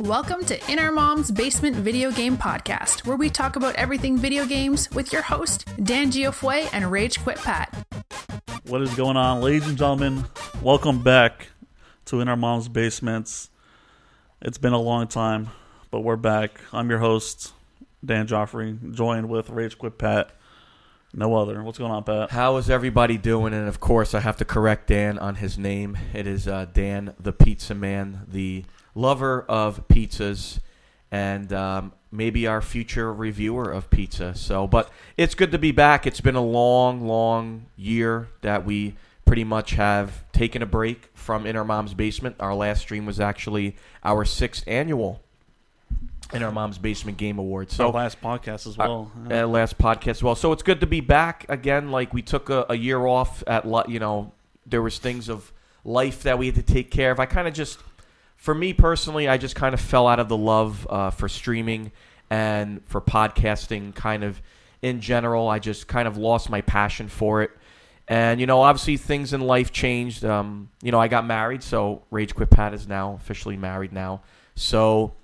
[0.00, 4.44] Welcome to In Our Mom's Basement Video Game Podcast, where we talk about everything video
[4.44, 7.72] games with your host, Dan Giofue and Rage Quit Pat.
[8.64, 10.24] What is going on, ladies and gentlemen?
[10.60, 11.50] Welcome back
[12.06, 13.50] to In Our Mom's Basements.
[14.42, 15.50] It's been a long time,
[15.92, 16.60] but we're back.
[16.72, 17.52] I'm your host,
[18.04, 20.32] Dan Joffrey, joined with Rage Quit Pat.
[21.12, 21.62] No other.
[21.62, 22.32] What's going on, Pat?
[22.32, 23.54] How is everybody doing?
[23.54, 25.96] And of course, I have to correct Dan on his name.
[26.12, 28.64] It is uh, Dan the Pizza Man, the
[28.94, 30.58] lover of pizzas,
[31.10, 34.34] and um, maybe our future reviewer of pizza.
[34.34, 36.06] So, but it's good to be back.
[36.06, 41.46] It's been a long, long year that we pretty much have taken a break from
[41.46, 42.36] In Our Mom's Basement.
[42.40, 43.74] Our last stream was actually
[44.04, 45.22] our sixth annual
[46.32, 47.74] In Our Mom's Basement Game Awards.
[47.74, 49.10] So So last podcast as well.
[49.30, 50.34] uh, last podcast as well.
[50.34, 51.90] So it's good to be back again.
[51.90, 54.32] Like we took a, a year off at you know
[54.66, 55.52] there was things of
[55.84, 57.18] life that we had to take care of.
[57.20, 57.78] I kind of just,
[58.44, 61.92] for me personally, I just kind of fell out of the love uh, for streaming
[62.28, 63.94] and for podcasting.
[63.94, 64.38] Kind of
[64.82, 67.50] in general, I just kind of lost my passion for it.
[68.06, 70.26] And you know, obviously things in life changed.
[70.26, 74.20] Um, you know, I got married, so Rage Quit Pat is now officially married now.
[74.56, 75.14] So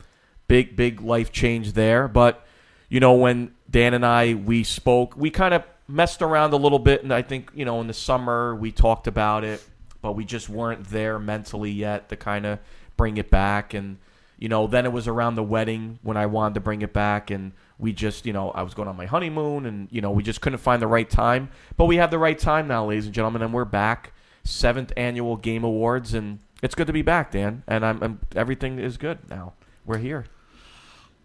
[0.48, 2.44] big big life change there but
[2.88, 6.80] you know when dan and i we spoke we kind of messed around a little
[6.80, 9.62] bit and i think you know in the summer we talked about it
[10.02, 12.58] but we just weren't there mentally yet to kind of
[13.00, 13.72] bring it back.
[13.72, 13.96] And
[14.38, 17.30] you know then it was around the wedding when i wanted to bring it back.
[17.30, 20.22] And we just you know i was going on my honeymoon and you know we
[20.22, 21.48] just couldn't find the right time.
[21.78, 24.12] But we have the right time now ladies and gentlemen and we're back.
[24.44, 26.12] Seventh annual game awards.
[26.12, 27.62] And it's good to be back dan.
[27.66, 29.54] And i'm, I'm everything is good now.
[29.86, 30.26] We're here.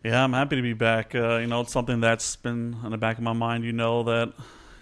[0.05, 1.13] Yeah, I'm happy to be back.
[1.13, 3.65] Uh, you know, it's something that's been in the back of my mind.
[3.65, 4.33] You know that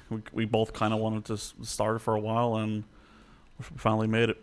[0.09, 2.83] we, we both kind of wanted to start for a while, and
[3.57, 4.37] we finally made it.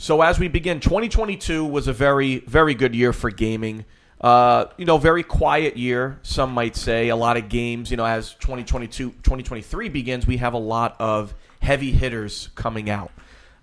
[0.00, 3.84] So as we begin, 2022 was a very, very good year for gaming.
[4.20, 7.08] Uh, you know, very quiet year, some might say.
[7.08, 11.34] A lot of games, you know, as 2022, 2023 begins, we have a lot of
[11.60, 13.10] heavy hitters coming out.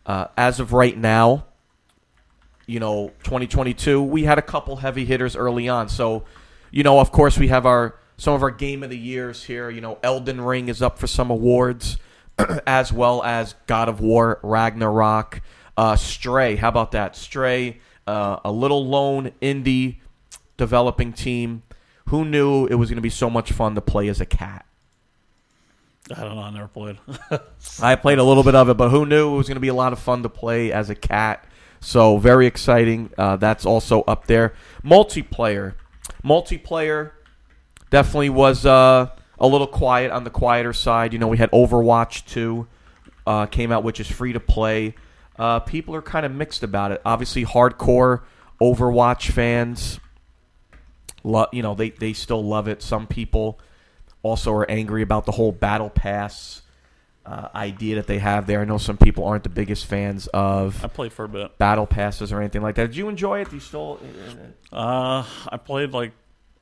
[0.05, 1.45] Uh, as of right now,
[2.65, 5.87] you know, 2022, we had a couple heavy hitters early on.
[5.87, 6.25] So,
[6.69, 9.69] you know, of course, we have our some of our game of the years here.
[9.69, 11.97] You know, Elden Ring is up for some awards,
[12.67, 15.41] as well as God of War Ragnarok.
[15.77, 17.15] Uh, Stray, how about that?
[17.15, 19.97] Stray, uh, a little lone indie
[20.57, 21.63] developing team.
[22.09, 24.65] Who knew it was going to be so much fun to play as a cat?
[26.15, 26.41] I don't know.
[26.41, 26.97] I never played.
[27.81, 29.69] I played a little bit of it, but who knew it was going to be
[29.69, 31.45] a lot of fun to play as a cat?
[31.79, 33.11] So very exciting.
[33.17, 34.53] Uh, that's also up there.
[34.83, 35.73] Multiplayer,
[36.23, 37.11] multiplayer
[37.89, 39.09] definitely was uh,
[39.39, 41.11] a little quiet on the quieter side.
[41.11, 42.67] You know, we had Overwatch two
[43.25, 44.95] uh, came out, which is free to play.
[45.37, 47.01] Uh, people are kind of mixed about it.
[47.05, 48.21] Obviously, hardcore
[48.61, 49.99] Overwatch fans,
[51.23, 52.81] lo- you know, they they still love it.
[52.81, 53.59] Some people
[54.23, 56.61] also are angry about the whole battle pass
[57.25, 58.61] uh, idea that they have there.
[58.61, 61.57] I know some people aren't the biggest fans of I played for a bit.
[61.57, 62.87] battle passes or anything like that.
[62.87, 63.49] Did you enjoy it?
[63.49, 63.99] Do you still?
[64.71, 66.11] Uh, I played like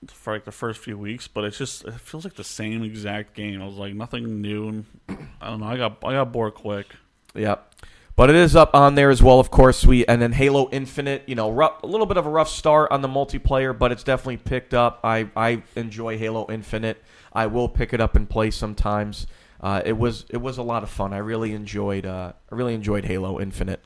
[0.08, 3.36] for like the first few weeks, but it's just it feels like the same exact
[3.36, 3.62] game.
[3.62, 4.68] I was like nothing new.
[4.70, 4.86] And
[5.42, 5.68] I don't know.
[5.68, 6.88] I got I got bored quick.
[7.36, 7.70] Yep.
[8.16, 9.86] But it is up on there as well, of course.
[9.86, 12.92] We and then Halo Infinite, you know, rough, a little bit of a rough start
[12.92, 15.00] on the multiplayer, but it's definitely picked up.
[15.04, 17.04] I I enjoy Halo Infinite.
[17.34, 19.26] I will pick it up and play sometimes.
[19.60, 21.12] Uh, it was it was a lot of fun.
[21.12, 23.84] I really enjoyed uh, I really enjoyed Halo Infinite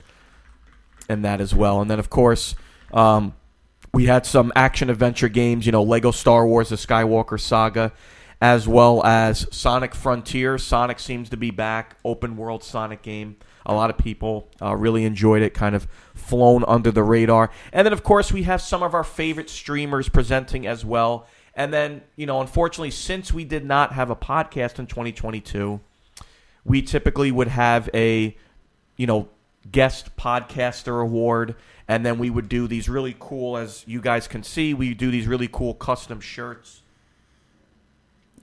[1.07, 1.81] and that as well.
[1.81, 2.55] And then of course,
[2.93, 3.33] um,
[3.93, 5.65] we had some action adventure games.
[5.65, 7.93] You know, Lego Star Wars: The Skywalker Saga,
[8.41, 10.57] as well as Sonic Frontier.
[10.57, 11.97] Sonic seems to be back.
[12.03, 13.37] Open world Sonic game.
[13.67, 15.53] A lot of people uh, really enjoyed it.
[15.53, 17.51] Kind of flown under the radar.
[17.71, 21.27] And then of course we have some of our favorite streamers presenting as well.
[21.53, 25.79] And then, you know, unfortunately, since we did not have a podcast in 2022,
[26.63, 28.37] we typically would have a,
[28.95, 29.27] you know,
[29.71, 31.55] guest podcaster award.
[31.87, 35.09] And then we would do these really cool, as you guys can see, we do
[35.09, 36.81] these really cool custom shirts.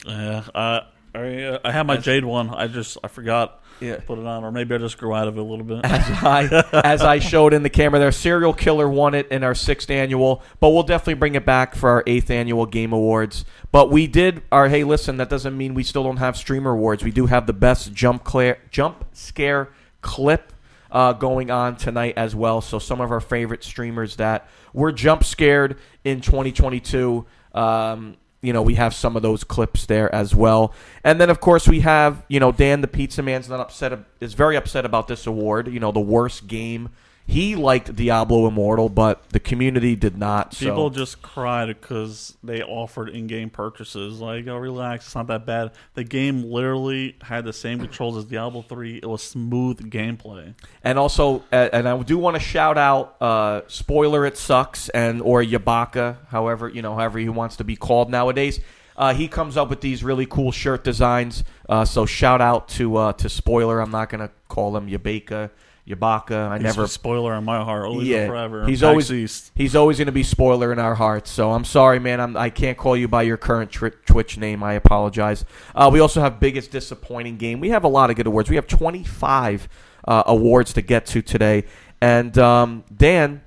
[0.06, 0.44] Yeah.
[0.54, 0.81] Uh,
[1.14, 2.50] I uh, I have my Jade one.
[2.50, 3.98] I just I forgot Yeah.
[4.06, 5.84] put it on, or maybe I just grew out of it a little bit.
[5.84, 8.12] as I as I showed in the camera there.
[8.12, 11.90] Serial Killer won it in our sixth annual, but we'll definitely bring it back for
[11.90, 13.44] our eighth annual Game Awards.
[13.72, 17.04] But we did our hey, listen, that doesn't mean we still don't have Streamer Awards.
[17.04, 19.70] We do have the best jump clear, jump scare
[20.00, 20.52] clip
[20.90, 22.60] uh, going on tonight as well.
[22.60, 27.26] So some of our favorite streamers that were jump scared in 2022.
[27.52, 30.75] Um, you know, we have some of those clips there as well.
[31.02, 34.35] And then, of course, we have, you know, Dan the Pizza Man's not upset, is
[34.35, 35.69] very upset about this award.
[35.69, 36.91] You know, the worst game
[37.26, 40.52] he liked Diablo Immortal, but the community did not.
[40.52, 40.96] People so.
[40.96, 44.20] just cried because they offered in-game purchases.
[44.20, 45.72] Like, oh, relax, it's not that bad.
[45.94, 48.98] The game literally had the same controls as Diablo three.
[48.98, 50.54] It was smooth gameplay.
[50.82, 55.42] And also, and I do want to shout out, uh, spoiler, it sucks, and or
[55.42, 58.60] Yabaka, however you know, however he wants to be called nowadays.
[58.96, 61.42] Uh, he comes up with these really cool shirt designs.
[61.68, 63.80] Uh, so shout out to uh, to spoiler.
[63.80, 65.50] I'm not gonna call him Yabaka.
[65.86, 66.48] Yabaka.
[66.48, 68.66] I He's never spoiler in my heart, always Yeah, forever.
[68.66, 69.52] he's Pax always- East.
[69.54, 71.31] He's always going to be spoiler in our hearts.
[71.31, 72.20] So I'm sorry, man.
[72.20, 74.62] I'm, I can't call you by your current twi- Twitch name.
[74.62, 75.44] I apologize.
[75.75, 77.60] Uh, we also have biggest disappointing game.
[77.60, 78.48] We have a lot of good awards.
[78.48, 79.69] We have 25
[80.08, 81.64] uh, awards to get to today.
[82.00, 83.42] And um, Dan,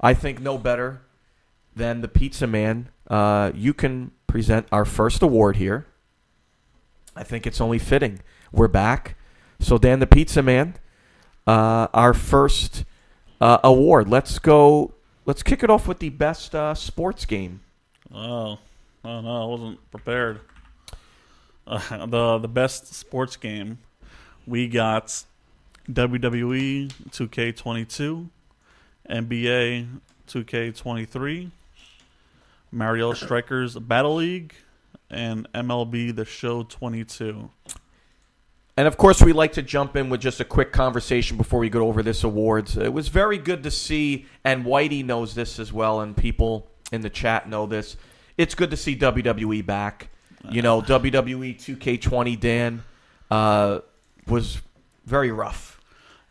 [0.00, 1.02] I think no better
[1.76, 2.88] than the Pizza Man.
[3.08, 5.86] Uh, you can present our first award here.
[7.16, 8.20] I think it's only fitting.
[8.52, 9.16] We're back.
[9.60, 10.74] So Dan, the Pizza Man,
[11.48, 12.84] uh, our first
[13.40, 14.08] uh, award.
[14.08, 14.92] Let's go.
[15.24, 17.60] Let's kick it off with the best uh, sports game.
[18.14, 18.58] Oh,
[19.04, 20.40] oh no, I wasn't prepared.
[21.66, 23.78] Uh, the the best sports game
[24.46, 25.24] we got
[25.90, 28.28] WWE 2K22,
[29.10, 29.86] NBA
[30.26, 31.50] 2K23,
[32.72, 34.54] Mario Strikers Battle League,
[35.10, 37.50] and MLB The Show 22.
[38.78, 41.68] And of course, we like to jump in with just a quick conversation before we
[41.68, 42.76] go over this awards.
[42.76, 47.00] It was very good to see, and Whitey knows this as well, and people in
[47.00, 47.96] the chat know this.
[48.36, 50.10] It's good to see WWE back.
[50.48, 52.84] You know, WWE 2K20, Dan,
[53.32, 53.80] uh,
[54.28, 54.62] was
[55.06, 55.80] very rough.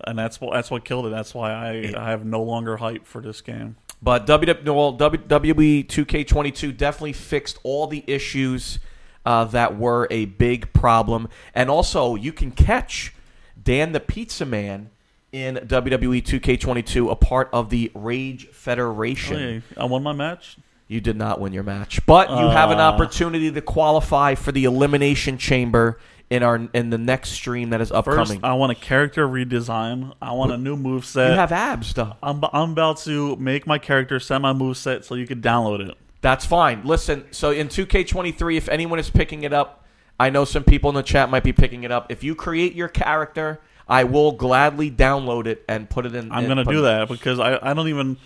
[0.05, 1.09] And that's what that's what killed it.
[1.09, 3.75] That's why I, I have no longer hype for this game.
[4.01, 8.79] But WWE 2K22 definitely fixed all the issues
[9.27, 11.27] uh, that were a big problem.
[11.53, 13.13] And also, you can catch
[13.62, 14.89] Dan the Pizza Man
[15.33, 19.38] in WWE 2K22, a part of the Rage Federation.
[19.38, 20.57] Hey, I won my match.
[20.88, 22.83] You did not win your match, but you have an Uh.
[22.83, 26.00] opportunity to qualify for the Elimination Chamber
[26.30, 28.25] in our in the next stream that is upcoming.
[28.39, 28.44] First.
[28.45, 30.13] I want a character redesign.
[30.21, 31.31] I want a new move set.
[31.31, 32.15] you have abs, though.
[32.23, 35.85] I'm, I'm about to make my character, set my move set so you can download
[35.89, 35.97] it.
[36.21, 36.83] That's fine.
[36.83, 39.85] Listen, so in 2K23, if anyone is picking it up,
[40.19, 42.11] I know some people in the chat might be picking it up.
[42.11, 46.31] If you create your character, I will gladly download it and put it in.
[46.31, 48.17] I'm gonna do that because I, I don't even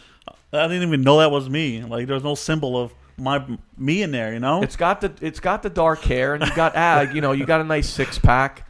[0.54, 1.84] I didn't even know that was me.
[1.84, 3.46] Like there's no symbol of my
[3.78, 4.34] me in there.
[4.34, 4.64] You know.
[4.64, 7.46] It's got the it's got the dark hair and you got ah, you know you
[7.46, 8.68] got a nice six pack,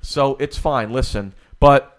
[0.00, 0.92] so it's fine.
[0.92, 1.97] Listen, but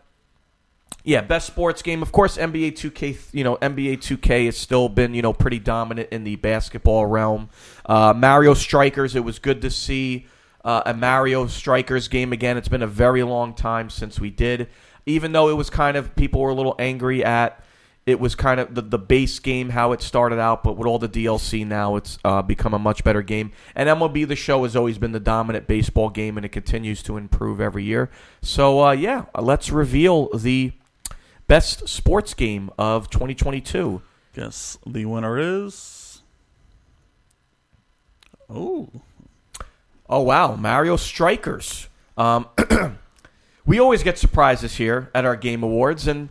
[1.10, 2.04] yeah, best sports game.
[2.04, 3.34] Of course, NBA 2K.
[3.34, 7.50] You know, NBA 2K has still been you know pretty dominant in the basketball realm.
[7.84, 9.16] Uh, Mario Strikers.
[9.16, 10.28] It was good to see
[10.64, 12.58] uh, a Mario Strikers game again.
[12.58, 14.70] It's been a very long time since we did.
[15.08, 17.64] Even though it was kind of people were a little angry at
[18.06, 20.98] it was kind of the, the base game how it started out, but with all
[20.98, 23.52] the DLC now, it's uh, become a much better game.
[23.76, 27.18] And MLB The Show has always been the dominant baseball game, and it continues to
[27.18, 28.10] improve every year.
[28.42, 30.74] So uh, yeah, let's reveal the
[31.50, 34.01] best sports game of 2022.
[34.34, 36.22] Guess the winner is.
[38.50, 38.88] Oh,
[40.10, 41.88] Oh wow, Mario Strikers.
[42.18, 42.48] Um,
[43.66, 46.30] we always get surprises here at our game awards, and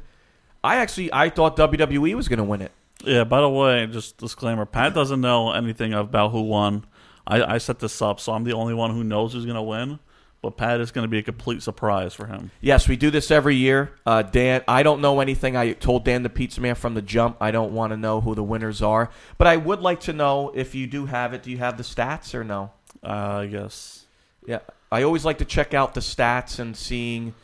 [0.65, 2.73] I actually I thought WWE was going to win it.
[3.05, 3.23] yeah.
[3.23, 6.87] By the way, just disclaimer: Pat doesn't know anything about who won.
[7.25, 10.01] I, I set this up, so I'm the only one who knows who's gonna win.
[10.41, 12.53] But Pat is gonna be a complete surprise for him.
[12.61, 13.91] Yes, we do this every year.
[14.07, 15.57] Uh, Dan, I don't know anything.
[15.57, 17.37] I told Dan the Pizza Man from the jump.
[17.41, 20.53] I don't want to know who the winners are, but I would like to know
[20.55, 21.43] if you do have it.
[21.43, 22.71] Do you have the stats or no?
[23.03, 23.09] Uh,
[23.43, 24.05] I guess.
[24.47, 24.61] Yeah,
[24.93, 27.35] I always like to check out the stats and seeing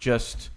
[0.00, 0.50] just.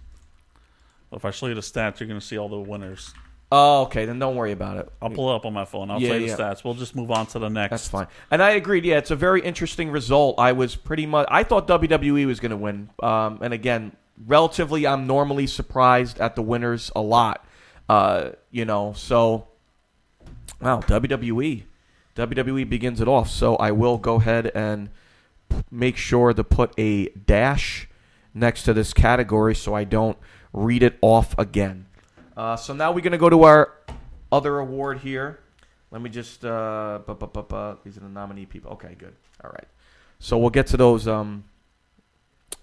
[1.12, 3.14] If I show you the stats, you're gonna see all the winners.
[3.56, 4.06] Oh, okay.
[4.06, 4.92] Then don't worry about it.
[5.00, 5.92] I'll pull it up on my phone.
[5.92, 6.36] I'll Yeah, tell you yeah.
[6.36, 6.64] the stats.
[6.64, 7.70] We'll just move on to the next.
[7.70, 8.08] That's fine.
[8.32, 8.84] And I agreed.
[8.84, 10.40] Yeah, it's a very interesting result.
[10.40, 11.28] I was pretty much.
[11.30, 12.90] I thought WWE was going to win.
[13.04, 13.96] Um, and again,
[14.26, 17.46] relatively, I'm normally surprised at the winners a lot.
[17.88, 19.48] Uh, you know, so
[20.60, 21.64] wow, WWE,
[22.16, 23.30] WWE begins it off.
[23.30, 24.90] So I will go ahead and
[25.50, 27.88] p- make sure to put a dash
[28.34, 30.18] next to this category so I don't
[30.54, 31.86] read it off again.
[32.36, 33.74] Uh, so now we're going to go to our
[34.32, 35.40] other award here.
[35.92, 38.72] Let me just uh, bu- bu- bu- bu- these are the nominee people.
[38.72, 39.14] Okay, good.
[39.44, 39.68] All right.
[40.20, 41.44] So we'll get to those um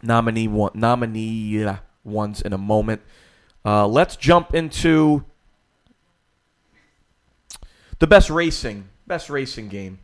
[0.02, 1.66] nominee one nominee
[2.02, 3.02] ones in a moment.
[3.64, 5.24] Uh, let's jump into
[7.98, 9.98] the best racing best racing game.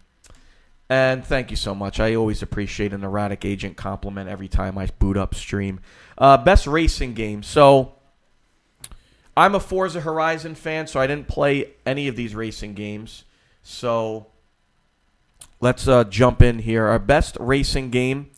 [0.89, 1.99] And thank you so much.
[1.99, 5.81] I always appreciate an erratic agent compliment every time I boot up stream.
[6.19, 7.43] Uh, best racing game.
[7.43, 7.96] So
[9.37, 13.25] I'm a Forza Horizon fan, so I didn't play any of these racing games.
[13.63, 14.27] So
[15.61, 16.87] let's uh, jump in here.
[16.87, 18.31] Our best racing game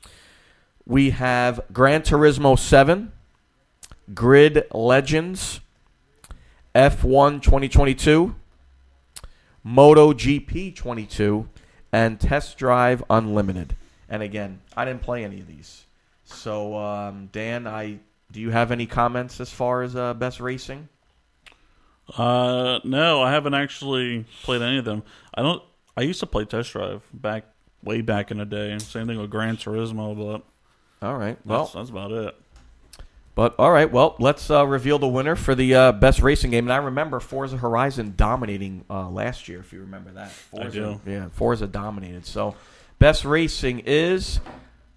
[0.89, 3.13] we have Gran Turismo 7,
[4.15, 5.61] Grid Legends,
[6.75, 8.35] F1 2022,
[9.67, 11.47] MotoGP 22,
[11.93, 13.77] and Test Drive Unlimited.
[14.09, 15.85] And again, I didn't play any of these.
[16.25, 17.99] So, um, Dan, I
[18.33, 20.89] do you have any comments as far as uh, best racing?
[22.17, 25.03] Uh, no, I haven't actually played any of them.
[25.35, 25.63] I don't.
[25.97, 27.45] I used to play Test Drive back
[27.83, 28.77] way back in the day.
[28.79, 31.39] Same thing with Gran Turismo, but All right.
[31.45, 32.35] Well, that's, that's about it.
[33.35, 36.65] But all right, well, let's uh, reveal the winner for the uh, best racing game.
[36.65, 40.33] And I remember Forza Horizon dominating uh, last year, if you remember that.
[40.33, 41.01] Forza, do.
[41.09, 42.27] Yeah, Forza dominated.
[42.27, 42.57] So,
[42.99, 44.41] best racing is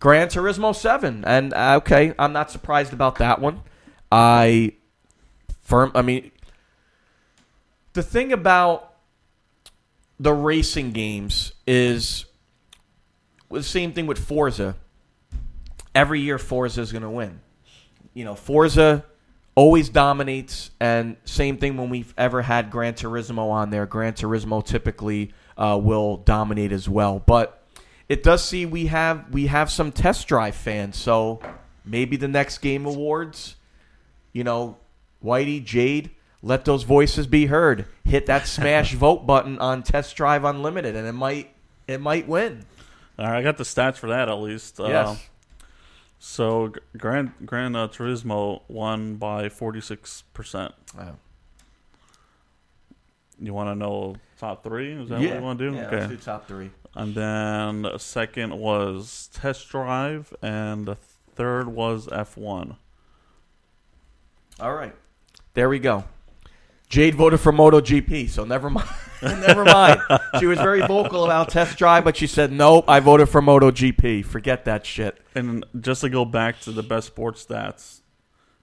[0.02, 3.62] Gran Turismo Seven, and uh, okay, I'm not surprised about that one.
[4.12, 4.74] I
[5.62, 5.94] firm.
[5.96, 6.32] I mean,
[7.94, 8.96] the thing about
[10.20, 12.26] the racing games is
[13.50, 14.76] the same thing with Forza.
[15.96, 17.40] Every year, Forza is going to win
[18.14, 19.06] you know, Forza
[19.56, 23.86] always dominates, and same thing when we've ever had Gran Turismo on there.
[23.86, 27.61] Gran Turismo typically uh, will dominate as well, but
[28.12, 31.40] it does see we have we have some test drive fans, so
[31.86, 33.56] maybe the next game awards,
[34.34, 34.76] you know,
[35.24, 36.10] Whitey Jade.
[36.42, 37.86] Let those voices be heard.
[38.04, 41.56] Hit that smash vote button on Test Drive Unlimited, and it might
[41.88, 42.66] it might win.
[43.18, 44.78] All right, I got the stats for that at least.
[44.78, 45.30] Uh, Yes.
[46.20, 50.74] So Grand Gran Gran uh, Turismo won by forty six percent.
[53.40, 54.92] You want to know top three?
[54.92, 55.30] Is that yeah.
[55.30, 55.78] what you want to do?
[55.78, 56.72] Yeah, let's do top three.
[56.96, 62.78] And then the second was Test Drive, and the third was F one.
[64.60, 64.94] All right.
[65.54, 66.04] There we go.
[66.90, 68.90] Jade voted for MotoGP, so never mind.
[69.22, 70.02] never mind.
[70.40, 74.26] She was very vocal about test drive, but she said, nope, I voted for MotoGP.
[74.26, 75.18] Forget that shit.
[75.34, 78.02] And just to go back to the best sports stats,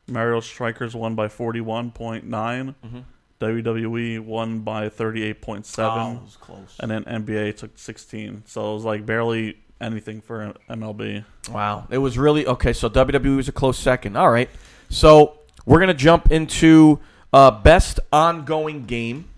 [0.07, 2.75] Mario Strikers won by forty one point nine.
[2.85, 2.99] Mm-hmm.
[3.41, 5.99] WWE won by thirty eight point seven.
[5.99, 6.77] Oh, was close.
[6.81, 8.43] and then NBA took 16.
[8.47, 11.25] So it was like barely anything for MLB.
[11.51, 11.87] Wow.
[11.91, 12.73] It was really okay.
[12.73, 14.17] So WWE was a close second.
[14.17, 14.51] All right.
[14.91, 16.99] So we're gonna jump into
[17.33, 19.29] uh, best ongoing game.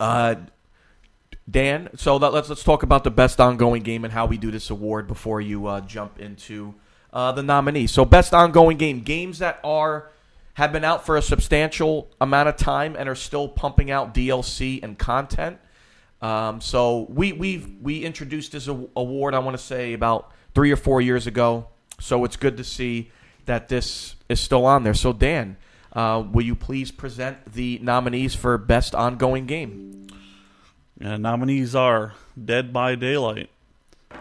[0.00, 0.36] Uh,
[1.50, 4.50] Dan, so that, let's let's talk about the best ongoing game and how we do
[4.50, 6.74] this award before you uh, jump into
[7.12, 7.90] uh, the nominees.
[7.92, 10.10] So best ongoing game, games that are
[10.54, 14.82] have been out for a substantial amount of time and are still pumping out DLC
[14.82, 15.58] and content.
[16.20, 19.34] Um, so we we we introduced this award.
[19.34, 21.68] I want to say about three or four years ago.
[22.00, 23.10] So it's good to see
[23.46, 24.94] that this is still on there.
[24.94, 25.56] So Dan,
[25.92, 30.06] uh, will you please present the nominees for best ongoing game?
[31.00, 33.50] And nominees are Dead by Daylight,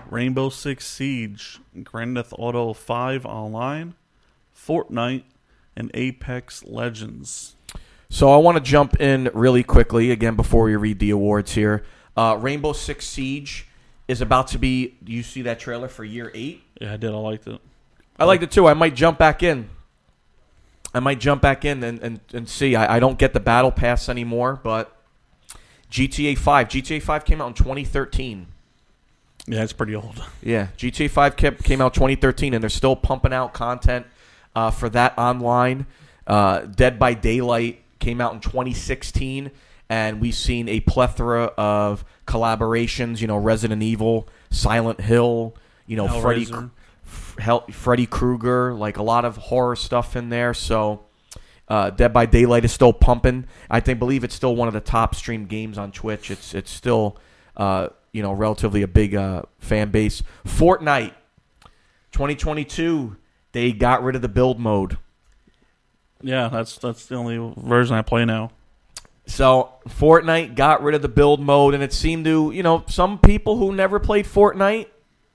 [0.10, 3.94] Rainbow Six Siege, Grand Theft Auto 5 Online,
[4.56, 5.24] Fortnite,
[5.76, 7.56] and Apex Legends.
[8.10, 11.84] So I want to jump in really quickly again before we read the awards here.
[12.18, 13.68] Uh, Rainbow Six Siege
[14.08, 14.98] is about to be.
[15.04, 16.64] Do you see that trailer for year eight?
[16.80, 17.12] Yeah, I did.
[17.12, 17.62] I liked it.
[18.20, 18.68] I liked it too.
[18.68, 19.70] I might jump back in.
[20.94, 22.76] I might jump back in and, and, and see.
[22.76, 24.94] I, I don't get the battle pass anymore, but
[25.90, 26.68] GTA 5.
[26.68, 28.48] GTA 5 came out in 2013.
[29.48, 30.22] Yeah, it's pretty old.
[30.44, 34.06] Yeah, GTA 5 kept, came out 2013, and they're still pumping out content
[34.56, 35.86] uh, for that online.
[36.28, 39.52] Uh, Dead by Daylight came out in 2016,
[39.90, 43.22] and we've seen a plethora of collaborations.
[43.22, 45.56] You know, Resident Evil, Silent Hill,
[45.86, 46.72] you know, Freddy, Hellraiser.
[47.40, 50.54] Hel- Freddy Krueger, like a lot of horror stuff in there.
[50.54, 51.06] So,
[51.68, 53.46] uh, Dead by Daylight is still pumping.
[53.70, 56.30] I think believe it's still one of the top streamed games on Twitch.
[56.30, 57.18] It's it's still
[57.58, 60.22] uh, you know relatively a big uh, fan base.
[60.46, 61.14] Fortnite,
[62.12, 63.16] 2022,
[63.52, 64.98] they got rid of the build mode.
[66.22, 68.52] Yeah, that's that's the only version I play now.
[69.26, 73.20] So Fortnite got rid of the build mode, and it seemed to, you know, some
[73.20, 74.88] people who never played Fortnite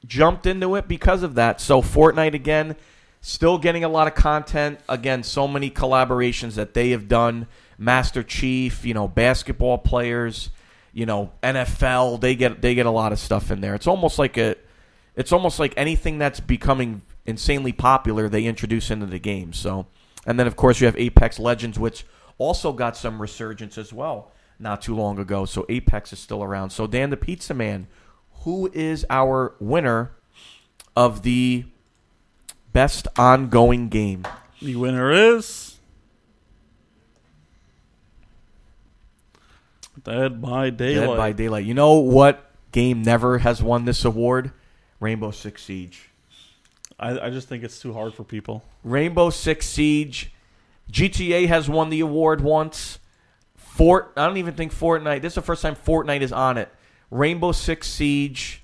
[0.04, 1.60] jumped into it because of that.
[1.60, 2.76] So Fortnite again,
[3.20, 4.80] still getting a lot of content.
[4.88, 7.46] Again, so many collaborations that they have done.
[7.78, 10.50] Master Chief, you know, basketball players,
[10.92, 12.20] you know, NFL.
[12.20, 13.74] They get they get a lot of stuff in there.
[13.74, 14.56] It's almost like a,
[15.14, 19.52] it's almost like anything that's becoming insanely popular they introduce into the game.
[19.52, 19.86] So,
[20.26, 22.04] and then of course you have Apex Legends, which
[22.38, 25.44] also got some resurgence as well not too long ago.
[25.44, 26.70] So Apex is still around.
[26.70, 27.86] So Dan the Pizza Man,
[28.42, 30.12] who is our winner
[30.96, 31.64] of the
[32.72, 34.26] best ongoing game?
[34.60, 35.76] The winner is
[40.02, 41.08] Dead by Daylight.
[41.08, 41.64] Dead by Daylight.
[41.64, 44.52] You know what game never has won this award?
[45.00, 46.10] Rainbow Six Siege.
[46.98, 48.64] I, I just think it's too hard for people.
[48.82, 50.32] Rainbow Six Siege.
[50.90, 52.98] GTA has won the award once.
[53.56, 54.12] Fort.
[54.16, 55.20] I don't even think Fortnite.
[55.20, 56.72] This is the first time Fortnite is on it.
[57.10, 58.62] Rainbow Six Siege.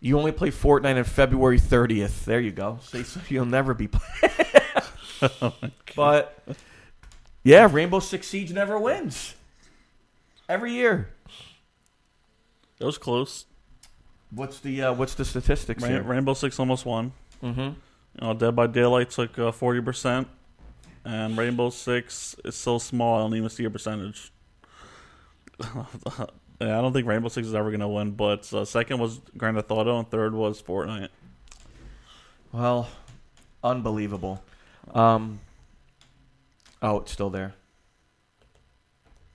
[0.00, 2.24] You only play Fortnite on February 30th.
[2.24, 2.78] There you go.
[2.82, 5.52] So you'll never be playing.
[5.96, 6.40] but
[7.42, 9.34] yeah, Rainbow Six Siege never wins.
[10.48, 11.10] Every year.
[12.78, 13.46] It was close.
[14.30, 16.02] What's the uh, what's the statistics Rain, here?
[16.02, 17.12] Rainbow Six almost won.
[17.42, 17.60] Mm-hmm.
[17.60, 17.74] You
[18.20, 20.28] know, Dead by Daylight took uh, forty percent,
[21.04, 24.32] and Rainbow Six is so small I don't even see a percentage.
[25.62, 25.78] yeah,
[26.60, 28.10] I don't think Rainbow Six is ever gonna win.
[28.10, 31.08] But uh, second was Grand Theft Auto, and third was Fortnite.
[32.52, 32.88] Well,
[33.64, 34.42] unbelievable.
[34.94, 35.40] Um,
[36.82, 37.54] oh, it's still there.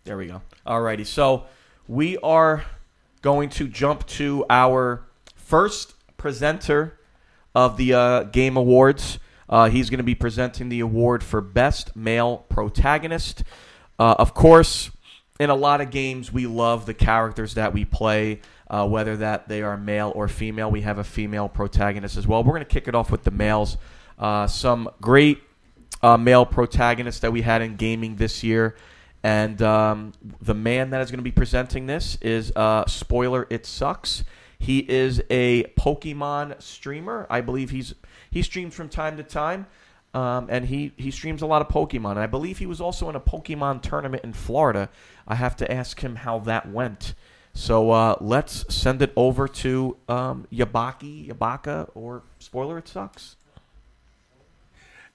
[0.04, 0.42] There we go.
[0.68, 1.46] Alrighty, so
[1.88, 2.66] we are
[3.24, 7.00] going to jump to our first presenter
[7.56, 9.18] of the uh, Game Awards.
[9.50, 13.44] Uh, he's going to be presenting the award for Best Male Protagonist.
[13.98, 14.92] Uh, of course,
[15.40, 19.48] in a lot of games, we love the characters that we play, uh, whether that
[19.48, 20.70] they are male or female.
[20.70, 22.44] We have a female protagonist as well.
[22.44, 23.78] We're going to kick it off with the males.
[24.20, 25.42] Uh, some great
[26.02, 28.76] uh, male protagonists that we had in gaming this year.
[29.24, 30.12] And um,
[30.42, 33.48] the man that is going to be presenting this is uh, spoiler.
[33.50, 34.24] It sucks.
[34.60, 37.26] He is a Pokemon streamer.
[37.30, 37.96] I believe he's
[38.30, 39.68] he streams from time to time,
[40.14, 42.12] um, and he he streams a lot of Pokemon.
[42.12, 44.90] And I believe he was also in a Pokemon tournament in Florida.
[45.28, 47.14] I have to ask him how that went.
[47.54, 52.78] So uh, let's send it over to um, Yabaki Yabaka or spoiler.
[52.78, 53.36] It sucks.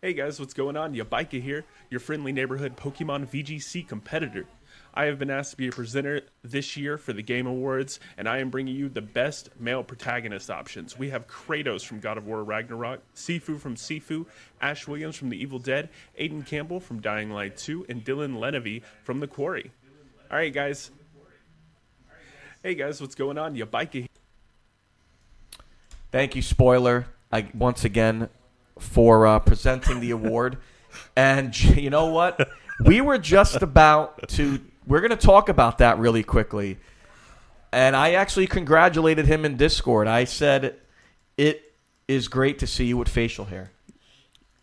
[0.00, 0.95] Hey guys, what's going on?
[0.95, 4.47] Yabaika here, your friendly neighborhood Pokemon VGC competitor.
[4.95, 8.29] I have been asked to be a presenter this year for the Game Awards, and
[8.29, 10.96] I am bringing you the best male protagonist options.
[10.96, 14.27] We have Kratos from God of War Ragnarok, Sifu from Sifu,
[14.61, 18.83] Ash Williams from The Evil Dead, Aiden Campbell from Dying Light 2, and Dylan Lenevy
[19.03, 19.73] from The Quarry.
[20.31, 20.92] Alright, guys.
[22.62, 23.57] Hey guys, what's going on?
[23.57, 24.07] Yabaika here.
[26.12, 28.29] Thank you, spoiler, I, once again
[28.79, 30.59] for uh, presenting the award.
[31.17, 32.49] And you know what?
[32.85, 34.61] We were just about to.
[34.87, 36.79] We're going to talk about that really quickly.
[37.73, 40.09] And I actually congratulated him in Discord.
[40.09, 40.77] I said,
[41.37, 41.75] "It
[42.07, 43.73] is great to see you with facial hair."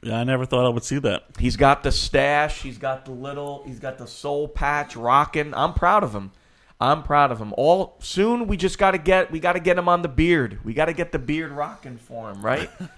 [0.01, 1.25] Yeah, I never thought I would see that.
[1.39, 2.61] He's got the stash.
[2.61, 3.63] He's got the little.
[3.65, 5.53] He's got the soul patch rocking.
[5.53, 6.31] I'm proud of him.
[6.79, 7.53] I'm proud of him.
[7.57, 9.31] All soon we just got to get.
[9.31, 10.59] We got to get him on the beard.
[10.63, 12.69] We got to get the beard rocking for him, right?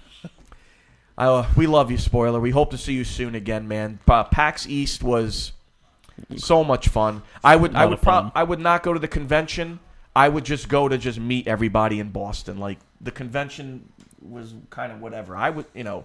[1.18, 2.38] Uh, we love you, spoiler.
[2.38, 3.98] We hope to see you soon again, man.
[4.06, 5.52] Uh, PAX East was
[6.36, 7.22] so much fun.
[7.42, 9.80] I would, I would, prob- I would not go to the convention.
[10.14, 12.58] I would just go to just meet everybody in Boston.
[12.58, 15.36] Like the convention was kind of whatever.
[15.36, 16.04] I would, you know,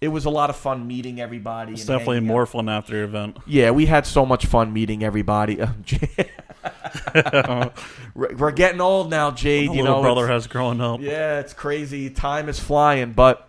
[0.00, 1.72] it was a lot of fun meeting everybody.
[1.72, 2.48] It's and definitely more out.
[2.48, 3.38] fun after your event.
[3.46, 5.56] Yeah, we had so much fun meeting everybody.
[7.14, 7.70] we're
[8.36, 9.70] we're getting old now, Jade.
[9.70, 11.00] My you know, brother has grown up.
[11.00, 12.10] yeah, it's crazy.
[12.10, 13.12] Time is flying.
[13.12, 13.48] But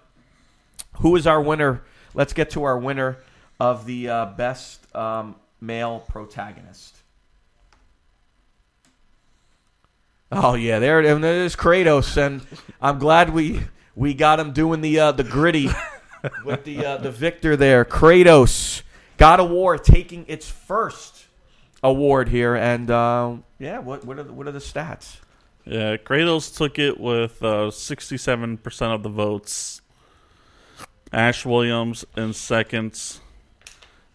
[0.97, 1.83] who is our winner?
[2.13, 3.17] Let's get to our winner
[3.59, 6.97] of the uh, best um, male protagonist.
[10.31, 12.45] Oh yeah, there it there's Kratos, and
[12.81, 13.61] I'm glad we
[13.95, 15.69] we got him doing the uh, the gritty
[16.45, 17.85] with the uh, the victor there.
[17.85, 18.81] Kratos,
[19.17, 21.25] God of War taking its first
[21.83, 25.17] award here, and uh, yeah, what what are the, what are the stats?
[25.65, 29.81] Yeah, Kratos took it with uh, 67% of the votes.
[31.13, 33.19] Ash Williams in seconds.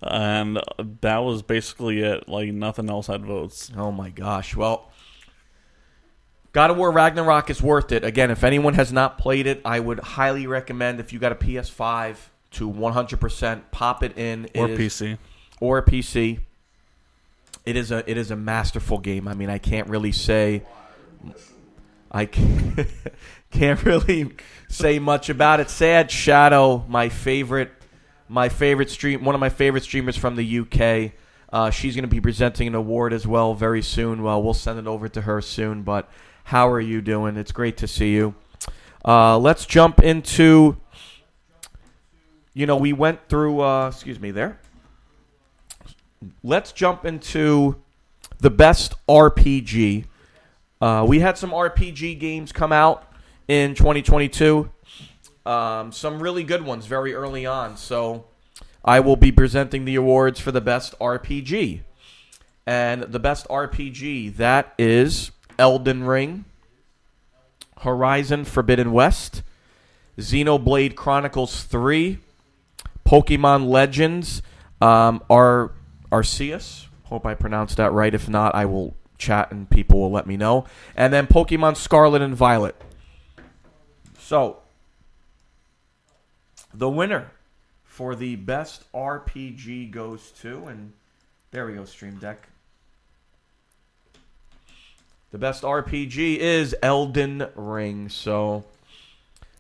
[0.00, 0.60] And
[1.00, 2.28] that was basically it.
[2.28, 3.72] Like, nothing else had votes.
[3.76, 4.54] Oh my gosh.
[4.54, 4.90] Well,
[6.52, 8.04] God of War Ragnarok is worth it.
[8.04, 11.36] Again, if anyone has not played it, I would highly recommend if you got a
[11.36, 12.16] PS5
[12.52, 15.18] to 100% pop it in Or It is- PC.
[15.60, 16.40] or a PC.
[17.66, 19.28] It is a it is a masterful game.
[19.28, 20.62] I mean, I can't really say
[22.10, 22.24] I
[23.50, 24.32] can't, really
[24.68, 25.70] say much about it.
[25.70, 27.72] Sad Shadow, my favorite
[28.30, 31.12] my favorite stream one of my favorite streamers from the UK.
[31.50, 34.22] Uh, she's going to be presenting an award as well very soon.
[34.22, 35.82] Well, we'll send it over to her soon.
[35.82, 36.08] But
[36.44, 37.36] how are you doing?
[37.36, 38.34] It's great to see you.
[39.04, 40.76] Uh, let's jump into.
[42.52, 43.60] You know, we went through.
[43.60, 44.58] Uh, excuse me, there.
[46.42, 47.76] Let's jump into
[48.40, 50.04] the best RPG.
[50.80, 53.04] Uh, we had some RPG games come out
[53.48, 54.70] in 2022.
[55.44, 57.76] Um, some really good ones very early on.
[57.76, 58.26] So
[58.84, 61.80] I will be presenting the awards for the best RPG.
[62.66, 66.44] And the best RPG, that is Elden Ring,
[67.80, 69.42] Horizon Forbidden West,
[70.18, 72.18] Xenoblade Chronicles 3,
[73.06, 74.42] Pokemon Legends,
[74.82, 75.72] um, Ar-
[76.12, 76.86] Arceus.
[77.04, 78.12] Hope I pronounced that right.
[78.12, 80.64] If not, I will chat and people will let me know.
[80.96, 82.80] And then Pokemon Scarlet and Violet.
[84.18, 84.58] So,
[86.72, 87.30] the winner
[87.84, 90.92] for the best RPG goes to, and
[91.50, 92.48] there we go, Stream Deck.
[95.30, 98.08] The best RPG is Elden Ring.
[98.08, 98.64] So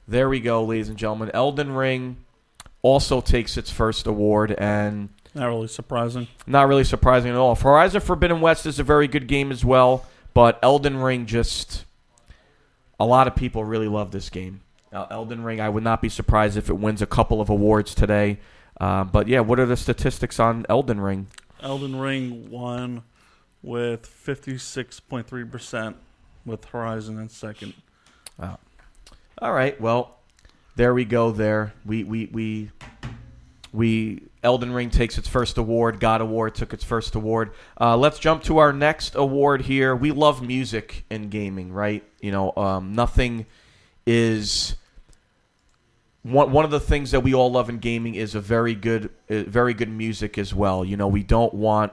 [0.06, 1.30] there we go, ladies and gentlemen.
[1.34, 2.16] Elden Ring
[2.80, 6.26] also takes its first award, and Not really surprising.
[6.46, 7.54] not really surprising at all.
[7.54, 11.84] Horizon Forbidden West is a very good game as well, but Elden Ring just.
[13.00, 14.60] A lot of people really love this game.
[14.92, 17.94] Uh, Elden Ring, I would not be surprised if it wins a couple of awards
[17.94, 18.38] today.
[18.80, 21.28] Uh, but yeah, what are the statistics on Elden Ring?
[21.62, 23.02] Elden Ring won
[23.62, 25.94] with 56.3%,
[26.44, 27.74] with Horizon in second.
[28.38, 28.58] Wow.
[29.40, 29.80] All right.
[29.80, 30.18] Well,
[30.76, 31.30] there we go.
[31.30, 32.70] There we we we
[33.72, 36.00] we Elden Ring takes its first award.
[36.00, 37.52] God of War took its first award.
[37.80, 39.96] Uh, let's jump to our next award here.
[39.96, 42.04] We love music in gaming, right?
[42.20, 43.46] You know, um, nothing
[44.06, 44.76] is
[46.22, 49.10] one one of the things that we all love in gaming is a very good
[49.28, 50.84] uh, very good music as well.
[50.84, 51.92] You know, we don't want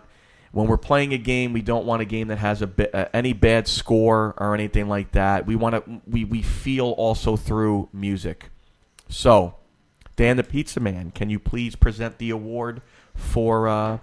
[0.51, 3.07] when we're playing a game, we don't want a game that has a bit, uh,
[3.13, 5.45] any bad score or anything like that.
[5.45, 8.49] We want to we we feel also through music.
[9.09, 9.55] So,
[10.15, 12.81] Dan the Pizza Man, can you please present the award
[13.15, 13.97] for uh,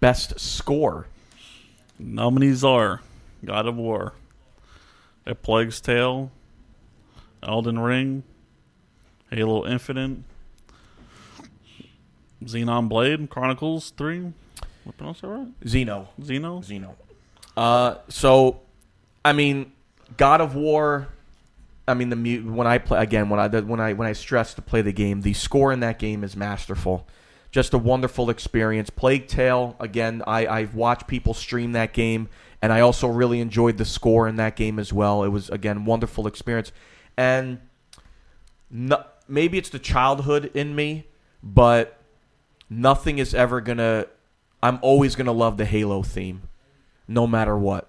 [0.00, 1.06] best score?
[1.98, 3.00] Nominees are
[3.44, 4.14] God of War,
[5.26, 6.30] A Plague's Tale,
[7.42, 8.22] Elden Ring,
[9.30, 10.18] Halo Infinite,
[12.44, 14.32] Xenon Blade Chronicles 3.
[14.84, 15.60] What pronounce that right?
[15.60, 16.08] Xeno.
[16.20, 16.64] Xeno?
[16.64, 16.94] Xeno.
[17.56, 18.60] Uh, so,
[19.24, 19.72] I mean,
[20.16, 21.08] God of War.
[21.86, 24.54] I mean, the mu- when I play again when I when I when I stress
[24.54, 27.06] to play the game, the score in that game is masterful.
[27.50, 28.88] Just a wonderful experience.
[28.88, 30.22] Plague Tale again.
[30.26, 32.28] I I've watched people stream that game,
[32.62, 35.24] and I also really enjoyed the score in that game as well.
[35.24, 36.72] It was again wonderful experience,
[37.16, 37.60] and
[38.70, 41.06] no, maybe it's the childhood in me,
[41.42, 41.98] but
[42.70, 44.06] nothing is ever gonna.
[44.62, 46.42] I'm always gonna love the Halo theme,
[47.08, 47.88] no matter what.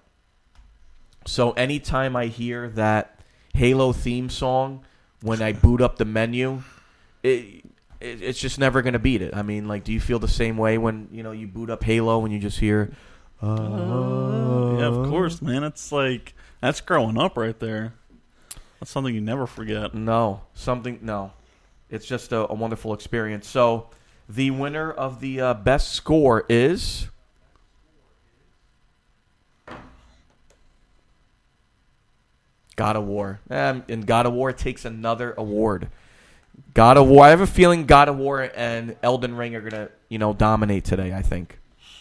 [1.26, 3.13] So anytime I hear that
[3.54, 4.84] Halo theme song
[5.22, 6.64] when I boot up the menu,
[7.22, 7.64] it,
[8.02, 9.36] it it's just never gonna beat it.
[9.36, 11.84] I mean, like, do you feel the same way when you know you boot up
[11.84, 12.94] Halo and you just hear?
[13.42, 15.64] Uh, Yeah, of course, man.
[15.64, 17.94] It's like, that's growing up right there.
[18.80, 19.94] That's something you never forget.
[19.94, 21.00] No, something.
[21.02, 21.32] No,
[21.90, 23.48] it's just a, a wonderful experience.
[23.48, 23.90] So,
[24.28, 27.08] the winner of the uh, best score is.
[32.76, 35.90] God of War, um, and God of War takes another award.
[36.74, 37.26] God of War.
[37.26, 40.86] I have a feeling God of War and Elden Ring are gonna, you know, dominate
[40.86, 41.14] today.
[41.14, 41.60] I think.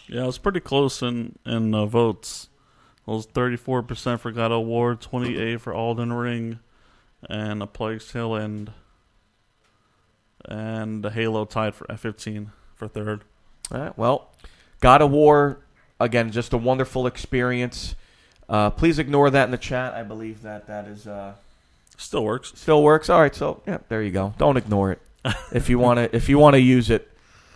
[0.09, 2.49] Yeah, it was pretty close in in uh, votes.
[3.07, 6.59] It was thirty four percent for God of War, twenty eight for Elden Ring,
[7.29, 8.73] and a Plague's Tale and
[10.45, 13.25] and Halo tied for fifteen for third.
[13.71, 13.99] All right.
[13.99, 14.33] Well,
[14.81, 15.61] God of War
[16.01, 17.95] again, just a wonderful experience.
[18.53, 19.95] Uh, please ignore that in the chat.
[19.95, 21.07] I believe that that is.
[21.07, 21.33] Uh,
[21.97, 22.53] Still works.
[22.57, 23.09] Still works.
[23.09, 24.35] All right, so yeah, there you go.
[24.37, 25.01] Don't ignore it.
[25.53, 27.09] if you want to, if you want to use it,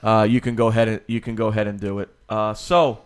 [0.03, 2.09] uh, you can go ahead and you can go ahead and do it.
[2.29, 3.01] Uh, so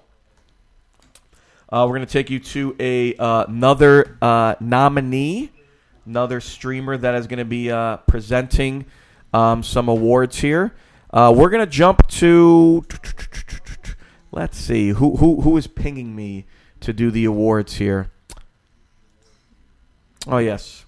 [1.71, 5.51] uh, we're gonna take you to a uh, another uh, nominee,
[6.05, 8.85] another streamer that is gonna be uh, presenting
[9.33, 10.75] um, some awards here.
[11.11, 12.85] Uh, we're gonna jump to.
[14.31, 16.47] Let's see who who who is pinging me
[16.81, 18.11] to do the awards here.
[20.27, 20.85] Oh yes.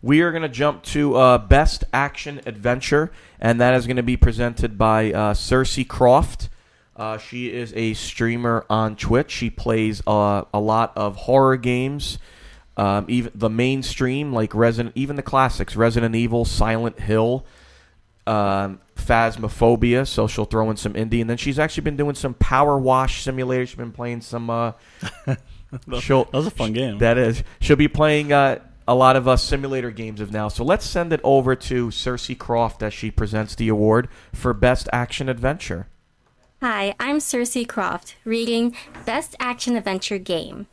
[0.00, 3.10] We are going to jump to uh, Best Action Adventure,
[3.40, 6.50] and that is going to be presented by uh, Cersei Croft.
[6.94, 9.30] Uh, she is a streamer on Twitch.
[9.30, 12.18] She plays uh, a lot of horror games,
[12.76, 17.46] um, even the mainstream like Resident, even the classics, Resident Evil, Silent Hill,
[18.26, 20.06] um, Phasmophobia.
[20.06, 23.22] So she'll throw in some indie, and then she's actually been doing some Power Wash
[23.22, 23.66] Simulator.
[23.66, 24.50] She's been playing some.
[24.50, 24.72] Uh,
[26.00, 26.98] she'll, That was a fun game.
[26.98, 27.42] that is.
[27.60, 30.48] She'll be playing uh, a lot of uh, simulator games of now.
[30.48, 34.88] So let's send it over to Cersei Croft as she presents the award for Best
[34.92, 35.88] Action Adventure.
[36.60, 40.66] Hi, I'm Cersei Croft, reading Best Action Adventure Game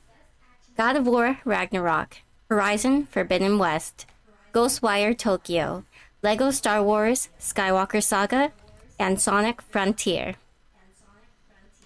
[0.77, 2.17] God of War Ragnarok,
[2.49, 4.05] Horizon Forbidden West,
[4.53, 5.83] Ghostwire Tokyo,
[6.23, 8.51] Lego Star Wars Skywalker Saga,
[8.99, 10.35] and Sonic Frontier.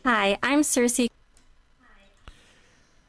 [0.04, 1.10] Hi, I'm Cersei.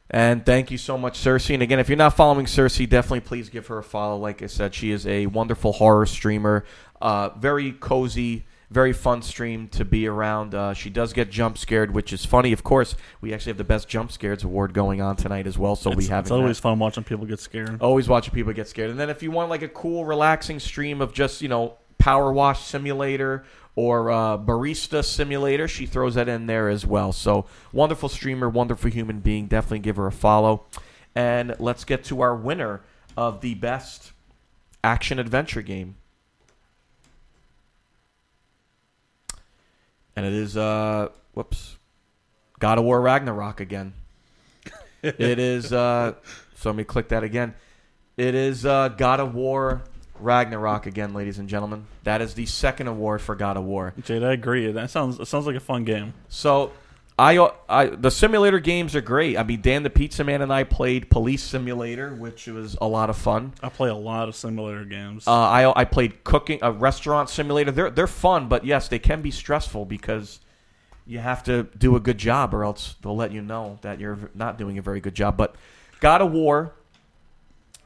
[0.09, 1.53] And thank you so much, Cersei.
[1.53, 4.17] And again, if you're not following Cersei, definitely please give her a follow.
[4.17, 6.63] Like I said, she is a wonderful horror streamer.
[7.01, 10.53] Uh, very cozy, very fun stream to be around.
[10.53, 12.51] Uh, she does get jump scared, which is funny.
[12.51, 15.75] Of course, we actually have the best jump scares award going on tonight as well.
[15.75, 17.81] So we It's, have it's always fun watching people get scared.
[17.81, 18.89] always watching people get scared.
[18.89, 22.31] And then if you want like a cool, relaxing stream of just you know power
[22.33, 27.11] wash simulator or uh, barista simulator, she throws that in there as well.
[27.13, 29.47] So wonderful streamer, wonderful human being.
[29.47, 30.65] Definitely give her a follow.
[31.15, 32.81] And let's get to our winner
[33.15, 34.11] of the best
[34.83, 35.95] action adventure game.
[40.17, 41.77] And it is uh whoops.
[42.59, 43.93] God of War Ragnarok again.
[45.03, 46.15] it is uh
[46.55, 47.53] so let me click that again.
[48.17, 49.83] It is uh, God of War
[50.19, 51.85] Ragnarok again, ladies and gentlemen.
[52.03, 53.93] That is the second award for God of War.
[54.03, 54.71] Jade, I agree.
[54.71, 56.15] That sounds it sounds like a fun game.
[56.29, 56.71] So,
[57.19, 59.37] I, I the simulator games are great.
[59.37, 63.09] I mean, Dan the Pizza Man and I played Police Simulator, which was a lot
[63.09, 63.53] of fun.
[63.63, 65.27] I play a lot of simulator games.
[65.27, 67.71] Uh, I I played cooking a restaurant simulator.
[67.71, 70.39] They're they're fun, but yes, they can be stressful because
[71.07, 74.29] you have to do a good job, or else they'll let you know that you're
[74.35, 75.37] not doing a very good job.
[75.37, 75.55] But
[75.99, 76.73] God of War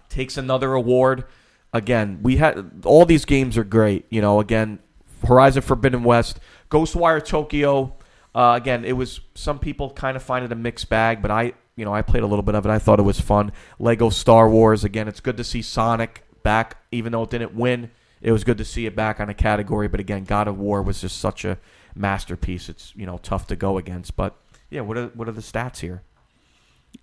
[0.09, 1.23] takes another award.
[1.71, 4.05] Again, we had all these games are great.
[4.09, 4.79] You know, again,
[5.25, 6.37] Horizon Forbidden West,
[6.69, 7.95] Ghostwire Tokyo.
[8.33, 11.53] Uh, again, it was some people kind of find it a mixed bag, but I,
[11.75, 12.69] you know, I played a little bit of it.
[12.69, 13.51] I thought it was fun.
[13.79, 14.83] Lego Star Wars.
[14.83, 17.91] Again, it's good to see Sonic back, even though it didn't win.
[18.21, 19.87] It was good to see it back on a category.
[19.87, 21.57] But again, God of War was just such a
[21.95, 22.69] masterpiece.
[22.69, 24.15] It's you know tough to go against.
[24.15, 24.35] But
[24.69, 26.03] yeah, what are what are the stats here?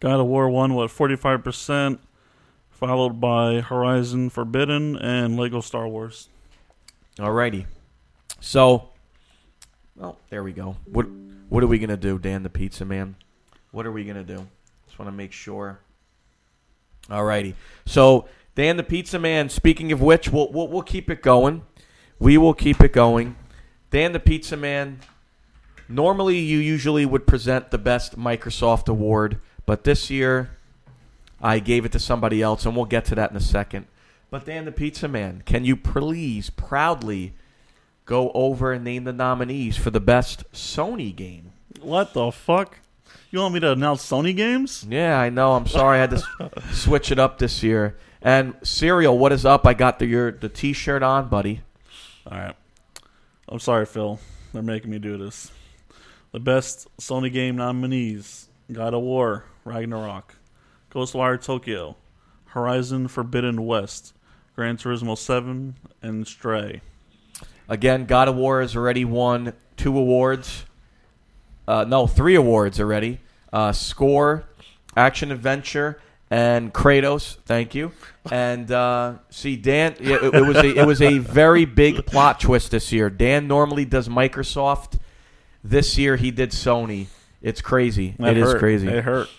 [0.01, 2.01] God of War won what forty five percent,
[2.71, 6.29] followed by Horizon Forbidden and Lego Star Wars.
[7.19, 7.67] Alrighty.
[8.41, 8.91] So,
[9.99, 10.77] well, there we go.
[10.87, 11.07] What
[11.49, 13.17] what are we gonna do, Dan the Pizza Man?
[13.71, 14.47] What are we gonna do?
[14.87, 15.81] Just want to make sure.
[17.09, 17.55] Alrighty.
[17.87, 19.49] So, Dan the Pizza Man.
[19.49, 21.63] Speaking of which, we'll, we'll we'll keep it going.
[22.19, 23.37] We will keep it going.
[23.91, 25.01] Dan the Pizza Man.
[25.89, 30.51] Normally, you usually would present the best Microsoft award, but this year,
[31.41, 33.87] I gave it to somebody else, and we'll get to that in a second.
[34.31, 37.33] But Dan the Pizza Man, can you please proudly
[38.09, 41.53] go over and name the nominees for the best Sony game?
[41.83, 42.79] What the fuck?
[43.31, 44.87] You want me to announce Sony games?
[44.89, 45.53] Yeah, I know.
[45.53, 46.25] I'm sorry I had to s-
[46.73, 47.99] switch it up this year.
[48.23, 49.67] And Serial, what is up?
[49.67, 51.61] I got the your the T-shirt on, buddy.
[52.27, 52.57] All right.
[53.49, 54.19] I'm sorry, Phil.
[54.55, 55.53] They're making me do this.
[56.33, 60.35] The best Sony game nominees: God of War, Ragnarok,
[60.91, 61.97] Ghostwire Tokyo,
[62.47, 64.15] Horizon Forbidden West,
[64.57, 66.81] Gran Turismo 7, and Stray.
[67.69, 70.65] Again, God of War has already won two awards.
[71.67, 73.21] Uh, no, three awards already.
[73.53, 74.45] Uh, score,
[74.97, 76.01] action adventure,
[76.31, 77.37] and Kratos.
[77.45, 77.93] Thank you.
[78.31, 82.73] And uh, see, Dan, it, it was a, it was a very big plot twist
[82.73, 83.09] this year.
[83.09, 84.99] Dan normally does Microsoft.
[85.65, 87.07] This year he did Sony.
[87.41, 88.17] It's crazy.
[88.19, 88.59] That It is hurt.
[88.59, 88.87] crazy.
[88.89, 89.31] It hurt.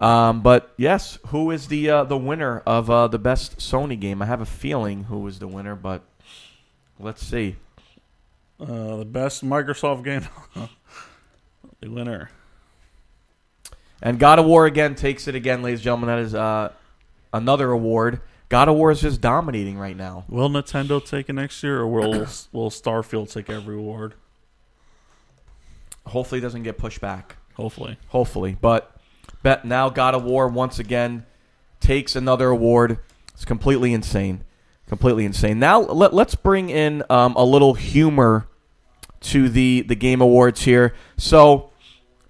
[0.00, 4.22] Um, but yes, who is the uh, the winner of uh, the best Sony game?
[4.22, 6.00] I have a feeling who was the winner, but
[6.98, 7.56] let's see.
[8.60, 10.26] Uh, the best Microsoft game.
[11.80, 12.30] the winner.
[14.02, 16.08] And God of War again takes it again, ladies and gentlemen.
[16.08, 16.72] That is uh,
[17.32, 18.20] another award.
[18.48, 20.24] God of War is just dominating right now.
[20.28, 22.12] Will Nintendo take it next year, or will
[22.52, 24.14] will Starfield take every award?
[26.06, 27.36] Hopefully, it doesn't get pushed back.
[27.54, 27.98] Hopefully.
[28.08, 28.94] Hopefully, but
[29.42, 31.24] bet now God of War once again
[31.78, 32.98] takes another award.
[33.34, 34.44] It's completely insane,
[34.86, 35.58] completely insane.
[35.58, 38.48] Now let, let's bring in um, a little humor
[39.20, 40.94] to the the game awards here.
[41.16, 41.70] So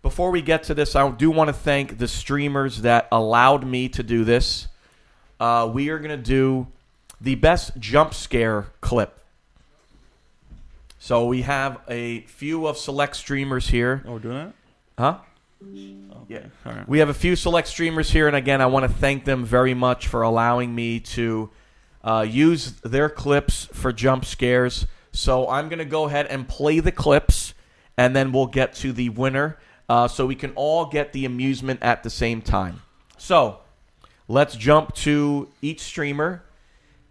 [0.03, 3.89] before we get to this, I do want to thank the streamers that allowed me
[3.91, 4.69] to do this.
[5.39, 6.67] Uh, we are gonna do
[7.21, 9.19] the best jump scare clip.
[10.99, 14.03] So we have a few of select streamers here.
[14.07, 14.53] Oh, we're doing that.
[14.99, 15.19] Huh?
[16.29, 16.41] Yeah.
[16.65, 16.89] All right.
[16.89, 19.75] We have a few select streamers here, and again, I want to thank them very
[19.75, 21.51] much for allowing me to
[22.05, 24.87] uh, use their clips for jump scares.
[25.13, 27.55] So I'm going to go ahead and play the clips,
[27.97, 31.81] and then we'll get to the winner uh, so we can all get the amusement
[31.83, 32.83] at the same time.
[33.19, 33.59] So
[34.29, 36.45] let's jump to each streamer.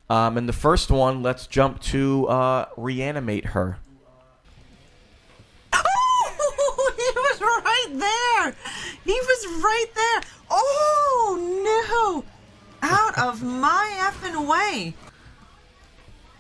[0.10, 3.78] Um, and the first one, let's jump to uh, reanimate her.
[5.74, 8.56] Oh, he was right there.
[9.04, 10.22] He was right there.
[10.50, 12.24] Oh, no.
[12.82, 14.94] Out of my effing way.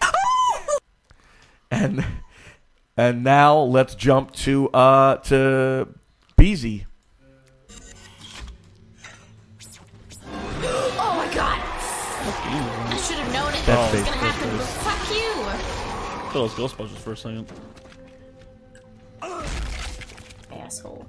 [1.71, 2.05] and
[2.97, 5.87] and now let's jump to uh to
[6.37, 6.85] Beezy.
[10.31, 11.59] Oh my god!
[11.61, 13.63] I should have known it.
[13.65, 15.31] That's was base, gonna that's happen, but fuck you!
[15.43, 17.51] I thought it was Ghostbusters for a second.
[20.51, 21.05] Asshole.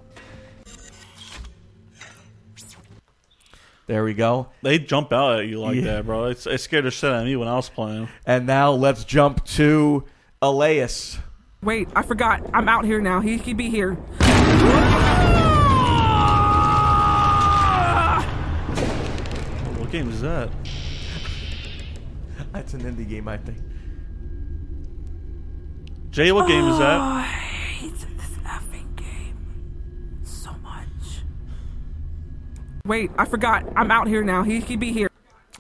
[3.87, 4.49] There we go.
[4.63, 5.83] They jump out at you like Yeah.
[5.97, 6.27] that, bro.
[6.27, 8.09] It's, it scared the shit out of me when I was playing.
[8.25, 10.05] And now let's jump to
[10.43, 11.19] Elias.
[11.63, 12.49] Wait, I forgot.
[12.55, 13.21] I'm out here now.
[13.21, 13.97] He could be here.
[19.79, 20.51] What game is that?
[22.53, 23.59] That's an indie game, I think.
[26.11, 27.01] Jay, what game is Oh, that?
[27.01, 29.37] I hate this effing game
[30.25, 30.85] so much.
[32.85, 33.65] Wait, I forgot.
[33.77, 34.43] I'm out here now.
[34.43, 35.09] He could be here.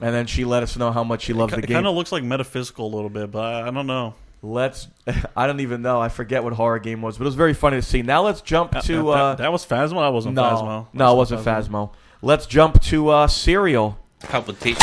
[0.00, 1.76] And then she let us know how much she loves the It game.
[1.76, 4.14] kind of looks like metaphysical a little bit, but I, I don't know.
[4.42, 4.88] Let's.
[5.36, 6.00] I don't even know.
[6.00, 8.02] I forget what horror game was, but it was very funny to see.
[8.02, 9.02] Now let's jump That- to.
[9.02, 9.98] that, Uh, that was Phasmo.
[9.98, 10.86] I wasn't no, Phasmo.
[10.92, 11.92] no, it wasn't Phasmo.
[12.22, 13.98] Let's jump to uh, Serial.
[14.20, 14.80] Palpitation.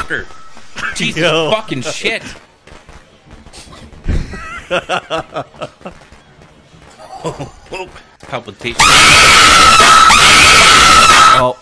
[0.00, 0.26] Fucker.
[0.96, 1.50] Jesus Yo.
[1.50, 2.22] fucking shit.
[8.20, 8.76] Palpitation.
[11.42, 11.56] Oh,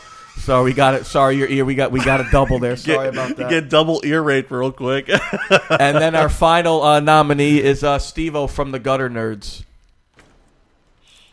[0.49, 1.05] sorry, we got it.
[1.05, 1.65] Sorry, your ear.
[1.67, 2.77] We got we got a double there.
[2.89, 3.51] Sorry about that.
[3.51, 5.09] Get double ear rape real quick.
[5.71, 9.65] and then our final uh, nominee is uh, Steve-O from the Gutter Nerds.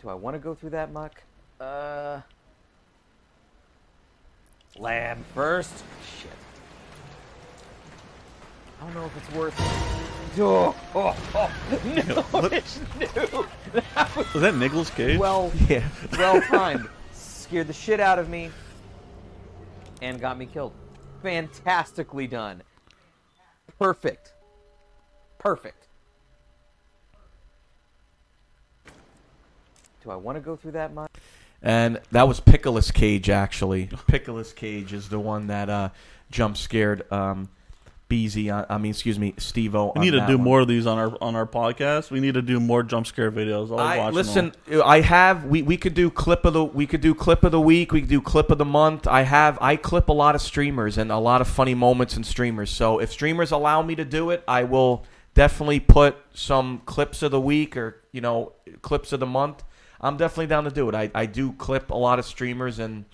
[0.01, 1.23] Do I want to go through that muck?
[1.59, 2.19] Uh.
[4.77, 5.71] Lamb first.
[6.21, 6.31] Shit.
[8.81, 10.41] I don't know if it's worth it.
[10.41, 11.51] Oh, oh, oh.
[11.85, 12.51] No, What?
[12.51, 13.07] it's new.
[13.95, 15.17] That was was that Nicolas Cage?
[15.17, 15.87] well, Yeah.
[16.17, 16.89] well timed.
[17.13, 18.51] Scared the shit out of me
[20.01, 20.73] and got me killed.
[21.21, 22.61] Fantastically done.
[23.79, 24.33] Perfect.
[25.37, 25.87] Perfect.
[30.03, 31.11] Do I want to go through that much?
[31.61, 33.89] And that was Pickles Cage, actually.
[34.07, 35.89] Pickles Cage is the one that uh,
[36.29, 37.49] jump scared um,
[38.07, 38.51] Beezy.
[38.51, 39.93] On, I mean, excuse me, Steve-O.
[39.95, 40.43] we need to do one.
[40.43, 42.11] more of these on our on our podcast.
[42.11, 43.71] We need to do more jump scare videos.
[43.71, 44.83] I'll I, watch listen, them.
[44.85, 47.61] I have we, we could do clip of the we could do clip of the
[47.61, 49.07] week, we could do clip of the month.
[49.07, 52.23] I have I clip a lot of streamers and a lot of funny moments in
[52.23, 52.69] streamers.
[52.69, 57.31] So if streamers allow me to do it, I will definitely put some clips of
[57.31, 59.63] the week or you know clips of the month.
[59.99, 60.95] I'm definitely down to do it.
[60.95, 63.05] I, I do clip a lot of streamers and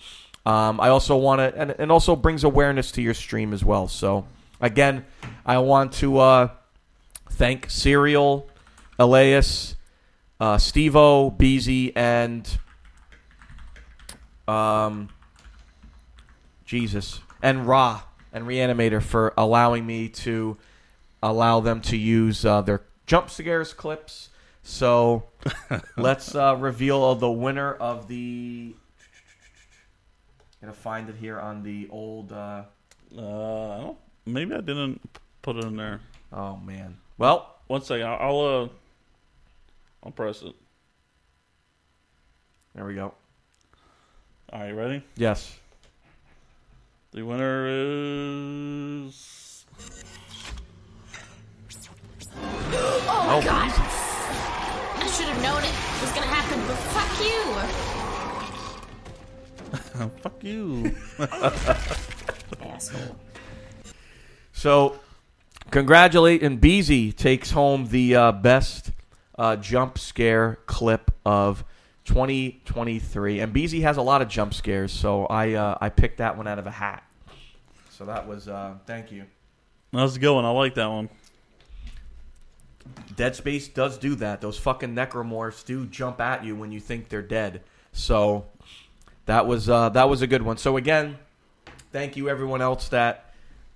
[0.44, 3.88] um, I also want to and it also brings awareness to your stream as well.
[3.88, 4.26] So
[4.62, 5.04] again,
[5.44, 6.48] I want to uh,
[7.30, 8.48] thank Serial,
[8.98, 9.76] Elias,
[10.40, 12.48] uh, Steve-O, Beezy, and
[14.48, 15.10] um,
[16.64, 20.56] Jesus and Ra and Reanimator for allowing me to
[21.22, 24.30] allow them to use uh, their jump scares clips.
[24.62, 25.24] So
[25.96, 28.74] let's uh, reveal the winner of the.
[30.60, 32.32] Gonna find it here on the old.
[32.32, 32.62] Uh,
[33.16, 33.98] Uh, I don't.
[34.26, 35.00] Maybe I didn't
[35.42, 36.00] put it in there.
[36.32, 36.96] oh man.
[37.18, 38.06] Well, One second.
[38.06, 38.68] I'll, I'll uh,
[40.04, 40.54] I'll press it.
[42.74, 43.14] there we go.
[44.52, 45.02] All right, ready?
[45.16, 45.58] Yes.
[47.12, 49.64] The winner is.
[52.34, 53.70] Oh my god!
[54.96, 57.42] I should have known it was gonna happen, but fuck you!
[60.22, 60.94] Fuck you.
[62.74, 63.16] Asshole.
[64.62, 65.00] So,
[65.72, 68.92] congratulating Beezy takes home the uh, best
[69.36, 71.64] uh, jump scare clip of
[72.04, 76.36] 2023, and Beezy has a lot of jump scares, so I uh, I picked that
[76.36, 77.02] one out of a hat.
[77.90, 79.24] So that was uh, thank you.
[79.90, 80.44] That was a good one.
[80.44, 81.08] I like that one.
[83.16, 84.40] Dead Space does do that.
[84.40, 87.62] Those fucking necromorphs do jump at you when you think they're dead.
[87.92, 88.46] So
[89.26, 90.56] that was uh, that was a good one.
[90.56, 91.18] So again,
[91.90, 93.31] thank you everyone else that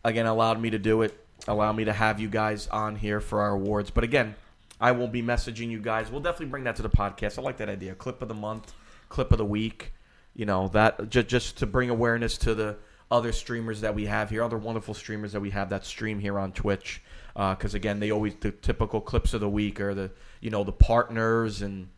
[0.07, 1.19] again allowed me to do it.
[1.49, 3.91] Allow me to have you guys on here for our awards.
[3.91, 4.35] But again,
[4.81, 6.11] I will be messaging you guys.
[6.11, 7.39] We'll definitely bring that to the podcast.
[7.39, 7.95] I like that idea.
[7.95, 8.73] Clip of the month,
[9.09, 9.93] clip of the week.
[10.35, 12.77] You know that just just to bring awareness to the
[13.11, 16.39] other streamers that we have here, other wonderful streamers that we have that stream here
[16.39, 17.03] on Twitch.
[17.35, 20.63] Uh, because again, they always the typical clips of the week or the you know
[20.63, 21.89] the partners and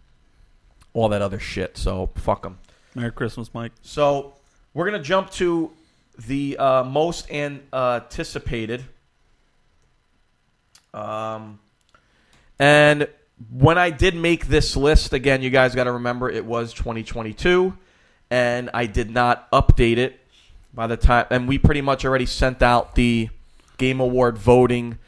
[0.94, 1.76] all that other shit.
[1.76, 2.59] So fuck them.
[2.94, 3.72] Merry Christmas, Mike.
[3.82, 4.34] So
[4.72, 5.72] we're gonna jump to
[6.26, 8.84] the uh, most an- anticipated.
[10.92, 11.60] Um,
[12.58, 13.08] and
[13.50, 17.76] when I did make this list, again, you guys got to remember it was 2022,
[18.30, 20.18] and I did not update it
[20.74, 21.26] by the time.
[21.30, 23.28] And we pretty much already sent out the
[23.76, 24.98] Game Award voting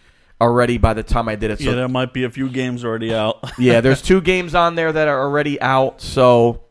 [0.41, 1.59] already by the time I did it.
[1.59, 3.51] So yeah, there might be a few games already out.
[3.59, 6.63] yeah, there's two games on there that are already out, so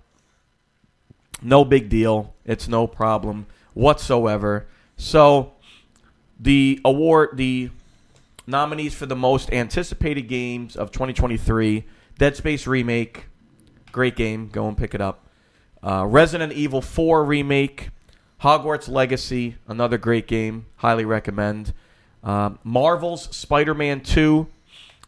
[1.41, 2.33] no big deal.
[2.45, 4.67] It's no problem whatsoever.
[4.97, 5.53] So
[6.39, 7.69] the award, the
[8.47, 11.85] nominees for the most anticipated games of 2023:
[12.17, 13.25] Dead Space remake,
[13.91, 14.49] great game.
[14.49, 15.25] Go and pick it up.
[15.81, 17.89] Uh, Resident Evil 4 remake,
[18.41, 20.65] Hogwarts Legacy, another great game.
[20.77, 21.73] Highly recommend.
[22.21, 24.47] Um, Marvel's Spider-Man 2,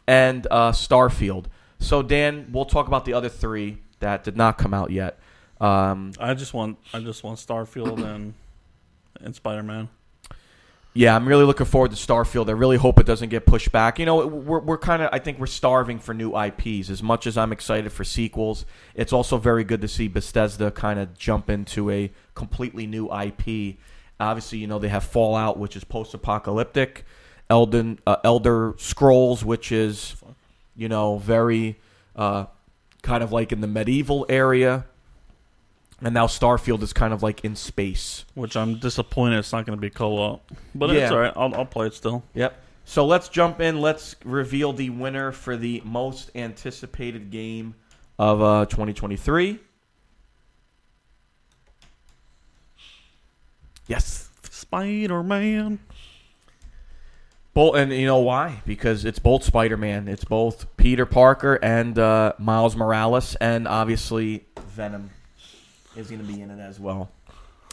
[0.06, 1.46] and uh, Starfield.
[1.78, 5.18] So Dan, we'll talk about the other three that did not come out yet.
[5.60, 8.34] Um, I just want I just want Starfield and
[9.20, 9.88] and Spider Man.
[10.94, 12.48] yeah, I'm really looking forward to Starfield.
[12.48, 13.98] I really hope it doesn't get pushed back.
[13.98, 16.90] You know, we're, we're kind of, I think we're starving for new IPs.
[16.90, 20.98] As much as I'm excited for sequels, it's also very good to see Bethesda kind
[20.98, 23.76] of jump into a completely new IP.
[24.20, 27.04] Obviously, you know, they have Fallout, which is post apocalyptic,
[27.48, 30.16] Elden, uh, Elder Scrolls, which is,
[30.76, 31.78] you know, very
[32.14, 32.46] uh,
[33.02, 34.84] kind of like in the medieval area.
[36.04, 38.24] And now Starfield is kind of like in space.
[38.34, 40.42] Which I'm disappointed it's not going to be co-op,
[40.74, 41.02] but Yeah.
[41.02, 41.32] it's all right.
[41.36, 42.24] I'll, I'll play it still.
[42.34, 42.60] Yep.
[42.84, 43.80] So let's jump in.
[43.80, 47.74] Let's reveal the winner for the most anticipated game
[48.18, 49.60] of uh, 2023.
[53.86, 54.28] Yes.
[54.50, 55.78] Spider Man.
[57.54, 58.62] Both, and you know why?
[58.64, 60.08] Because it's both Spider-Man.
[60.08, 65.10] It's both Peter Parker and uh, Miles Morales, and obviously Venom
[65.96, 67.10] is going to be in it as well.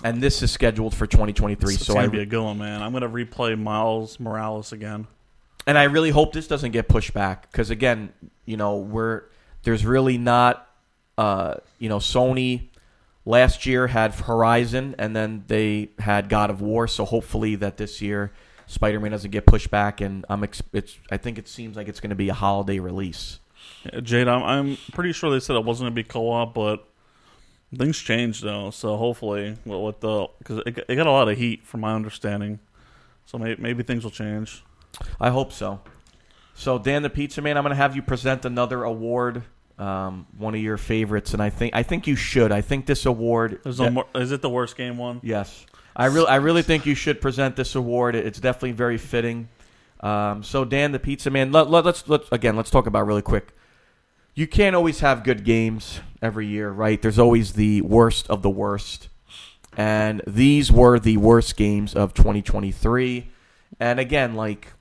[0.03, 1.73] And this is scheduled for 2023.
[1.73, 2.81] It's so gonna I be a good one, man.
[2.81, 5.07] I'm gonna replay Miles Morales again.
[5.67, 8.13] and I really hope this doesn't get pushed back because again,
[8.45, 9.23] you know, we're
[9.63, 10.69] there's really not,
[11.17, 12.69] uh, you know, Sony
[13.25, 18.01] last year had Horizon and then they had God of War, so hopefully that this
[18.01, 18.31] year
[18.67, 21.99] Spider-Man doesn't get pushed back, and I'm ex- it's I think it seems like it's
[21.99, 23.39] going to be a holiday release.
[23.83, 26.85] Yeah, Jade, I'm, I'm pretty sure they said it wasn't gonna be co-op, but
[27.75, 28.71] things changed though.
[28.71, 31.93] So hopefully, well, with the because it, it got a lot of heat from my
[31.93, 32.59] understanding,
[33.25, 34.63] so maybe, maybe things will change.
[35.19, 35.81] I hope so.
[36.55, 39.43] So Dan the Pizza Man, I'm going to have you present another award,
[39.77, 42.51] um, one of your favorites, and I think I think you should.
[42.51, 43.61] I think this award.
[43.63, 45.21] There's no more, is it the worst game one?
[45.23, 45.65] Yes,
[45.95, 48.15] I really, I really think you should present this award.
[48.15, 49.47] It's definitely very fitting.
[50.01, 53.21] Um, so, Dan, the Pizza Man, let, let, let's let's again, let's talk about really
[53.21, 53.53] quick.
[54.39, 57.01] You can't always have good games every year, right?
[57.01, 59.09] There's always the worst of the worst,
[59.75, 63.29] and these were the worst games of 2023.
[63.81, 64.71] And again, like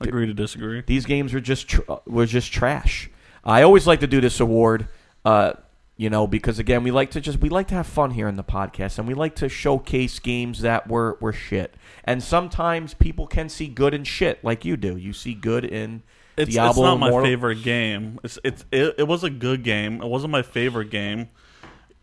[0.00, 0.82] Agree to disagree.
[0.84, 3.08] these games were just tr- uh, were just trash.
[3.44, 4.88] I always like to do this award,
[5.24, 5.52] uh,
[5.96, 8.34] you know, because again, we like to just we like to have fun here in
[8.34, 11.76] the podcast, and we like to showcase games that were were shit.
[12.02, 14.96] And sometimes people can see good in shit, like you do.
[14.96, 16.02] You see good in
[16.42, 18.18] It's, Diablo it's not my favorite game.
[18.22, 20.02] It's it's it, it was a good game.
[20.02, 21.28] It wasn't my favorite game.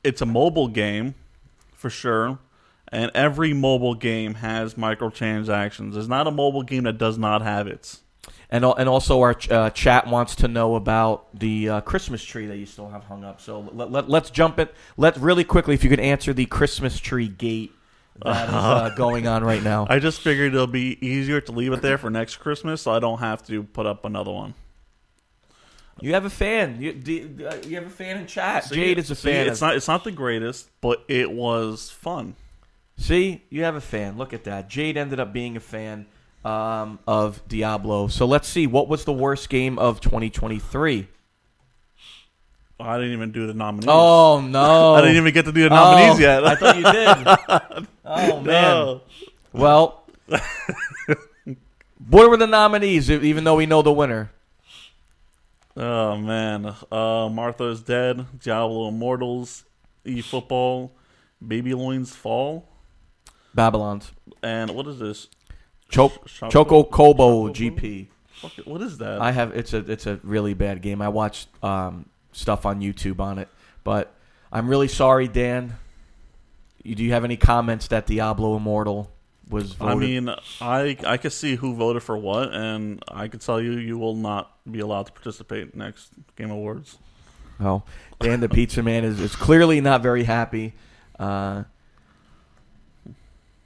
[0.04, 1.16] It's a mobile game,
[1.74, 2.40] for sure.
[2.92, 5.94] And every mobile game has microtransactions.
[5.94, 8.00] There's not a mobile game that does not have it.
[8.50, 12.48] And and also our ch- uh, chat wants to know about the uh, Christmas tree
[12.48, 13.42] that you still have hung up.
[13.42, 14.74] So let, let, let's jump it.
[14.98, 17.74] Let's really quickly, if you could answer the Christmas tree gate
[18.24, 19.88] that is uh, going on right now.
[19.90, 23.00] I just figured it'll be easier to leave it there for next Christmas, so I
[23.00, 24.54] don't have to put up another one.
[26.02, 26.82] You have a fan.
[26.82, 28.66] You, do, uh, you have a fan in chat.
[28.66, 29.48] See, Jade is a see, fan.
[29.48, 32.36] It's of- not it's not the greatest, but it was fun.
[32.98, 34.18] See, you have a fan.
[34.18, 34.70] Look at that.
[34.70, 36.06] Jade ended up being a fan
[36.44, 38.08] um, of Diablo.
[38.08, 38.68] So let's see.
[38.68, 41.08] What was the worst game of 2023?
[42.82, 43.88] I didn't even do the nominees.
[43.90, 44.96] Oh no!
[44.96, 46.46] I didn't even get to do the nominees Oh, yet.
[46.46, 47.88] I thought you did.
[48.10, 48.44] oh man.
[48.46, 49.02] No.
[49.54, 50.04] Well,
[52.10, 53.10] what were the nominees?
[53.10, 54.32] Even though we know the winner.
[55.78, 58.26] Oh man, uh, Martha is dead.
[58.42, 59.64] Diablo Immortals,
[60.04, 60.92] E Football,
[61.46, 62.68] Baby Loins Fall,
[63.54, 64.12] Babylon's
[64.44, 65.28] and what is this?
[65.90, 68.08] Cho- Choco- Choco Kobo GP.
[68.58, 69.22] It, What is that?
[69.22, 71.02] I have it's a it's a really bad game.
[71.02, 73.48] I watched um, stuff on YouTube on it,
[73.84, 74.14] but
[74.52, 75.76] I'm really sorry, Dan.
[76.84, 79.12] Do you have any comments that Diablo Immortal
[79.50, 79.92] was voted?
[79.92, 80.30] I mean,
[80.62, 84.16] I I could see who voted for what, and I could tell you you will
[84.16, 86.98] not be allowed to participate next Game Awards.
[87.60, 87.84] oh,
[88.20, 90.74] Dan the Pizza Man is, is clearly not very happy.
[91.18, 91.64] Uh,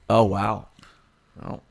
[0.10, 0.68] oh wow.
[1.44, 1.62] Oh.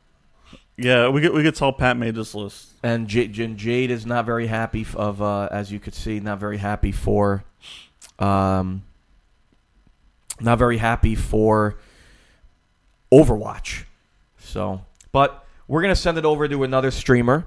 [0.77, 2.69] Yeah, we could we could tell Pat made this list.
[2.83, 6.41] And J- J- Jade is not very happy of, uh, as you could see, not
[6.41, 7.45] very happy for,
[8.19, 8.83] um,
[10.43, 11.79] not very happy for
[13.13, 13.85] Overwatch.
[14.39, 14.83] So,
[15.13, 17.47] but we're gonna send it over to another streamer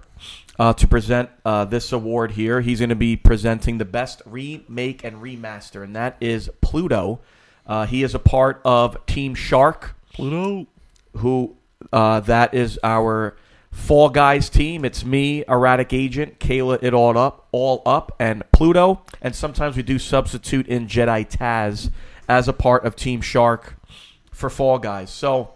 [0.58, 2.62] uh, to present uh, this award here.
[2.62, 7.20] He's gonna be presenting the best remake and remaster, and that is Pluto.
[7.68, 9.96] Uh, he is a part of Team Shark.
[10.14, 10.68] Pluto.
[11.18, 11.56] Who?
[11.92, 13.36] Uh, that is our
[13.72, 14.86] Fall Guys team.
[14.86, 19.04] It's me, Erratic Agent, Kayla, it all up, all up, and Pluto.
[19.22, 21.92] And sometimes we do substitute in Jedi Taz
[22.28, 23.76] as a part of Team Shark
[24.32, 25.10] for Fall Guys.
[25.10, 25.52] So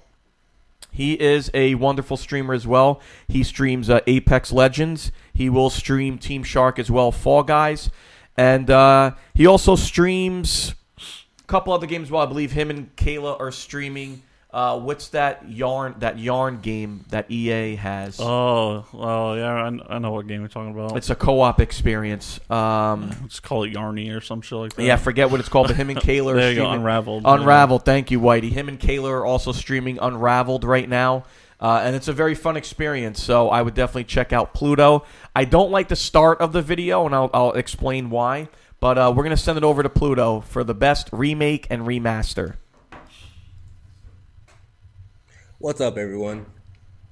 [0.92, 3.02] he is a wonderful streamer as well.
[3.28, 5.12] He streams uh, Apex Legends.
[5.34, 7.90] He will stream Team Shark as well, Fall Guys,
[8.36, 12.12] and uh, he also streams a couple other games.
[12.12, 14.24] Well, I believe him and Kayla are streaming.
[14.52, 15.94] Uh, what's that yarn?
[16.00, 18.20] That yarn game that EA has.
[18.20, 20.98] Oh, oh yeah, I, I know what game you're talking about.
[20.98, 22.40] It's a co-op experience.
[22.50, 24.84] Um, Let's call it Yarny or some shit like that.
[24.84, 26.80] yeah, I forget what it's called, but him and Kayla are There you go, streaming
[26.80, 27.24] Unraveled.
[27.26, 27.86] Unraveled.
[27.86, 28.52] Thank you, Whitey.
[28.52, 31.26] Him and Kayla are also streaming Unraveled right now.
[31.62, 35.04] Uh, and it's a very fun experience, so I would definitely check out Pluto.
[35.36, 38.48] I don't like the start of the video, and I'll, I'll explain why.
[38.80, 41.84] But uh, we're going to send it over to Pluto for the best remake and
[41.84, 42.56] remaster.
[45.62, 46.46] What's up, everyone?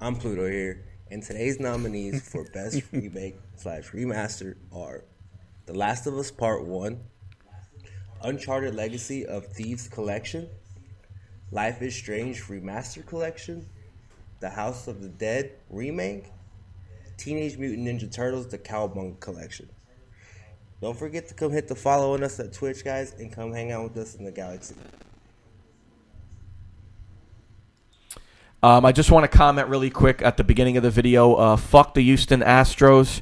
[0.00, 5.04] I'm Pluto here, and today's nominees for Best Remake slash Remaster are
[5.66, 6.98] The Last of Us Part 1,
[8.22, 10.48] Uncharted Legacy of Thieves Collection,
[11.50, 13.68] Life is Strange Remaster Collection,
[14.40, 16.24] The House of the Dead Remake,
[17.18, 19.68] Teenage Mutant Ninja Turtles The Cowabunga Collection.
[20.80, 23.72] Don't forget to come hit the follow on us at Twitch, guys, and come hang
[23.72, 24.74] out with us in the galaxy.
[28.62, 31.34] Um, I just want to comment really quick at the beginning of the video.
[31.34, 33.20] Uh, fuck the Houston Astros.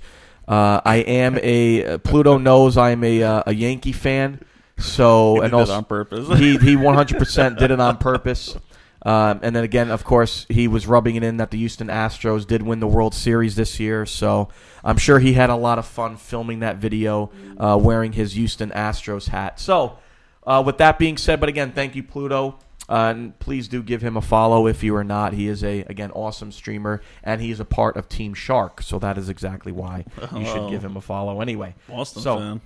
[0.49, 4.41] Uh, I am a Pluto knows I'm a uh, a Yankee fan.
[4.78, 6.39] So He did and also on purpose.
[6.39, 8.57] he he 100 percent did it on purpose.
[9.03, 12.45] Um, and then again, of course, he was rubbing it in that the Houston Astros
[12.45, 14.05] did win the World Series this year.
[14.05, 14.49] So
[14.82, 18.70] I'm sure he had a lot of fun filming that video, uh, wearing his Houston
[18.70, 19.61] Astros hat.
[19.61, 19.99] So
[20.45, 22.59] uh, with that being said, but again, thank you, Pluto.
[22.89, 25.32] Uh, and please do give him a follow if you are not.
[25.32, 28.80] He is a again awesome streamer, and he is a part of Team Shark.
[28.82, 30.70] So that is exactly why you should Oh.
[30.70, 31.41] give him a follow.
[31.41, 32.61] Anyway, Boston so fan.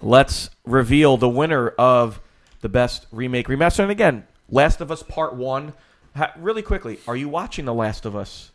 [0.00, 2.20] let's reveal the winner of
[2.60, 3.80] the best remake remaster.
[3.80, 5.72] And again, Last of Us Part One.
[6.16, 8.50] Ha- really quickly, are you watching The Last of Us?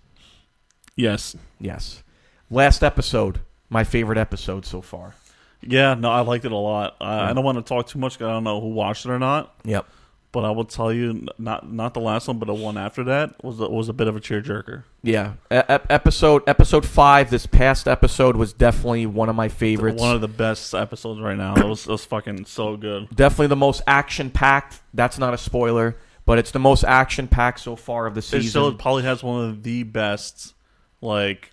[0.96, 1.36] Yes.
[1.60, 2.02] Yes.
[2.50, 5.16] Last episode, my favorite episode so far.
[5.62, 6.96] Yeah, no, I liked it a lot.
[7.00, 7.30] I, Yeah.
[7.30, 8.18] I don't want to talk too much.
[8.18, 9.54] 'cause I don't know who watched it or not.
[9.64, 9.86] Yep.
[10.34, 13.44] But I will tell you, not not the last one, but the one after that
[13.44, 14.84] was a, was a bit of a tearjerker.
[15.04, 17.30] Yeah, E- episode episode five.
[17.30, 20.00] This past episode was definitely one of my favorites.
[20.00, 21.56] One of the best episodes right now.
[21.56, 23.14] It was, it was fucking so good.
[23.14, 24.80] definitely the most action packed.
[24.94, 28.40] That's not a spoiler, but it's the most action packed so far of the season.
[28.40, 30.54] It still probably has one of the best,
[31.02, 31.52] like,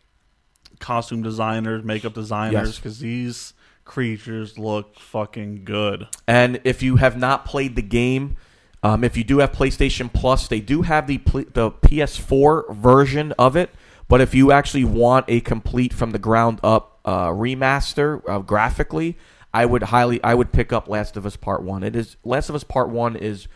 [0.78, 2.76] costume designers, makeup designers, Yes.
[2.76, 3.54] because these
[3.84, 6.06] creatures look fucking good.
[6.28, 8.36] And if you have not played the game,
[8.82, 13.56] um, if you do have PlayStation Plus, they do have the the PS4 version of
[13.56, 13.70] it.
[14.08, 19.18] But if you actually want a complete from the ground up uh, remaster uh, graphically,
[19.52, 21.82] I would highly I would pick up Last of Us Part One.
[21.82, 23.48] It is Last of Us Part One is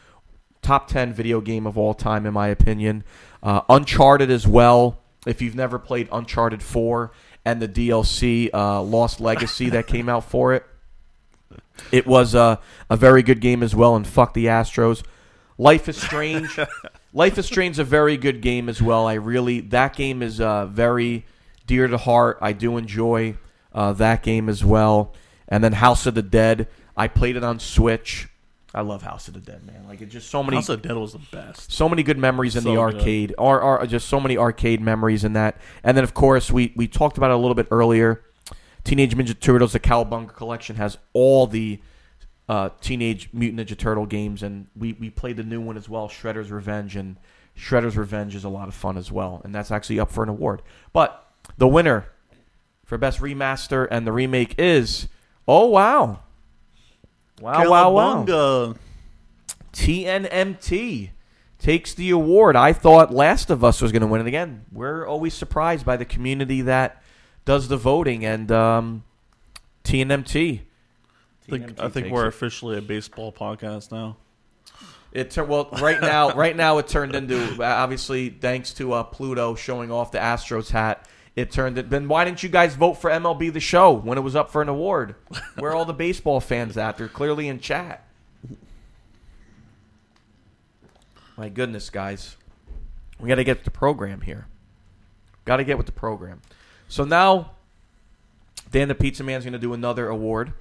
[0.60, 3.04] top ten video game of all time in my opinion.
[3.42, 4.98] Uh, Uncharted as well.
[5.24, 7.12] If you've never played Uncharted Four
[7.44, 10.66] and the DLC uh, Lost Legacy that came out for it,
[11.90, 12.56] it was uh,
[12.90, 15.02] a very good game as well, and fuck the Astros.
[15.62, 16.58] Life is Strange.
[17.12, 19.06] Life is Strange is a very good game as well.
[19.06, 21.24] I really that game is uh, very
[21.68, 22.38] dear to heart.
[22.40, 23.36] I do enjoy
[23.72, 25.14] uh, that game as well.
[25.46, 26.66] And then House of the Dead.
[26.96, 28.28] I played it on Switch.
[28.74, 29.86] I love House of the Dead, man.
[29.86, 31.70] Like it's just so many House of the Dead was the best.
[31.70, 33.32] so many good memories in So the arcade.
[33.38, 35.58] Are are just so many arcade memories in that.
[35.84, 38.24] And then of course we we talked about it a little bit earlier.
[38.82, 41.80] Teenage Ninja Turtles: The Cowabunga Collection has all the
[42.48, 46.08] uh, Teenage Mutant Ninja Turtle games, and we we played the new one as well,
[46.08, 47.16] Shredder's Revenge, and
[47.56, 50.28] Shredder's Revenge is a lot of fun as well, and that's actually up for an
[50.28, 50.62] award.
[50.92, 51.26] But
[51.56, 52.06] the winner
[52.84, 55.08] for best remaster and the remake is
[55.46, 56.20] oh wow,
[57.40, 58.74] wow wow wow.
[59.72, 61.10] TNMT
[61.58, 62.56] takes the award.
[62.56, 64.66] I thought Last of Us was going to win it again.
[64.70, 67.02] We're always surprised by the community that
[67.44, 69.04] does the voting, and um,
[69.84, 70.60] TNMT.
[71.48, 72.28] I think, I think we're it.
[72.28, 74.16] officially a baseball podcast now.
[75.12, 76.30] It tur- well right now.
[76.32, 81.06] right now, it turned into obviously thanks to uh, Pluto showing off the Astros hat.
[81.34, 81.90] It turned it.
[81.90, 84.62] Then why didn't you guys vote for MLB the Show when it was up for
[84.62, 85.14] an award?
[85.56, 86.96] Where are all the baseball fans at?
[86.96, 88.06] They're clearly in chat.
[91.36, 92.36] My goodness, guys,
[93.18, 94.46] we got to get the program here.
[95.44, 96.40] Got to get with the program.
[96.88, 97.52] So now,
[98.70, 100.52] Dan the Pizza Man's going to do another award.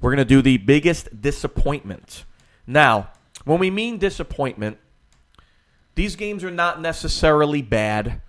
[0.00, 2.24] We're going to do the biggest disappointment.
[2.66, 3.10] Now,
[3.44, 4.78] when we mean disappointment,
[5.94, 8.20] these games are not necessarily bad.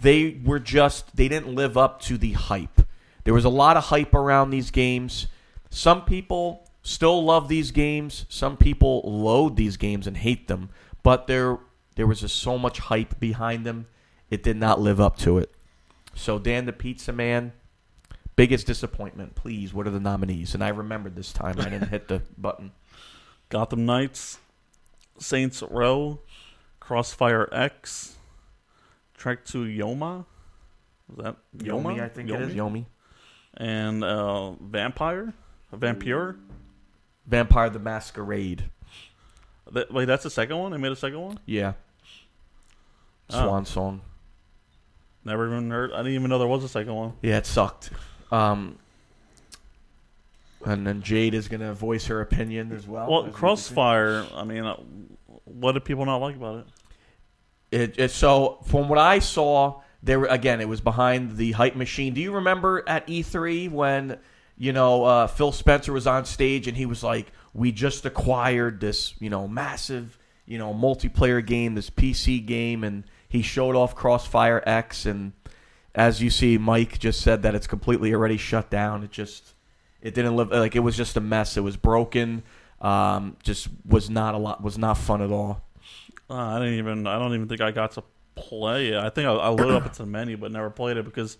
[0.00, 2.82] They were just, they didn't live up to the hype.
[3.24, 5.26] There was a lot of hype around these games.
[5.68, 8.24] Some people still love these games.
[8.28, 10.70] Some people loathe these games and hate them.
[11.02, 11.58] But there,
[11.96, 13.86] there was just so much hype behind them.
[14.30, 15.52] It did not live up to it.
[16.14, 17.52] So, Dan the Pizza Man,
[18.36, 19.34] biggest disappointment.
[19.34, 20.54] Please, what are the nominees?
[20.54, 21.58] And I remembered this time.
[21.58, 22.72] I didn't hit the button.
[23.48, 24.38] Gotham Knights,
[25.18, 26.20] Saints Row,
[26.80, 28.16] Crossfire X,
[29.14, 30.26] Trek to Yoma.
[31.10, 31.96] Is that Yoma?
[31.96, 32.54] Yomi, I think it is.
[32.54, 32.86] Yomi.
[33.56, 35.32] And uh, Vampire?
[35.72, 36.36] Vampire?
[37.26, 38.64] Vampire the Masquerade.
[39.72, 40.72] That, wait, that's the second one?
[40.72, 41.40] They made a second one?
[41.46, 41.72] Yeah.
[43.30, 43.42] Oh.
[43.42, 44.02] Swan Song.
[45.24, 45.92] Never even heard.
[45.92, 47.14] I didn't even know there was a second one.
[47.20, 47.90] Yeah, it sucked.
[48.30, 48.78] Um,
[50.64, 53.08] and then Jade is going to voice her opinion as well.
[53.08, 53.32] Well, as we.
[53.32, 54.76] Crossfire, I mean, uh,
[55.44, 56.66] what do people not like about it?
[57.70, 62.14] It, it so from what I saw, there again it was behind the hype machine.
[62.14, 64.18] Do you remember at E3 when
[64.56, 68.80] you know uh, Phil Spencer was on stage and he was like, "We just acquired
[68.80, 73.94] this you know massive you know multiplayer game, this PC game," and he showed off
[73.94, 75.06] Crossfire X.
[75.06, 75.32] And
[75.96, 79.02] as you see, Mike just said that it's completely already shut down.
[79.02, 79.54] It just
[80.02, 81.56] it didn't live like it was just a mess.
[81.56, 82.42] It was broken.
[82.82, 84.62] Um, just was not a lot.
[84.62, 85.62] Was not fun at all.
[86.28, 87.06] Uh, I didn't even.
[87.06, 88.98] I don't even think I got to play it.
[88.98, 91.38] I think I, I loaded up into the menu, but never played it because,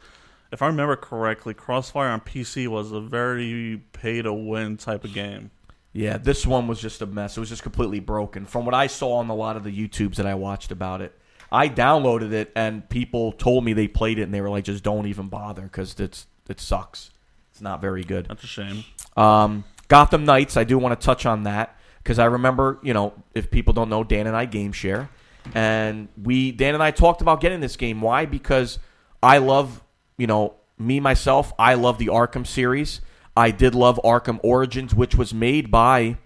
[0.51, 5.13] if I remember correctly, Crossfire on PC was a very pay to win type of
[5.13, 5.51] game.
[5.93, 7.37] Yeah, this one was just a mess.
[7.37, 8.47] It was just completely broken.
[8.47, 11.19] From what I saw on a lot of the YouTubes that I watched about it,
[11.51, 14.83] I downloaded it and people told me they played it and they were like, just
[14.83, 17.11] don't even bother because it's it sucks.
[17.51, 18.27] It's not very good.
[18.29, 18.85] That's a shame.
[19.17, 23.15] Um, Gotham Knights, I do want to touch on that because I remember, you know,
[23.35, 25.09] if people don't know, Dan and I game share,
[25.55, 28.01] and we Dan and I talked about getting this game.
[28.01, 28.27] Why?
[28.27, 28.79] Because
[29.23, 29.83] I love,
[30.19, 31.53] you know, me myself.
[31.59, 33.01] I love the Arkham series.
[33.37, 36.17] I did love Arkham Origins, which was made by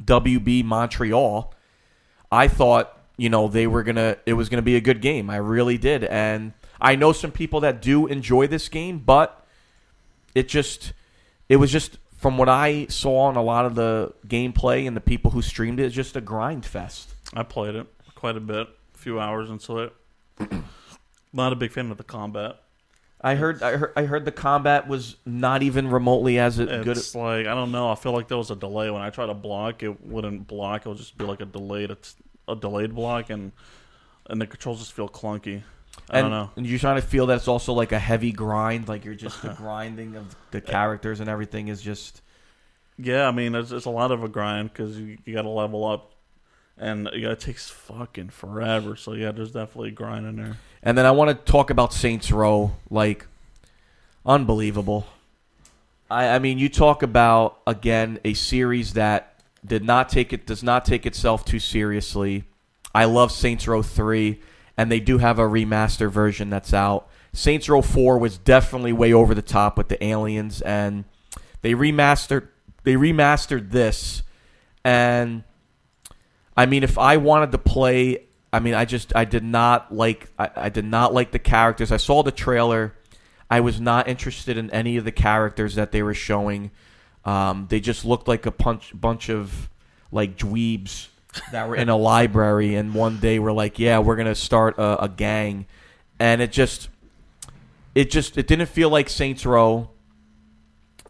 [0.00, 1.54] WB Montreal.
[2.30, 4.16] I thought, you know, they were gonna.
[4.26, 5.30] It was gonna be a good game.
[5.30, 9.46] I really did, and I know some people that do enjoy this game, but
[10.34, 10.92] it just
[11.48, 15.00] it was just from what I saw on a lot of the gameplay and the
[15.00, 17.14] people who streamed it, it's just a grind fest.
[17.32, 19.92] I played it quite a bit, a few hours into it.
[21.32, 22.56] not a big fan of the combat.
[23.20, 26.96] I heard I heard I heard the combat was not even remotely as it good.
[26.96, 27.88] It's like I don't know.
[27.88, 29.84] I feel like there was a delay when I tried to block.
[29.84, 30.86] It wouldn't block.
[30.86, 31.96] It would just be like a delay delayed
[32.48, 33.52] a delayed block, and
[34.28, 35.62] and the controls just feel clunky.
[36.10, 36.50] I and, don't know.
[36.56, 39.42] and you're trying to feel that it's also like a heavy grind, like you're just
[39.42, 42.22] the grinding of the characters and everything is just.
[42.98, 45.48] Yeah, I mean, it's, it's a lot of a grind because you, you got to
[45.48, 46.12] level up,
[46.76, 48.96] and yeah, it takes fucking forever.
[48.96, 50.58] So yeah, there's definitely a grind in there.
[50.82, 53.26] And then I want to talk about Saints Row, like
[54.26, 55.06] unbelievable.
[56.10, 59.31] I, I mean, you talk about again a series that
[59.64, 62.44] did not take it does not take itself too seriously.
[62.94, 64.40] I love Saints Row three,
[64.76, 67.08] and they do have a remaster version that's out.
[67.32, 71.04] Saints Row four was definitely way over the top with the aliens, and
[71.62, 72.48] they remastered
[72.84, 74.22] they remastered this,
[74.84, 75.44] and
[76.56, 80.30] I mean, if I wanted to play, I mean, I just I did not like
[80.38, 81.90] I, I did not like the characters.
[81.90, 82.94] I saw the trailer.
[83.50, 86.70] I was not interested in any of the characters that they were showing.
[87.24, 89.70] Um, they just looked like a punch, bunch of
[90.10, 91.08] like dweebs
[91.52, 95.04] that were in a library, and one day we're like, "Yeah, we're gonna start a,
[95.04, 95.66] a gang,"
[96.18, 96.88] and it just,
[97.94, 99.90] it just, it didn't feel like Saints Row.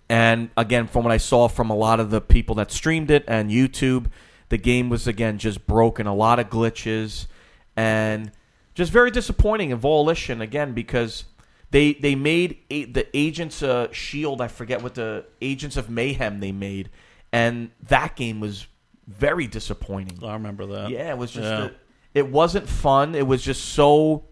[0.09, 3.25] And again, from what I saw from a lot of the people that streamed it
[3.27, 4.07] and YouTube,
[4.51, 7.27] the game was again just broken, a lot of glitches,
[7.75, 8.31] and
[8.75, 11.25] just very disappointing in Volition again because
[11.73, 14.41] they they made a, the Agents uh, Shield.
[14.41, 16.91] I forget what the Agents of Mayhem they made,
[17.33, 18.67] and that game was
[19.09, 20.19] very disappointing.
[20.25, 20.91] I remember that.
[20.91, 21.65] Yeah, it was just Yeah.
[21.65, 21.71] a-
[22.15, 23.15] it wasn't fun.
[23.17, 24.25] It was just so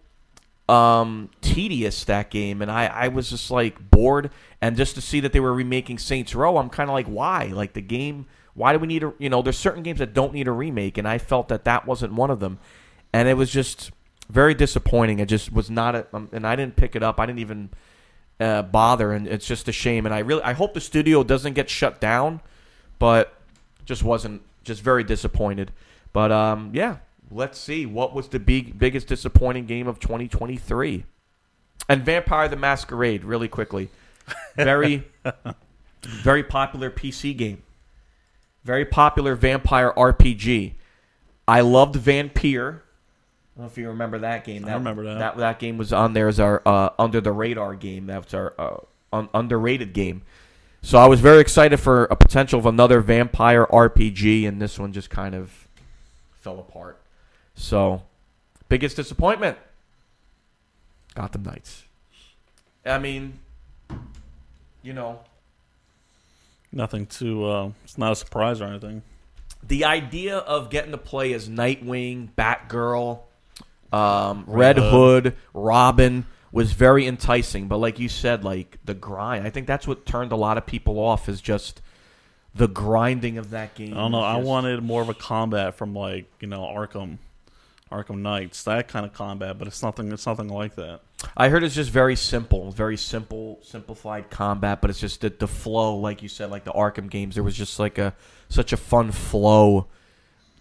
[0.69, 4.31] um, tedious that game, and I I was just like bored.
[4.61, 7.47] And just to see that they were remaking Saints Row, I'm kind of like, why?
[7.47, 8.27] Like the game.
[8.53, 9.41] Why do we need a you know?
[9.41, 12.29] There's certain games that don't need a remake, and I felt that that wasn't one
[12.29, 12.59] of them,
[13.11, 13.91] and it was just
[14.31, 15.19] very disappointing.
[15.19, 17.19] It just was not, a, um, and I didn't pick it up.
[17.19, 17.69] I didn't even
[18.39, 20.05] uh, bother, and it's just a shame.
[20.05, 22.41] And I really, I hope the studio doesn't get shut down,
[22.97, 23.35] but
[23.85, 25.71] just wasn't, just very disappointed.
[26.13, 26.97] But um, yeah,
[27.29, 31.05] let's see what was the big biggest disappointing game of 2023.
[31.89, 33.89] And Vampire the Masquerade, really quickly,
[34.55, 35.03] very,
[36.03, 37.63] very popular PC game,
[38.63, 40.73] very popular vampire RPG.
[41.47, 42.83] I loved Vampire.
[43.61, 44.65] I don't know if you remember that game.
[44.65, 45.19] I remember that.
[45.19, 48.07] That, that game was on there as our uh, under the radar game.
[48.07, 48.77] That's our uh,
[49.13, 50.23] un- underrated game.
[50.81, 54.93] So I was very excited for a potential of another vampire RPG, and this one
[54.93, 55.67] just kind of
[56.31, 56.99] fell apart.
[57.53, 58.01] So,
[58.67, 59.59] biggest disappointment
[61.13, 61.83] Gotham Knights.
[62.83, 63.37] I mean,
[64.81, 65.19] you know,
[66.71, 67.45] Nothing to.
[67.45, 69.03] Uh, it's not a surprise or anything.
[69.61, 73.19] the idea of getting to play as Nightwing, Batgirl,
[73.91, 75.23] um, Red Red Hood.
[75.25, 77.67] Hood, Robin was very enticing.
[77.67, 80.65] But like you said, like the grind, I think that's what turned a lot of
[80.65, 81.81] people off is just
[82.53, 83.93] the grinding of that game.
[83.93, 84.21] I don't know.
[84.21, 87.17] I wanted more of a combat from like you know Arkham,
[87.91, 89.57] Arkham Knights, that kind of combat.
[89.57, 90.11] But it's nothing.
[90.11, 91.01] It's nothing like that.
[91.37, 95.47] I heard it's just very simple, very simple, simplified combat, but it's just the, the
[95.47, 97.35] flow, like you said, like the Arkham games.
[97.35, 98.15] There was just like a
[98.49, 99.87] such a fun flow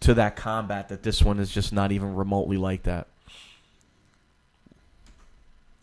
[0.01, 3.09] to that combat that this one is just not even remotely like that.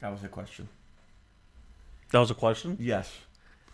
[0.02, 0.68] That was a question.
[2.12, 2.78] That was a question.
[2.80, 3.12] Yes.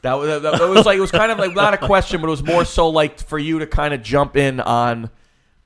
[0.01, 2.27] That was, that, that was like it was kind of like not a question, but
[2.27, 5.09] it was more so like for you to kind of jump in on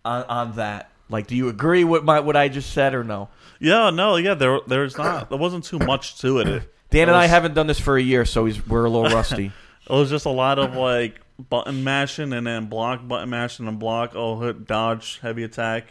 [0.06, 0.92] on on that.
[1.10, 3.30] Like, do you agree with my what I just said or no?
[3.60, 3.90] Yeah.
[3.90, 4.18] No.
[4.18, 4.36] Yeah.
[4.36, 4.60] There.
[4.68, 5.30] There's not.
[5.30, 6.48] There wasn't too much to it.
[6.48, 8.90] It, Dan it and I haven't done this for a year, so he's we're a
[8.90, 9.52] little rusty.
[9.90, 13.80] It was just a lot of like button mashing and then block, button mashing and
[13.80, 14.12] block.
[14.16, 15.86] Oh, hit, dodge, heavy attack.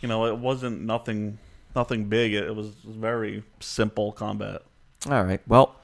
[0.00, 1.38] You know, it wasn't nothing,
[1.74, 2.34] nothing big.
[2.34, 4.62] It, was very simple combat.
[5.10, 5.40] All right.
[5.46, 5.76] Well,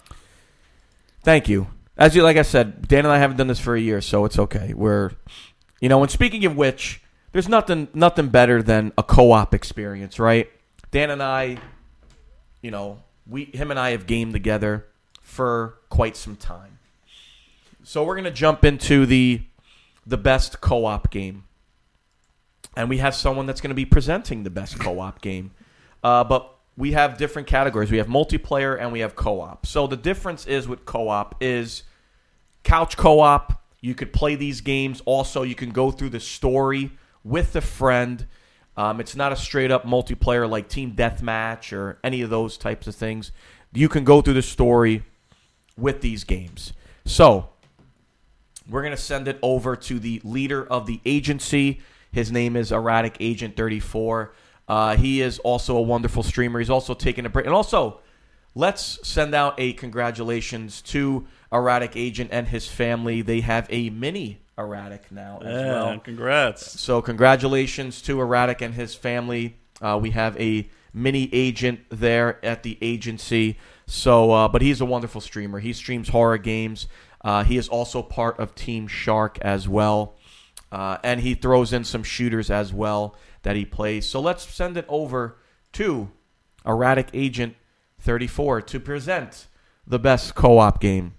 [1.22, 1.68] thank you.
[1.96, 4.24] As you like I said, Dan and I haven't done this for a year, so
[4.24, 4.72] it's okay.
[4.74, 5.12] We're
[5.80, 10.48] you know, and speaking of which, there's nothing nothing better than a co-op experience, right?
[10.90, 11.58] Dan and I,
[12.62, 14.86] you know, we him and I have gamed together
[15.22, 16.78] for quite some time.
[17.82, 19.42] So we're gonna jump into the
[20.06, 21.44] the best co-op game.
[22.76, 25.50] And we have someone that's to be presenting the best co-op game.
[26.02, 27.90] Uh, but we have different categories.
[27.90, 29.66] We have multiplayer and we have co-op.
[29.66, 31.82] So the difference is with co-op is
[32.62, 33.60] couch co-op.
[33.80, 35.02] You could play these games.
[35.04, 36.90] Also, you can go through the story
[37.24, 38.26] with a friend.
[38.76, 42.86] Um, it's not a straight up multiplayer like Team Deathmatch or any of those types
[42.86, 43.32] of things.
[43.72, 45.02] You can go through the story
[45.76, 46.72] with these games.
[47.04, 47.50] So
[48.68, 51.80] we're going to send it over to the leader of the agency.
[52.12, 54.32] His name is Erratic Agent 34.
[54.68, 56.58] Uh, he is also a wonderful streamer.
[56.58, 57.46] He's also taking a break.
[57.46, 58.00] And also,
[58.54, 63.22] let's send out a congratulations to Erratic Agent and his family.
[63.22, 65.98] They have a mini Erratic now as Yeah, well.
[66.00, 66.80] congrats.
[66.80, 69.56] So, congratulations to Erratic and his family.
[69.80, 73.56] Uh, we have a mini agent there at the agency.
[73.86, 75.60] So, uh, but he's a wonderful streamer.
[75.60, 76.88] He streams horror games.
[77.24, 80.16] Uh, he is also part of Team Shark as well.
[80.70, 84.08] Uh, and he throws in some shooters as well that he plays.
[84.08, 85.38] So let's send it over
[85.72, 86.10] to
[86.66, 87.56] Erratic Agent
[88.00, 89.48] 34 to present
[89.86, 91.14] the best co op game.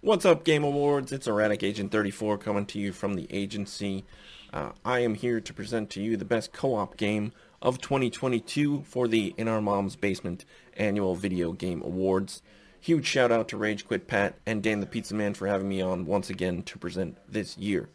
[0.00, 1.12] What's up, Game Awards?
[1.12, 4.04] It's Erratic Agent 34 coming to you from the agency.
[4.52, 8.82] Uh, I am here to present to you the best co op game of 2022
[8.82, 10.44] for the In Our Mom's Basement
[10.76, 12.42] Annual Video Game Awards.
[12.80, 15.80] Huge shout out to Rage Quit Pat and Dan the Pizza Man for having me
[15.80, 17.88] on once again to present this year.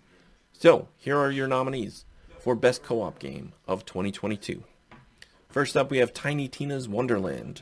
[0.52, 2.06] So, here are your nominees
[2.44, 4.66] for Best Co op Game of 2022.
[5.48, 7.62] First up, we have Tiny Tina's Wonderland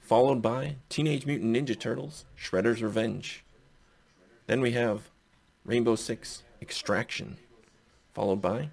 [0.00, 3.44] followed by Teenage Mutant Ninja Turtles Shredder's Revenge.
[4.46, 5.10] Then we have
[5.66, 7.36] Rainbow Six Extraction,
[8.14, 8.70] followed by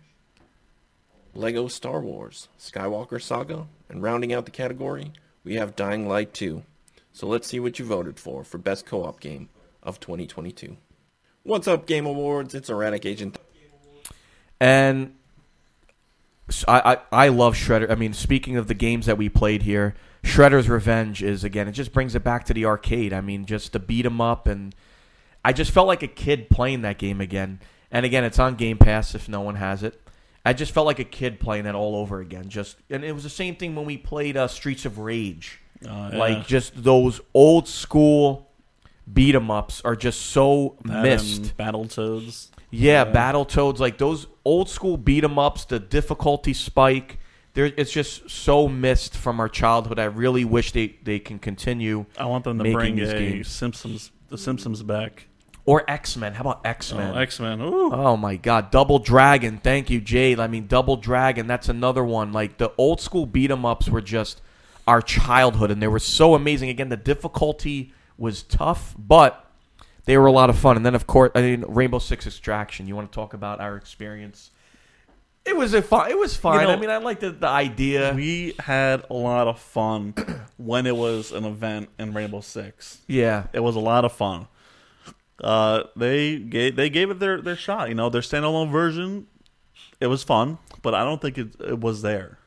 [1.34, 5.11] Lego Star Wars Skywalker Saga, and rounding out the category,
[5.43, 6.63] we have Dying Light 2.
[7.11, 9.49] So let's see what you voted for for Best Co op Game
[9.84, 10.78] of 2022.
[11.43, 12.55] What's up, Game Awards?
[12.55, 13.38] It's Erratic Agent.
[14.60, 15.14] And
[16.68, 17.89] I I love Shredder.
[17.91, 21.68] I mean, speaking of the games that we played here, Shredder's Revenge is again.
[21.68, 23.14] It just brings it back to the arcade.
[23.14, 24.74] I mean, just to beat 'em up, and
[25.45, 27.60] I just felt like a kid playing that game again.
[27.91, 29.99] And again, it's on Game Pass if no one has it.
[30.45, 32.49] I just felt like a kid playing it all over again.
[32.49, 35.60] Just and it was the same thing when we played uh, Streets of Rage.
[35.88, 36.18] Uh, yeah.
[36.18, 38.47] Like just those old school
[39.12, 41.53] beat 'em ups are just so That missed.
[41.57, 41.57] and
[42.72, 42.80] Battletoads.
[42.80, 47.20] Yeah, Battletoads, like those old school beat 'em ups, the difficulty spike.
[47.53, 49.99] There, it's just so missed from our childhood.
[49.99, 52.05] I really wish they, they can continue.
[52.17, 53.47] I want them to bring these games.
[53.47, 55.26] Simpsons, the Simpsons back.
[55.65, 56.34] Or X Men.
[56.34, 57.15] How about X Men?
[57.15, 57.59] Oh, X-Men.
[57.61, 59.59] Oh my God, Double Dragon.
[59.63, 60.39] Thank you, Jade.
[60.39, 61.47] I mean, Double Dragon.
[61.47, 62.32] That's another one.
[62.32, 64.41] Like the old school beat 'em ups were just
[64.88, 66.70] our childhood, and they were so amazing.
[66.70, 69.45] Again, the difficulty was tough, but
[70.06, 70.76] they were a lot of fun.
[70.78, 72.88] And then, of course, I mean, Rainbow Six Extraction.
[72.88, 74.52] You want to talk about our experience?
[75.45, 76.12] It was a fun.
[76.12, 76.68] It was fine.
[76.68, 78.14] know, I mean, I liked the, the idea.
[78.14, 80.14] We had a lot of fun
[80.58, 83.00] when it was an event in Rainbow Six.
[83.08, 84.47] yeah, It was a lot of fun.
[85.41, 87.88] Uh, they gave they gave it their, their shot.
[87.89, 89.28] You know, their standalone version.
[90.02, 92.38] It was fun, but I don't think it, it was there.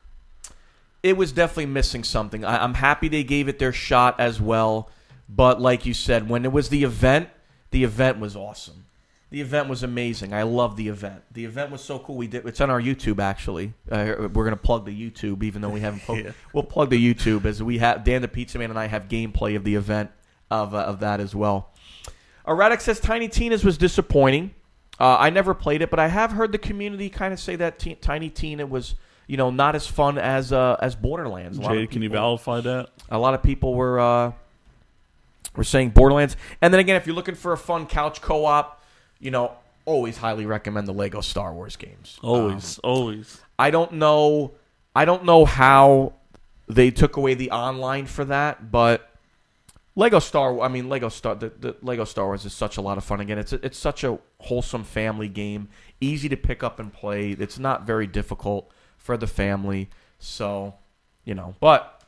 [1.01, 2.45] it was definitely missing something.
[2.45, 4.89] I, I'm happy they gave it their shot as well,
[5.27, 7.29] but like you said, when it was the event,
[7.73, 8.85] the event was awesome.
[9.31, 10.31] The event was amazing.
[10.31, 11.23] I love the event.
[11.31, 12.15] The event was so cool.
[12.15, 12.45] We did.
[12.45, 13.73] It's on our YouTube actually.
[13.91, 16.03] Uh, we're gonna plug the YouTube, even though we haven't.
[16.23, 16.31] Yeah.
[16.53, 19.55] We'll plug the YouTube as we have Dan the Pizza Man and I have gameplay
[19.55, 20.11] of the event
[20.51, 21.71] of uh, of that as well.
[22.47, 24.53] Erratic says Tiny Tina's was disappointing.
[24.99, 27.79] Uh, I never played it, but I have heard the community kind of say that
[27.79, 28.93] Ti- Tiny Tina was,
[29.25, 31.57] you know, not as fun as uh, as Borderlands.
[31.57, 32.89] Jade, can you validify that?
[33.09, 34.31] a lot of people were uh,
[35.55, 36.35] were saying Borderlands.
[36.61, 38.81] And then again, if you're looking for a fun couch co-op,
[39.19, 39.53] you know,
[39.85, 42.19] always highly recommend the Lego Star Wars games.
[42.21, 43.41] Always, um, always.
[43.57, 44.53] I don't know.
[44.95, 46.13] I don't know how
[46.67, 49.09] they took away the online for that, but
[49.95, 50.59] Lego Star.
[50.61, 51.35] I mean, Lego Star.
[51.35, 53.19] The, the Lego Star Wars is such a lot of fun.
[53.19, 55.69] Again, it's it's such a wholesome family game,
[56.01, 57.31] easy to pick up and play.
[57.31, 59.89] It's not very difficult for the family.
[60.19, 60.75] So,
[61.25, 62.02] you know, but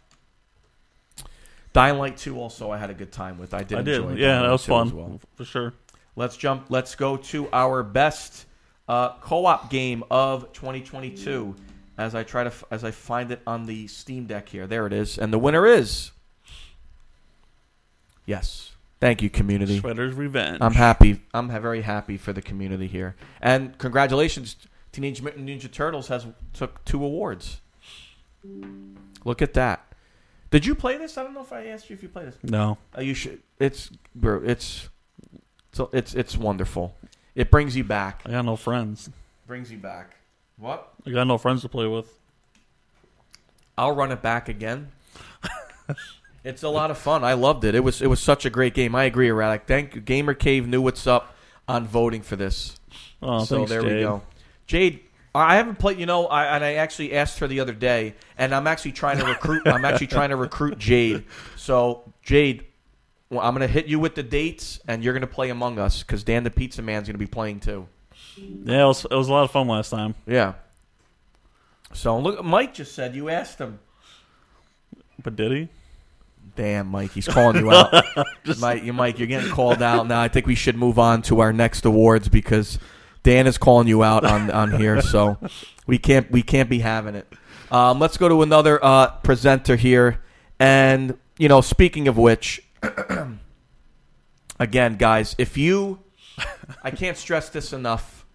[1.75, 3.53] Dying Light 2 also I had a good time with.
[3.53, 3.95] I did I did.
[4.01, 5.19] enjoy Yeah, Dying that was 2 as fun well.
[5.35, 5.73] for sure.
[6.15, 6.67] Let's jump.
[6.69, 8.45] Let's go to our best
[8.87, 11.53] uh, co-op game of 2022.
[11.97, 14.85] As I try to, f- as I find it on the Steam Deck here, there
[14.87, 16.11] it is, and the winner is.
[18.25, 19.79] Yes, thank you, community.
[19.79, 20.57] Shredder's Revenge.
[20.61, 21.21] I'm happy.
[21.33, 24.55] I'm very happy for the community here, and congratulations,
[24.91, 27.59] Teenage Mutant Ninja Turtles has took two awards.
[29.23, 29.84] Look at that.
[30.55, 31.17] Did you play this?
[31.17, 32.37] I don't know if I asked you if you played this.
[32.41, 32.77] No.
[32.97, 33.41] Uh, you should.
[33.59, 34.87] It's bro, it's
[35.73, 36.95] it's it's it's wonderful.
[37.35, 38.21] It brings you back.
[38.25, 39.09] I got no friends.
[39.47, 40.15] Brings you back.
[40.57, 40.93] What?
[41.05, 42.07] I got no friends to play with.
[43.77, 44.93] I'll run it back again.
[46.45, 47.25] it's a lot of fun.
[47.25, 47.75] I loved it.
[47.75, 48.95] It was it was such a great game.
[48.95, 49.63] I agree, Erratic.
[49.67, 49.99] Thank you.
[49.99, 51.35] Gamer Cave knew what's up
[51.67, 52.79] on voting for this.
[53.21, 54.21] Oh, so thanks, there we go.
[54.67, 55.01] Jade,
[55.37, 55.99] I haven't played.
[55.99, 59.17] You know, I, and I actually asked her the other day, and I'm actually trying
[59.19, 59.63] to recruit.
[59.65, 61.25] I'm actually trying to recruit Jade.
[61.55, 62.65] So Jade,
[63.29, 66.23] well, I'm gonna hit you with the dates, and you're gonna play Among Us because
[66.23, 67.87] Dan the Pizza Man's gonna be playing too.
[68.37, 70.15] Yeah, it was, it was a lot of fun last time.
[70.25, 70.53] Yeah.
[71.93, 73.79] So look, Mike just said you asked him.
[75.21, 75.69] But did he?
[76.55, 77.93] Damn, Mike, he's calling you out.
[78.59, 80.21] Mike, you Mike, you're getting called out now.
[80.21, 82.79] I think we should move on to our next awards because
[83.25, 85.01] Dan is calling you out on, on here.
[85.01, 85.37] So
[85.87, 87.27] we can't we can't be having it.
[87.71, 90.21] Um, let's go to another uh, presenter here,
[90.59, 92.61] and you know, speaking of which,
[94.59, 95.99] again, guys, if you,
[96.83, 98.25] I can't stress this enough.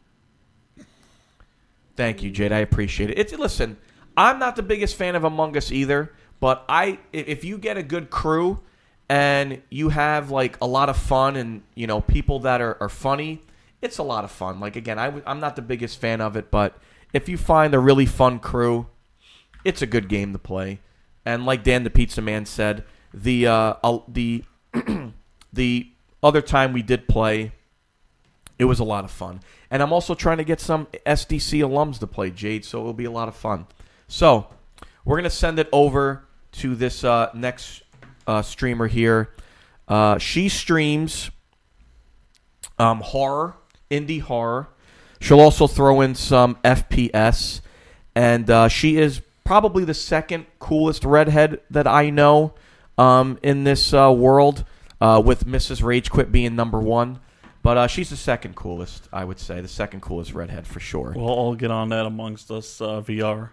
[1.94, 2.50] Thank you, Jade.
[2.52, 3.18] I appreciate it.
[3.18, 3.76] It's listen.
[4.16, 7.76] I'm not the biggest fan of Among Us either, but I if if you get
[7.76, 8.60] a good crew
[9.08, 12.88] and you have like a lot of fun and you know people that are, are
[12.88, 13.40] funny,
[13.82, 14.60] it's a lot of fun.
[14.60, 16.78] Like again, I'm not the biggest fan of it, but
[17.12, 18.86] if you find a really fun crew,
[19.64, 20.80] it's a good game to play.
[21.24, 23.74] And like Dan the Pizza Man said, the uh,
[24.08, 24.44] the
[25.52, 25.90] the
[26.22, 27.52] other time we did play,
[28.58, 29.40] it was a lot of fun.
[29.70, 33.04] And I'm also trying to get some SDC alums to play Jade, so it'll be
[33.04, 33.66] a lot of fun.
[34.08, 34.48] So
[35.04, 37.82] we're gonna send it over to this uh, next
[38.26, 39.30] uh, streamer here.
[39.88, 41.30] Uh, she streams
[42.78, 43.54] um, horror,
[43.90, 44.68] indie horror.
[45.20, 47.60] She'll also throw in some FPS,
[48.14, 52.54] and uh, she is probably the second coolest redhead that I know
[52.96, 54.64] um, in this uh, world,
[55.00, 55.82] uh, with Mrs.
[55.82, 57.20] Rage Quit being number one.
[57.62, 61.12] But uh, she's the second coolest, I would say, the second coolest redhead for sure.
[61.14, 63.50] We'll all get on that amongst us uh, VR.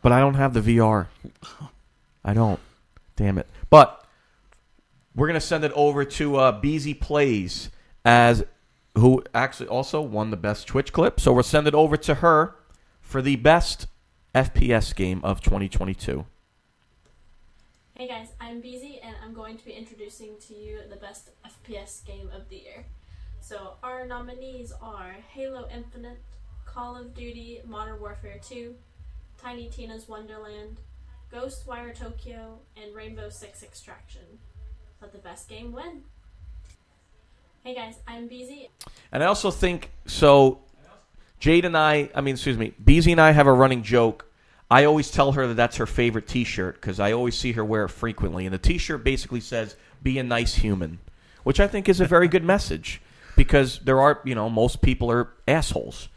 [0.00, 1.08] But I don't have the VR.
[2.24, 2.58] I don't.
[3.16, 3.46] Damn it.
[3.68, 4.04] But
[5.14, 7.70] we're gonna send it over to uh, Beezy Plays
[8.04, 8.44] as
[8.94, 11.18] who actually also won the best Twitch clip.
[11.20, 12.56] So we'll send it over to her
[13.00, 13.86] for the best
[14.34, 16.26] FPS game of 2022.
[17.94, 22.04] Hey guys, I'm Beezy and I'm going to be introducing to you the best FPS
[22.04, 22.86] game of the year.
[23.40, 26.20] So our nominees are Halo Infinite,
[26.64, 28.74] Call of Duty Modern Warfare 2,
[29.36, 30.78] Tiny Tina's Wonderland,
[31.32, 34.38] Ghostwire Tokyo, and Rainbow Six Extraction.
[35.00, 36.02] Let the best game win.
[37.64, 38.70] Hey guys, I'm Beezy.
[39.12, 40.62] And I also think so.
[41.38, 44.26] Jade and I, I mean, excuse me, Beezy and I have a running joke.
[44.68, 47.84] I always tell her that that's her favorite T-shirt because I always see her wear
[47.84, 50.98] it frequently, and the T-shirt basically says "Be a nice human,"
[51.44, 53.00] which I think is a very good message
[53.36, 56.08] because there are, you know, most people are assholes,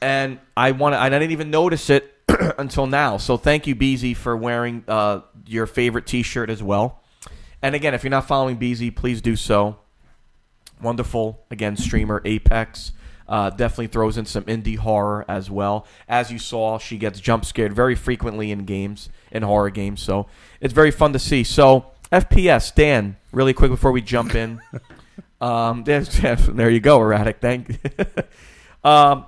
[0.00, 0.98] and I want to.
[0.98, 2.12] I didn't even notice it
[2.58, 3.18] until now.
[3.18, 7.04] So thank you, Beezy, for wearing uh, your favorite T-shirt as well.
[7.62, 9.76] And again, if you're not following Beezy, please do so
[10.80, 12.92] wonderful again streamer apex
[13.28, 17.44] uh, definitely throws in some indie horror as well as you saw she gets jump
[17.44, 20.26] scared very frequently in games in horror games so
[20.60, 24.60] it's very fun to see so fps dan really quick before we jump in
[25.40, 28.04] um, there's, there you go erratic thank you
[28.84, 29.24] um,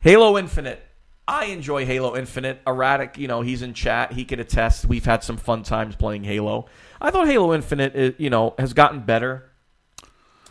[0.00, 0.82] halo infinite
[1.28, 2.60] I enjoy Halo Infinite.
[2.66, 4.12] Erratic, you know, he's in chat.
[4.12, 4.86] He could attest.
[4.86, 6.66] We've had some fun times playing Halo.
[7.00, 9.50] I thought Halo Infinite, uh, you know, has gotten better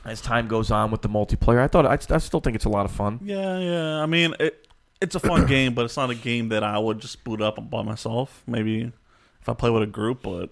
[0.05, 1.59] as time goes on with the multiplayer.
[1.59, 3.19] I thought I, I still think it's a lot of fun.
[3.23, 4.01] Yeah, yeah.
[4.01, 4.67] I mean, it,
[5.01, 7.69] it's a fun game, but it's not a game that I would just boot up
[7.69, 8.43] by myself.
[8.47, 8.91] Maybe
[9.41, 10.51] if I play with a group, but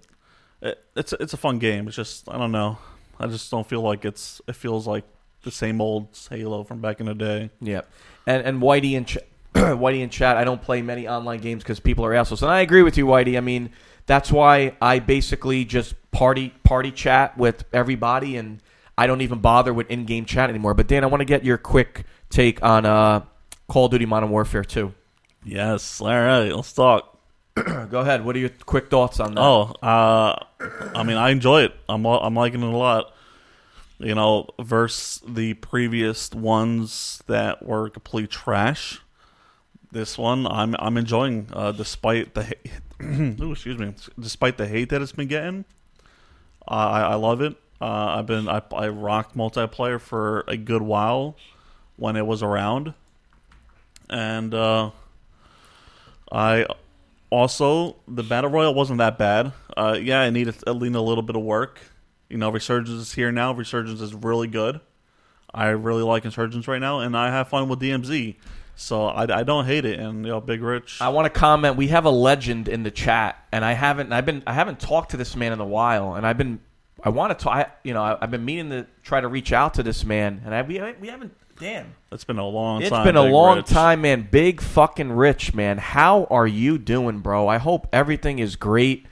[0.62, 1.88] it, it's it's a fun game.
[1.88, 2.78] It's just I don't know.
[3.20, 4.42] I just don't feel like it's.
[4.48, 5.04] It feels like
[5.44, 7.50] the same old Halo from back in the day.
[7.62, 7.90] Yep.
[8.26, 9.18] And and Whitey and Ch-
[9.54, 10.38] Whitey and chat.
[10.38, 12.42] I don't play many online games because people are assholes.
[12.42, 13.38] And I agree with you, Whitey.
[13.38, 13.70] I mean,
[14.06, 18.62] that's why I basically just party party chat with everybody, and
[18.98, 20.74] I don't even bother with in-game chat anymore.
[20.74, 23.24] But Dan, I want to get your quick take on uh,
[23.68, 24.94] Call of Duty Modern Warfare 2.
[25.44, 26.00] Yes.
[26.02, 26.50] All right.
[26.50, 27.18] Let's talk.
[27.56, 28.26] Go ahead.
[28.26, 29.42] What are your quick thoughts on that?
[29.42, 30.36] Oh, uh,
[30.96, 31.76] I mean, I enjoy it.
[31.88, 33.14] I'm I'm liking it a lot.
[34.00, 39.02] You know, versus the previous ones that were complete trash.
[39.92, 44.90] This one, I'm I'm enjoying, uh, despite the ha- Ooh, excuse me, despite the hate
[44.90, 45.66] that it's been getting.
[46.68, 47.56] I I love it.
[47.84, 51.36] Uh, I've been I I rocked multiplayer for a good while
[51.98, 52.94] when it was around,
[54.10, 54.92] and uh,
[56.32, 56.66] I
[57.30, 59.52] also the battle royale wasn't that bad.
[59.76, 61.82] Uh, yeah, I needed it needed a little bit of work.
[62.30, 63.54] You know, Resurgence is here now.
[63.54, 64.80] Resurgence is really good.
[65.54, 68.38] I really like Insurgents right now, and I have fun with DMZ.
[68.78, 70.00] So I, I don't hate it.
[70.00, 71.02] And you know, Big Rich.
[71.02, 71.76] I want to comment.
[71.76, 74.14] We have a legend in the chat, and I haven't.
[74.14, 74.42] I've been.
[74.48, 76.62] I haven't talked to this man in a while, and I've been.
[77.04, 77.70] I want to talk.
[77.84, 80.56] You know, I, I've been meaning to try to reach out to this man, and
[80.56, 81.36] I we, we haven't.
[81.60, 83.06] Damn, it's been a long It's time.
[83.06, 83.68] been a long Rich.
[83.68, 84.28] time, man.
[84.32, 85.78] Big fucking rich, man.
[85.78, 87.48] How are you doing, bro?
[87.48, 89.06] I hope everything is great.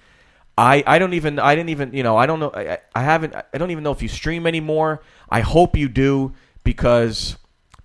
[0.58, 3.36] I, I don't even I didn't even you know I don't know I, I haven't
[3.36, 5.02] I don't even know if you stream anymore.
[5.30, 6.34] I hope you do
[6.64, 7.38] because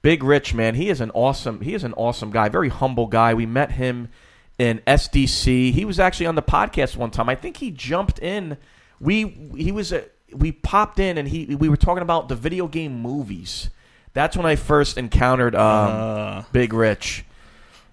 [0.03, 3.35] Big Rich man he is an awesome he is an awesome guy very humble guy.
[3.35, 4.09] We met him
[4.59, 5.73] in SDC.
[5.73, 7.29] He was actually on the podcast one time.
[7.29, 8.57] I think he jumped in.
[9.01, 9.25] We
[9.57, 13.01] he was a, we popped in and he we were talking about the video game
[13.01, 13.71] movies.
[14.13, 16.43] That's when I first encountered um, Uh.
[16.53, 17.25] Big Rich.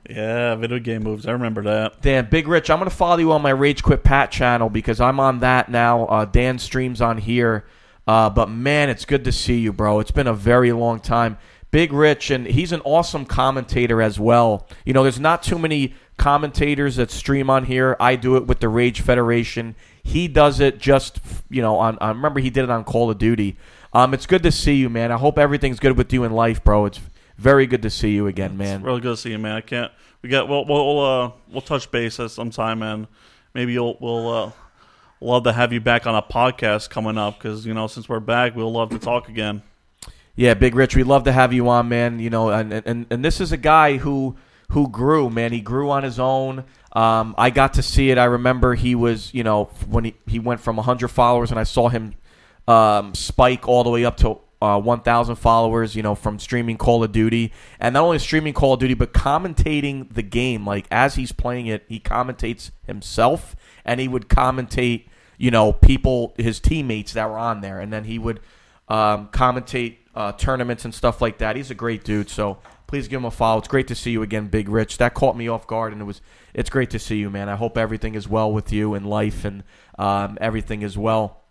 [0.10, 1.26] Yeah, video game movies.
[1.26, 2.01] I remember that.
[2.01, 4.99] Dan, Big Rich, I'm going to follow you on my Rage Quit Pat channel because
[4.99, 6.06] I'm on that now.
[6.06, 7.64] Uh, Dan streams on here.
[8.06, 10.01] Uh, but man, it's good to see you, bro.
[10.01, 11.38] It's been a very long time.
[11.72, 14.68] Big Rich, and he's an awesome commentator as well.
[14.86, 17.95] You know, there's not too many commentators that stream on here.
[17.99, 19.76] I do it with the Rage Federation.
[20.04, 21.97] He does it just, you know, on.
[22.01, 23.58] I remember he did it on Call of Duty.
[23.93, 25.12] Um, it's good to see you, man.
[25.12, 26.86] I hope everything's good with you in life, bro.
[26.86, 26.99] It's
[27.38, 28.78] very good to see you again, man.
[28.78, 29.56] It's really good to see you, man.
[29.56, 29.91] I can't.
[30.22, 30.47] We got.
[30.47, 33.08] We'll we'll uh, we'll touch base at some time, and
[33.54, 34.51] maybe you'll we'll uh,
[35.22, 38.20] love to have you back on a podcast coming up because you know since we're
[38.20, 39.62] back, we'll love to talk again.
[40.36, 42.20] Yeah, Big Rich, we'd love to have you on, man.
[42.20, 44.36] You know, and and, and this is a guy who
[44.72, 45.51] who grew, man.
[45.51, 46.64] He grew on his own.
[46.94, 48.18] Um, I got to see it.
[48.18, 51.64] I remember he was, you know, when he, he went from 100 followers, and I
[51.64, 52.16] saw him
[52.68, 57.04] um, spike all the way up to uh, 1,000 followers, you know, from streaming Call
[57.04, 57.52] of Duty.
[57.80, 60.66] And not only streaming Call of Duty, but commentating the game.
[60.66, 66.34] Like, as he's playing it, he commentates himself, and he would commentate, you know, people,
[66.38, 67.80] his teammates that were on there.
[67.80, 68.39] And then he would
[68.88, 71.56] um, commentate uh, tournaments and stuff like that.
[71.56, 72.30] He's a great dude.
[72.30, 72.60] So
[72.94, 73.58] please give him a follow.
[73.58, 75.00] It's great to see you again, Big Rich.
[75.00, 76.22] That caught me off guard, and it was
[76.54, 77.50] it's great to see you, man.
[77.50, 79.64] I hope everything is well with you in life and
[79.98, 81.41] um, everything is well.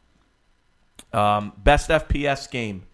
[1.12, 2.84] Um, best FPS game.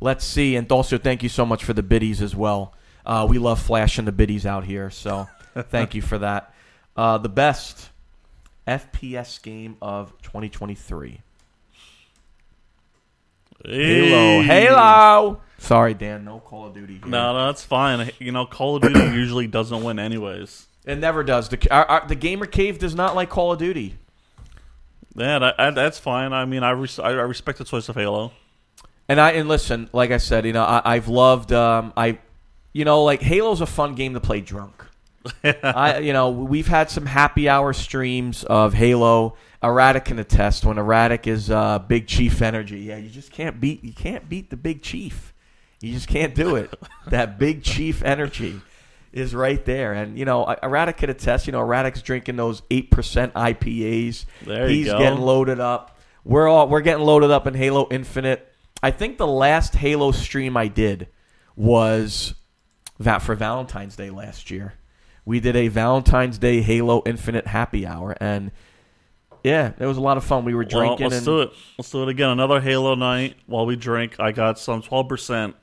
[0.00, 0.56] Let's see.
[0.56, 2.74] And also, thank you so much for the biddies as well.
[3.06, 6.52] Uh, we love flashing the biddies out here, so thank you for that.
[6.96, 7.88] Uh, the best
[8.66, 11.20] FPS game of 2023.
[13.64, 14.42] Halo.
[14.42, 15.40] Halo.
[15.58, 16.24] Sorry, Dan.
[16.24, 16.94] No Call of Duty.
[16.94, 17.06] Here.
[17.06, 18.10] No, no, that's fine.
[18.18, 20.66] You know, Call of Duty usually doesn't win anyways.
[20.84, 21.48] It never does.
[21.48, 23.96] The our, our, the gamer cave does not like Call of Duty.
[25.14, 26.32] Yeah, that, that- that's fine.
[26.32, 28.32] I mean, I, res- I I respect the choice of Halo.
[29.08, 31.52] And I and listen, like I said, you know, I, I've loved.
[31.52, 32.18] Um, I,
[32.72, 34.82] you know, like Halo's a fun game to play drunk.
[35.44, 39.36] I, you know, we've had some happy hour streams of Halo.
[39.62, 42.80] Erratic can attest when Erratic is uh, Big Chief energy.
[42.80, 43.84] Yeah, you just can't beat.
[43.84, 45.32] You can't beat the Big Chief.
[45.80, 46.74] You just can't do it.
[47.08, 48.60] that Big Chief energy
[49.12, 49.92] is right there.
[49.92, 51.46] And you know, Erratic can attest.
[51.46, 54.24] You know, Erratic's drinking those eight percent IPAs.
[54.44, 54.98] There you He's go.
[54.98, 55.98] getting loaded up.
[56.24, 58.52] We're all we're getting loaded up in Halo Infinite.
[58.82, 61.08] I think the last Halo stream I did
[61.54, 62.34] was
[62.98, 64.74] that for Valentine's Day last year.
[65.24, 68.50] We did a Valentine's Day Halo Infinite happy hour, and
[69.42, 70.44] yeah, it was a lot of fun.
[70.44, 71.04] We were Well, drinking.
[71.06, 71.52] let's and, do it.
[71.78, 72.30] Let's do it again.
[72.30, 74.16] Another Halo night while we drink.
[74.20, 75.56] I got some twelve percent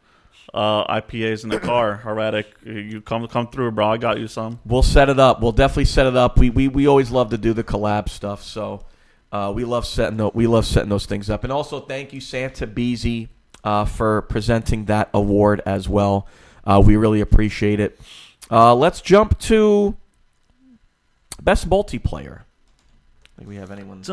[0.54, 2.02] uh, IPAs in the car.
[2.06, 3.90] Erratic, you come come through, bro.
[3.90, 4.60] I got you some.
[4.66, 5.42] We'll set it up.
[5.42, 6.38] We'll definitely set it up.
[6.38, 8.86] We we, we always love to do the collab stuff, so
[9.32, 11.44] uh, we love setting tho- we love setting those things up.
[11.44, 13.30] And also, thank you Santa Beasy
[13.64, 16.28] uh, for presenting that award as well.
[16.66, 18.00] Uh, we really appreciate it.
[18.52, 19.96] Uh, let's jump to
[21.42, 22.42] best multiplayer.
[23.40, 24.04] Think we have anyone?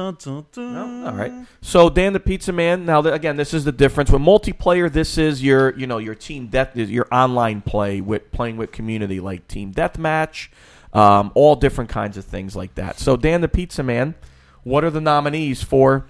[0.63, 1.09] No?
[1.09, 1.33] All right.
[1.61, 2.87] So Dan the Pizza Man.
[2.87, 4.91] Now th- again, this is the difference with multiplayer.
[4.91, 9.19] This is your you know your team death your online play with playing with community
[9.19, 10.47] like team deathmatch,
[10.93, 13.01] um, all different kinds of things like that.
[13.01, 14.15] So Dan the Pizza Man,
[14.63, 16.07] what are the nominees for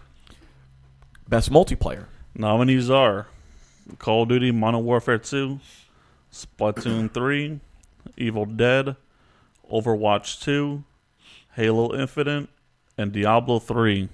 [1.27, 2.05] best multiplayer?
[2.35, 3.29] Nominees are
[3.99, 5.59] Call of Duty Modern Warfare 2,
[6.31, 7.61] Splatoon 3,
[8.19, 8.97] Evil Dead,
[9.73, 10.85] Overwatch 2,
[11.55, 12.51] Halo Infinite,
[12.99, 14.09] and Diablo 3.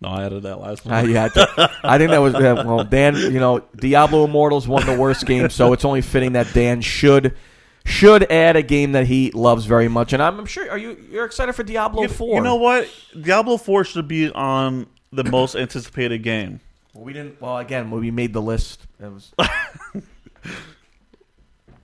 [0.00, 0.94] No, I added that last one.
[0.94, 2.84] Uh, yeah, I, th- I think that was uh, well.
[2.84, 6.80] Dan, you know, Diablo Immortals won the worst game, so it's only fitting that Dan
[6.80, 7.34] should
[7.84, 10.12] should add a game that he loves very much.
[10.12, 12.36] And I'm, I'm sure, are you you're excited for Diablo You- Four?
[12.36, 12.88] You know what?
[13.20, 16.60] Diablo 4 should be on the most anticipated game.
[16.94, 17.40] Well, we didn't.
[17.40, 19.32] Well, again, when we made the list, it was.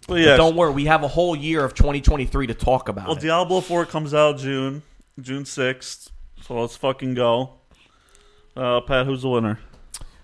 [0.06, 3.08] But yeah, don't worry, we have a whole year of 2023 to talk about.
[3.08, 3.20] Well, it.
[3.22, 4.82] Diablo 4 comes out June,
[5.20, 6.10] June 6th.
[6.42, 7.54] So let's fucking go.
[8.56, 9.58] Uh, Pat, who's the winner?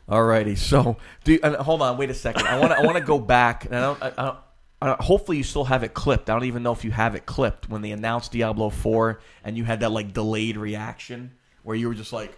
[0.09, 2.45] Alrighty, so do you, and hold on, wait a second.
[2.49, 4.37] I want to I want to go back, and I don't, I,
[4.83, 6.29] I don't, hopefully you still have it clipped.
[6.29, 9.57] I don't even know if you have it clipped when they announced Diablo Four, and
[9.57, 11.31] you had that like delayed reaction
[11.63, 12.37] where you were just like,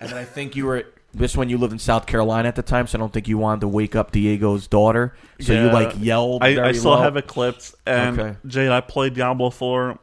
[0.00, 2.62] and then I think you were this when you lived in South Carolina at the
[2.62, 5.92] time, so I don't think you wanted to wake up Diego's daughter, so you like
[5.98, 6.42] yelled.
[6.42, 7.02] I, I still low.
[7.02, 7.74] have it clipped.
[7.84, 8.36] And Okay.
[8.46, 9.98] Jade, I played Diablo 4,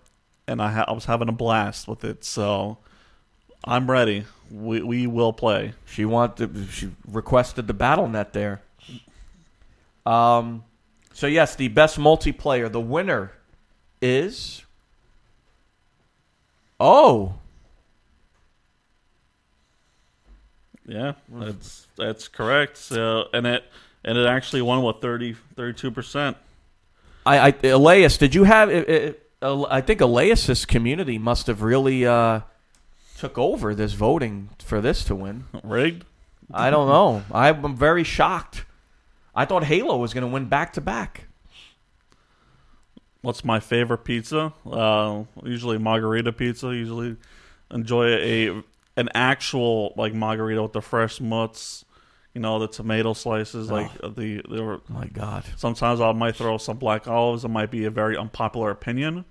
[0.50, 2.24] and I, ha- I was having a blast with it.
[2.24, 2.78] So
[3.64, 4.26] I'm ready.
[4.52, 5.74] We, we will play.
[5.86, 6.68] She wanted.
[6.72, 8.62] She requested the battle net there.
[10.06, 10.64] Um,
[11.14, 12.72] so yes, the best multiplayer.
[12.72, 13.34] The winner
[14.02, 14.64] is.
[16.80, 17.36] Oh,
[20.90, 22.76] Yeah, that's that's correct.
[22.76, 23.64] So and it
[24.04, 26.36] and it actually won what 32 percent.
[27.26, 28.72] I, I Elias, did you have?
[28.72, 32.42] It, it, I think Elias's community must have really uh,
[33.18, 35.46] took over this voting for this to win.
[35.64, 36.06] Rigged?
[36.52, 37.24] I don't know.
[37.32, 38.66] I'm very shocked.
[39.36, 41.28] I thought Halo was going to win back to back.
[43.22, 44.54] What's my favorite pizza?
[44.70, 46.68] Uh, usually margarita pizza.
[46.68, 47.18] Usually
[47.70, 48.64] enjoy a
[48.96, 51.86] an actual like margarita with the fresh mutts.
[52.40, 54.62] You know the tomato slices, like uh, the the.
[54.62, 55.44] Oh my god!
[55.58, 57.44] Sometimes I might throw some black olives.
[57.44, 59.26] It might be a very unpopular opinion,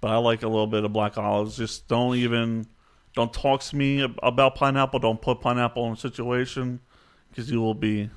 [0.00, 1.56] but I like a little bit of black olives.
[1.56, 2.68] Just don't even
[3.16, 5.00] don't talk to me about pineapple.
[5.00, 6.78] Don't put pineapple in a situation
[7.28, 8.08] because you will be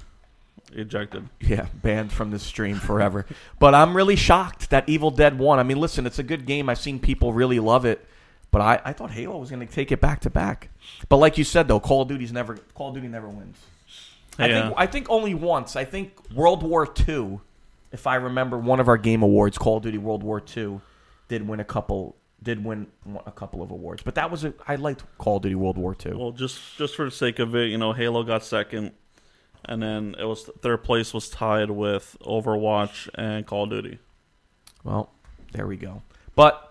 [0.71, 1.27] ejected.
[1.41, 3.25] Yeah, banned from the stream forever.
[3.59, 5.57] but I'm really shocked that Evil Dead won.
[5.57, 6.69] I mean, listen, it's a good game.
[6.69, 8.07] I've seen people really love it,
[8.51, 10.69] but I, I thought Halo was going to take it back to back.
[11.09, 13.57] But like you said, though, Call of Duty's never Call of Duty never wins.
[14.39, 14.61] I Yeah.
[14.67, 15.75] think I think only once.
[15.75, 17.39] I think World War II,
[17.91, 20.79] if I remember, one of our game awards, Call of Duty World War II,
[21.27, 22.15] did win a couple.
[22.43, 22.85] Did win
[23.25, 25.95] a couple of awards, but that was a, I liked Call of Duty World War
[26.05, 26.13] II.
[26.13, 28.91] Well, just just for the sake of it, you know, Halo got second,
[29.65, 33.97] and then it was third place was tied with Overwatch and Call of Duty.
[34.83, 35.09] Well,
[35.53, 36.03] there we go.
[36.35, 36.66] But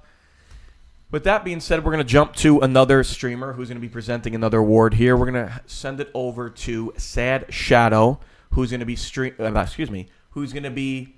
[1.16, 3.88] with that being said, we're going to jump to another streamer who's going to be
[3.88, 5.16] presenting another award here.
[5.16, 8.20] We're going to send it over to Sad Shadow,
[8.50, 9.32] who's going to be stream.
[9.40, 11.16] Uh, excuse me, who's going to be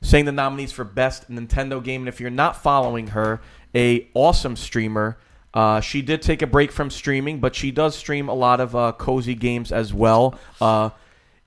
[0.00, 2.00] saying the nominees for best Nintendo game.
[2.00, 3.40] And if you're not following her,
[3.76, 5.18] a awesome streamer.
[5.54, 8.74] Uh, she did take a break from streaming, but she does stream a lot of
[8.74, 10.36] uh, cozy games as well.
[10.60, 10.90] Uh,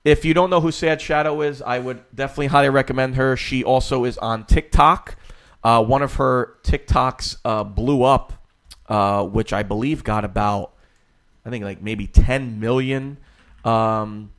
[0.02, 3.36] if you don't know who Sad Shadow is, I would definitely highly recommend her.
[3.36, 5.16] She also is on TikTok.
[5.62, 8.32] Uh, one of her TikToks uh, blew up,
[8.88, 10.72] uh, which I believe got about,
[11.44, 13.18] I think like maybe 10 million
[13.64, 14.32] um,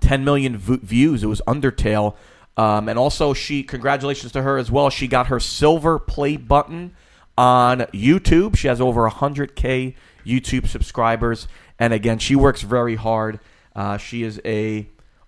[0.00, 1.22] 10 million v- views.
[1.22, 2.16] It was Undertale.
[2.56, 4.90] Um, and also, she congratulations to her as well.
[4.90, 6.94] She got her silver play button
[7.38, 8.56] on YouTube.
[8.56, 9.94] She has over 100k
[10.26, 11.48] YouTube subscribers,
[11.78, 13.40] and again, she works very hard.
[13.74, 14.86] Uh, she is a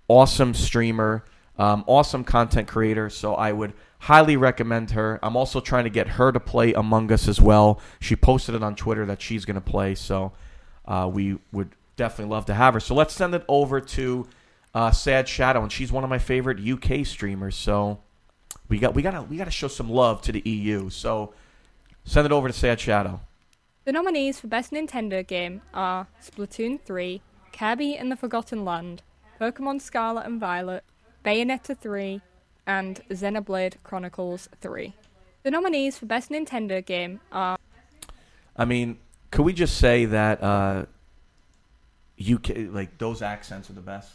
[0.09, 1.25] awesome streamer,
[1.59, 3.09] um, awesome content creator.
[3.09, 3.73] So I would
[4.03, 5.21] highly recommend her.
[5.23, 7.81] I'm also trying to get her to play Among Us as well.
[8.01, 10.33] She posted it on Twitter that she's going to play, so
[10.87, 12.81] uh, we would definitely love to have her.
[12.81, 14.27] So let's send it over to
[14.75, 17.55] uh, Sad Shadow, and she's one of my favorite UK streamers.
[17.55, 18.01] So
[18.69, 20.91] we got we gotta we gotta show some love to the EU.
[20.91, 21.33] So
[22.05, 23.21] send it over to Sad Shadow.
[23.85, 27.21] The nominees for Best Nintendo Game are Splatoon 3,
[27.53, 29.03] Kirby and the Forgotten Land,
[29.41, 30.83] Pokemon Scarlet and Violet,
[31.25, 32.21] Bayonetta 3,
[32.67, 34.95] and Xenoblade Chronicles 3.
[35.43, 37.59] The nominees for Best Nintendo Game are
[38.57, 38.99] I mean,
[39.31, 40.85] could we just say that uh,
[42.21, 44.15] UK like those accents are the best?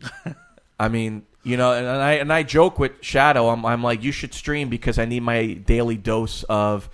[0.80, 3.48] I mean, you know, and I and I joke with Shadow.
[3.48, 6.90] I'm I'm like, you should stream because I need my daily dose of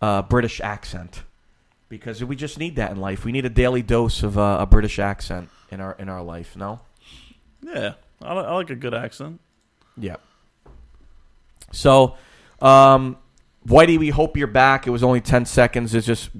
[0.00, 1.22] uh, British accent
[1.88, 3.24] because we just need that in life.
[3.24, 6.56] We need a daily dose of uh, a British accent in our in our life.
[6.56, 6.80] No.
[7.62, 9.40] Yeah, I, I like a good accent.
[9.96, 10.16] Yeah.
[11.72, 12.16] So,
[12.60, 13.16] um,
[13.66, 14.86] Whitey, we hope you're back.
[14.86, 15.94] It was only 10 seconds.
[15.94, 16.30] It's just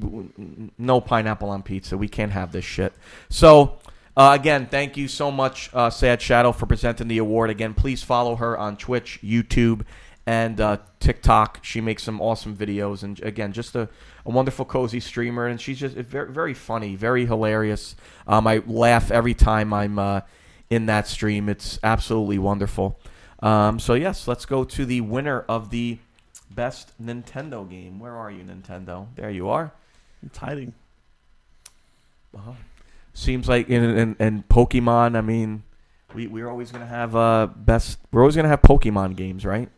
[0.79, 1.99] no pineapple on pizza.
[1.99, 2.93] We can't have this shit.
[3.29, 3.79] So,
[4.17, 7.51] uh, again, thank you so much, uh, Sad Shadow, for presenting the award.
[7.51, 9.85] Again, please follow her on Twitch, YouTube,
[10.27, 11.61] and uh, TikTok.
[11.63, 13.03] She makes some awesome videos.
[13.03, 13.89] And again, just a,
[14.27, 15.47] a wonderful, cozy streamer.
[15.47, 17.95] And she's just very, very funny, very hilarious.
[18.27, 20.23] Um, I laugh every time I'm uh,
[20.71, 21.49] in that stream.
[21.49, 22.99] It's absolutely wonderful.
[23.41, 25.99] Um, so, yes, let's go to the winner of the
[26.51, 28.01] best Nintendo game.
[28.01, 29.07] Where are you, Nintendo?
[29.15, 29.73] There you are.
[30.25, 30.75] It's hiding.
[32.35, 32.53] Uh-huh.
[33.15, 35.65] Seems like in, in in Pokemon, I mean,
[36.15, 37.99] we we're always gonna have uh best.
[38.13, 39.69] We're always gonna have Pokemon games, right?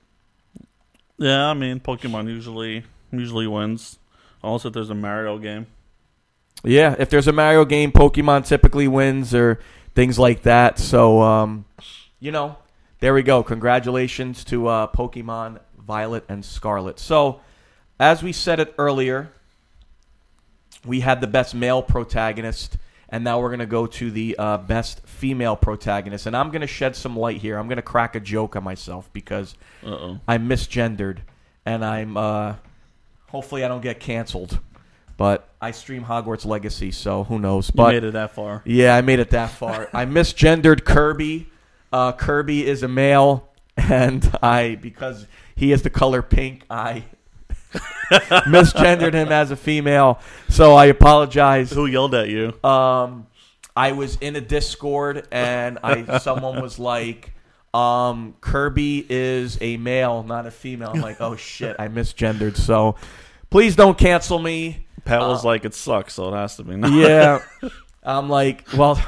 [1.16, 3.98] Yeah, I mean, Pokemon usually usually wins.
[4.42, 5.66] Also, if there's a Mario game.
[6.64, 9.58] Yeah, if there's a Mario game, Pokemon typically wins or
[9.94, 10.78] things like that.
[10.78, 11.64] So, um,
[12.18, 12.56] you know,
[13.00, 13.42] there we go.
[13.42, 16.98] Congratulations to uh, Pokemon Violet and Scarlet.
[16.98, 17.40] So,
[17.98, 19.32] as we said it earlier,
[20.84, 22.76] we had the best male protagonist,
[23.08, 26.26] and now we're going to go to the uh, best female protagonist.
[26.26, 27.58] And I'm going to shed some light here.
[27.58, 29.54] I'm going to crack a joke on myself because
[29.84, 30.20] Uh-oh.
[30.28, 31.18] I'm misgendered,
[31.64, 32.54] and I'm uh,
[33.28, 34.58] hopefully I don't get canceled.
[35.16, 37.70] But I stream Hogwarts Legacy, so who knows?
[37.70, 38.62] But made it that far.
[38.64, 39.90] Yeah, I made it that far.
[39.94, 41.48] I misgendered Kirby.
[41.92, 45.26] Uh, Kirby is a male, and I because
[45.56, 47.04] he is the color pink, I
[48.46, 50.20] misgendered him as a female.
[50.48, 51.70] So I apologize.
[51.72, 52.52] Who yelled at you?
[52.64, 53.26] Um,
[53.76, 57.32] I was in a Discord, and I someone was like,
[57.74, 62.96] um, "Kirby is a male, not a female." I'm like, "Oh shit, I misgendered." So
[63.50, 64.86] please don't cancel me.
[65.04, 67.40] Pat was Uh, like, "It sucks, so it has to be." yeah.
[68.02, 69.00] I'm like, well,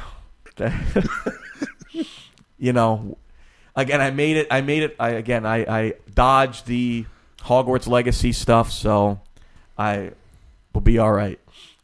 [2.63, 3.17] you know,
[3.75, 4.47] again, I made it.
[4.49, 4.95] I made it.
[4.97, 7.05] I again, I, I dodged the
[7.41, 9.19] Hogwarts Legacy stuff, so
[9.77, 10.11] I
[10.73, 11.41] will be all right.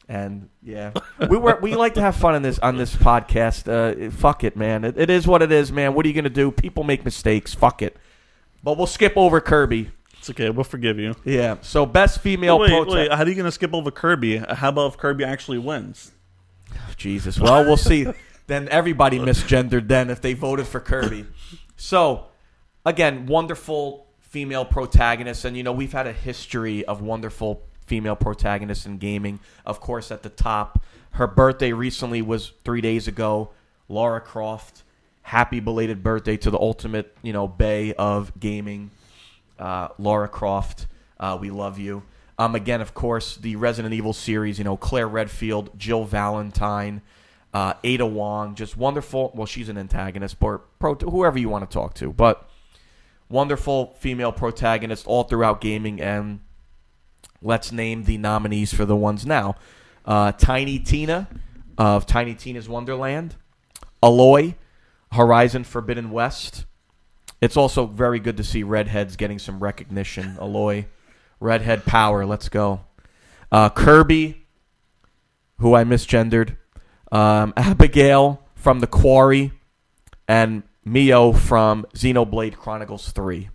[0.08, 0.94] And yeah,
[1.30, 3.68] we were we like to have fun in this on this podcast.
[3.68, 4.86] Uh, fuck it, man.
[4.86, 5.94] It, it is what it is, man.
[5.94, 6.50] What are you gonna do?
[6.50, 7.54] People make mistakes.
[7.54, 7.98] Fuck it.
[8.64, 9.92] But we'll skip over Kirby.
[10.18, 10.50] It's okay.
[10.50, 11.14] We'll forgive you.
[11.26, 11.58] Yeah.
[11.62, 12.58] So best female.
[12.58, 13.12] wait, wait.
[13.12, 14.38] How are you gonna skip over Kirby?
[14.38, 16.14] How about if Kirby actually wins?
[16.96, 17.38] Jesus.
[17.38, 18.08] Well, we'll see.
[18.50, 21.26] Then everybody misgendered then if they voted for Kirby.
[21.78, 22.26] So,
[22.86, 25.46] again, wonderful female protagonists.
[25.46, 29.40] And, you know, we've had a history of wonderful female protagonists in gaming.
[29.66, 33.52] Of course, at the top, her birthday recently was three days ago.
[33.88, 34.84] Laura Croft.
[35.22, 38.90] Happy belated birthday to the ultimate, you know, bay of gaming.
[39.60, 40.88] Uh, Laura Croft,
[41.20, 42.02] uh, we love you.
[42.40, 47.02] Um, again, of course, the Resident Evil series, you know, Claire Redfield, Jill Valentine,
[47.54, 49.32] uh, Ada Wong, just wonderful.
[49.34, 52.50] Well, she's an antagonist, or pro, whoever you want to talk to, but
[53.30, 56.02] wonderful female protagonist all throughout gaming.
[56.02, 56.42] And
[57.42, 59.56] let's name the nominees for the ones now:
[60.06, 61.28] uh, Tiny Tina
[61.78, 63.36] of Tiny Tina's Wonderland,
[64.04, 64.56] Aloy,
[65.12, 66.66] Horizon Forbidden West.
[67.42, 70.36] It's also very good to see redheads getting some recognition.
[70.40, 70.86] Aloy,
[71.40, 72.26] redhead power.
[72.26, 72.82] Let's go.
[73.52, 74.46] Uh, Kirby,
[75.58, 76.58] who I misgendered.
[77.12, 79.52] Um, Abigail from The Quarry,
[80.28, 83.50] and Mio from Xenoblade Chronicles 3.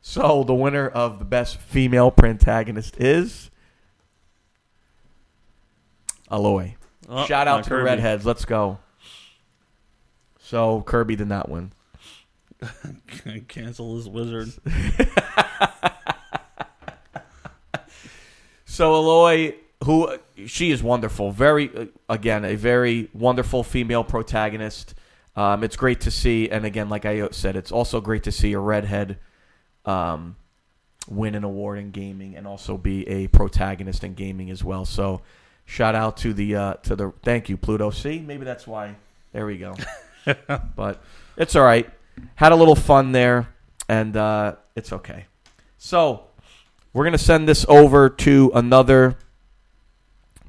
[0.00, 3.50] So the winner of the best female protagonist is
[6.30, 6.74] Aloy.
[7.08, 7.84] Oh, Shout out to the Kirby.
[7.84, 8.26] redheads.
[8.26, 8.78] Let's go.
[10.40, 11.72] So Kirby did not win.
[13.48, 14.52] Cancel his wizard.
[18.66, 19.54] So Aloy,
[19.84, 24.94] who she is wonderful, very uh, again a very wonderful female protagonist.
[25.36, 28.52] Um, it's great to see, and again, like I said, it's also great to see
[28.52, 29.18] a redhead
[29.84, 30.36] um,
[31.08, 34.84] win an award in gaming and also be a protagonist in gaming as well.
[34.84, 35.22] So,
[35.64, 37.90] shout out to the uh, to the thank you Pluto.
[37.90, 38.96] See, maybe that's why.
[39.32, 39.74] There we go.
[40.76, 41.02] but
[41.36, 41.88] it's all right.
[42.36, 43.48] Had a little fun there,
[43.88, 45.26] and uh, it's okay.
[45.78, 46.24] So
[46.92, 49.18] we're gonna send this over to another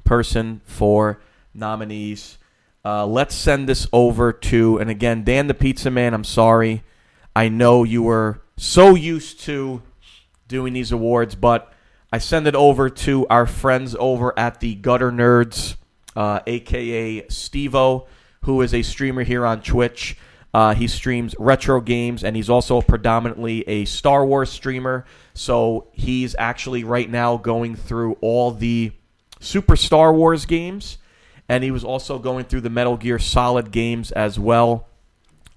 [0.06, 1.20] person for
[1.52, 2.38] nominees.
[2.84, 6.14] Uh, let's send this over to, and again, Dan the Pizza Man.
[6.14, 6.84] I'm sorry.
[7.34, 9.82] I know you were so used to
[10.48, 11.72] doing these awards, but
[12.12, 15.76] I send it over to our friends over at the Gutter Nerds,
[16.14, 18.06] uh, aka Stevo,
[18.44, 20.16] who is a streamer here on Twitch.
[20.54, 25.04] Uh, he streams retro games, and he's also predominantly a Star Wars streamer.
[25.34, 28.92] So he's actually right now going through all the
[29.46, 30.98] Super Star Wars games,
[31.48, 34.88] and he was also going through the Metal Gear Solid games as well.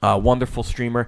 [0.02, 1.08] Uh, wonderful streamer.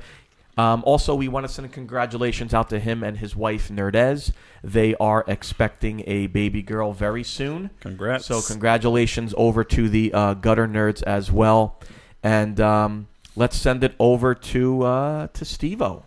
[0.58, 4.32] Um, also, we want to send congratulations out to him and his wife Nerdez.
[4.64, 7.70] They are expecting a baby girl very soon.
[7.80, 8.26] Congrats!
[8.26, 11.80] So congratulations over to the uh, Gutter Nerds as well,
[12.22, 16.04] and um, let's send it over to uh, to Stevo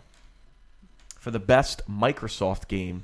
[1.17, 3.03] for the best Microsoft game.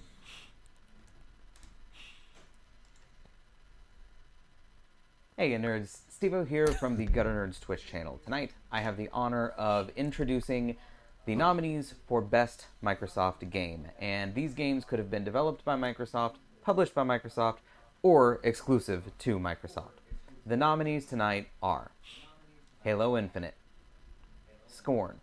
[5.42, 8.22] Hey nerds, Stevo here from the Gutter Nerds Twitch channel.
[8.24, 10.78] Tonight, I have the honor of introducing
[11.26, 13.88] the nominees for Best Microsoft Game.
[14.00, 17.58] And these games could have been developed by Microsoft, published by Microsoft,
[18.04, 20.04] or exclusive to Microsoft.
[20.46, 21.90] The nominees tonight are
[22.84, 23.56] Halo Infinite,
[24.68, 25.22] Scorn,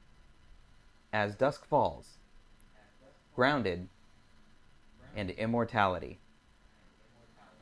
[1.13, 2.17] As Dusk Falls,
[3.37, 3.87] Grounded,
[5.15, 6.19] and Immortality.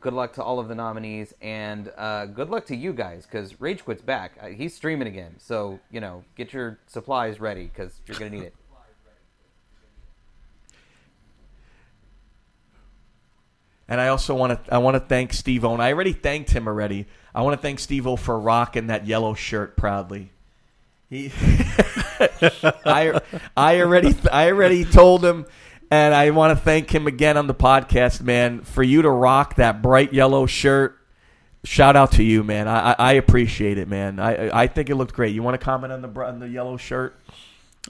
[0.06, 3.60] Good luck to all of the nominees, and uh, good luck to you guys, because
[3.60, 4.38] Rage Quit's back.
[4.40, 8.38] Uh, he's streaming again, so, you know, get your supplies ready, because you're going to
[8.38, 8.54] need it.
[13.88, 15.72] And I also want to I want to thank Stevo.
[15.72, 17.06] And I already thanked him already.
[17.34, 20.30] I want to thank Stevo for rocking that yellow shirt proudly.
[21.10, 21.32] He,
[22.84, 23.20] I,
[23.56, 25.46] I already I already told him,
[25.90, 29.56] and I want to thank him again on the podcast, man, for you to rock
[29.56, 30.98] that bright yellow shirt.
[31.64, 32.68] Shout out to you, man.
[32.68, 34.20] I, I, appreciate it, man.
[34.20, 35.34] I I think it looked great.
[35.34, 37.18] You want to comment on the on the yellow shirt?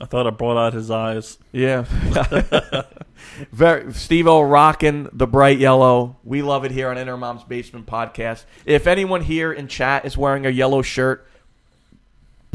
[0.00, 1.38] I thought I brought out his eyes.
[1.52, 1.82] Yeah.
[3.52, 6.16] Very Stevo rocking the bright yellow.
[6.24, 8.44] We love it here on In Our Mom's Basement Podcast.
[8.64, 11.26] If anyone here in chat is wearing a yellow shirt,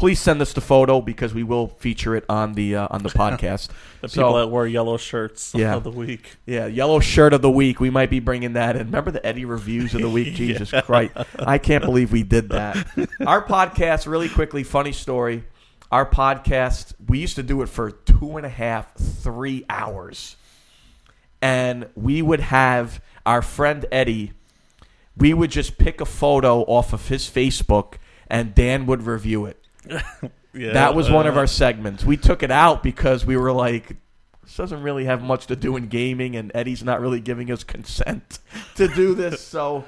[0.02, 3.10] please send us the photo because we will feature it on the uh, on the
[3.23, 3.69] podcast.
[4.02, 5.76] The So- people that wear yellow shirts Yeah.
[5.76, 6.38] of the week.
[6.48, 7.80] Yeah, yellow shirt of the week.
[7.80, 8.88] We might be bringing that in.
[8.88, 10.34] Remember the Eddie reviews of the week?
[10.44, 10.82] Jesus Yeah.
[10.82, 11.14] Christ.
[11.38, 12.78] I can't believe we did that.
[13.28, 15.44] Our podcast, really quickly, funny story.
[15.91, 20.36] Our podcast, we used to do it for two and a half, three hours.
[21.44, 24.32] And we would have our friend Eddie,
[25.15, 27.95] we would just pick a photo off of his Facebook
[28.28, 29.60] and Dan would review it.
[30.53, 32.03] Yeah, that was one of uh, our segments.
[32.03, 33.95] We took it out because we were like,
[34.44, 37.64] this doesn't really have much to do in gaming, and Eddie's not really giving us
[37.66, 38.40] consent
[38.76, 39.86] to do this, so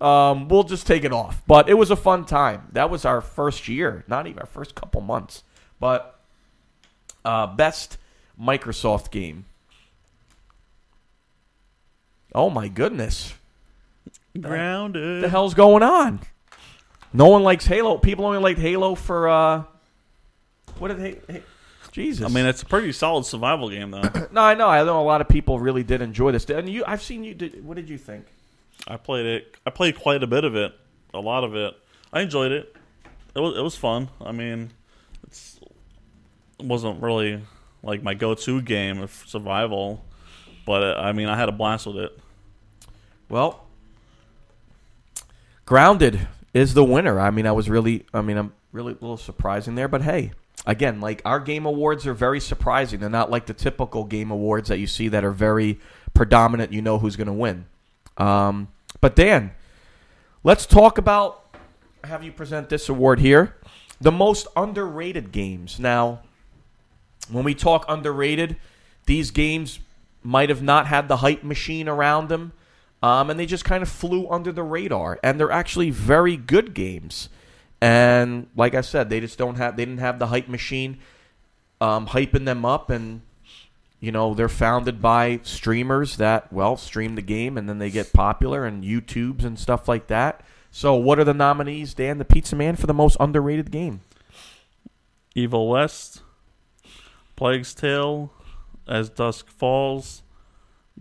[0.00, 1.42] um, we'll just take it off.
[1.46, 2.68] But it was a fun time.
[2.72, 5.42] That was our first year, not even our first couple months.
[5.80, 6.18] But
[7.24, 7.98] uh, best
[8.40, 9.46] Microsoft game.
[12.34, 13.34] Oh my goodness.
[14.38, 15.16] Grounded.
[15.16, 16.20] What the hell's going on?
[17.16, 17.96] No one likes Halo.
[17.96, 19.64] People only like Halo for uh
[20.78, 21.42] what did they hey,
[21.90, 22.26] Jesus.
[22.26, 24.02] I mean, it's a pretty solid survival game, though.
[24.32, 24.68] no, I know.
[24.68, 26.44] I know a lot of people really did enjoy this.
[26.50, 28.26] And you I've seen you did what did you think?
[28.86, 29.56] I played it.
[29.64, 30.74] I played quite a bit of it,
[31.14, 31.74] a lot of it.
[32.12, 32.76] I enjoyed it.
[33.34, 34.10] It was it was fun.
[34.20, 34.70] I mean,
[35.26, 35.58] it's
[36.58, 37.40] it wasn't really
[37.82, 40.04] like my go-to game of survival,
[40.66, 42.18] but uh, I mean, I had a blast with it.
[43.30, 43.66] Well,
[45.66, 47.20] Grounded is the winner.
[47.20, 50.32] I mean, I was really I mean, I'm really a little surprising there, but hey,
[50.66, 53.00] again, like our game awards are very surprising.
[53.00, 55.78] They're not like the typical game awards that you see that are very
[56.14, 57.66] predominant, you know who's going to win.
[58.16, 58.68] Um,
[59.00, 59.52] but Dan,
[60.42, 61.44] let's talk about
[62.04, 63.56] have you present this award here.
[64.00, 65.78] The most underrated games.
[65.78, 66.20] Now,
[67.30, 68.56] when we talk underrated,
[69.06, 69.80] these games
[70.22, 72.52] might have not had the hype machine around them,
[73.06, 75.20] um, and they just kind of flew under the radar.
[75.22, 77.28] And they're actually very good games.
[77.80, 80.98] and like I said, they just don't have they didn't have the hype machine
[81.80, 83.20] um, hyping them up, and
[84.00, 88.12] you know they're founded by streamers that well stream the game, and then they get
[88.12, 90.42] popular and YouTubes and stuff like that.
[90.70, 94.00] So, what are the nominees, Dan, the Pizza Man, for the most underrated game?
[95.34, 96.22] Evil West,
[97.36, 98.32] Plague's Tale,
[98.88, 100.22] As Dusk Falls,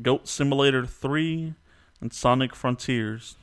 [0.02, 1.56] Goat Simulator 3,
[2.02, 3.36] and Sonic Frontiers.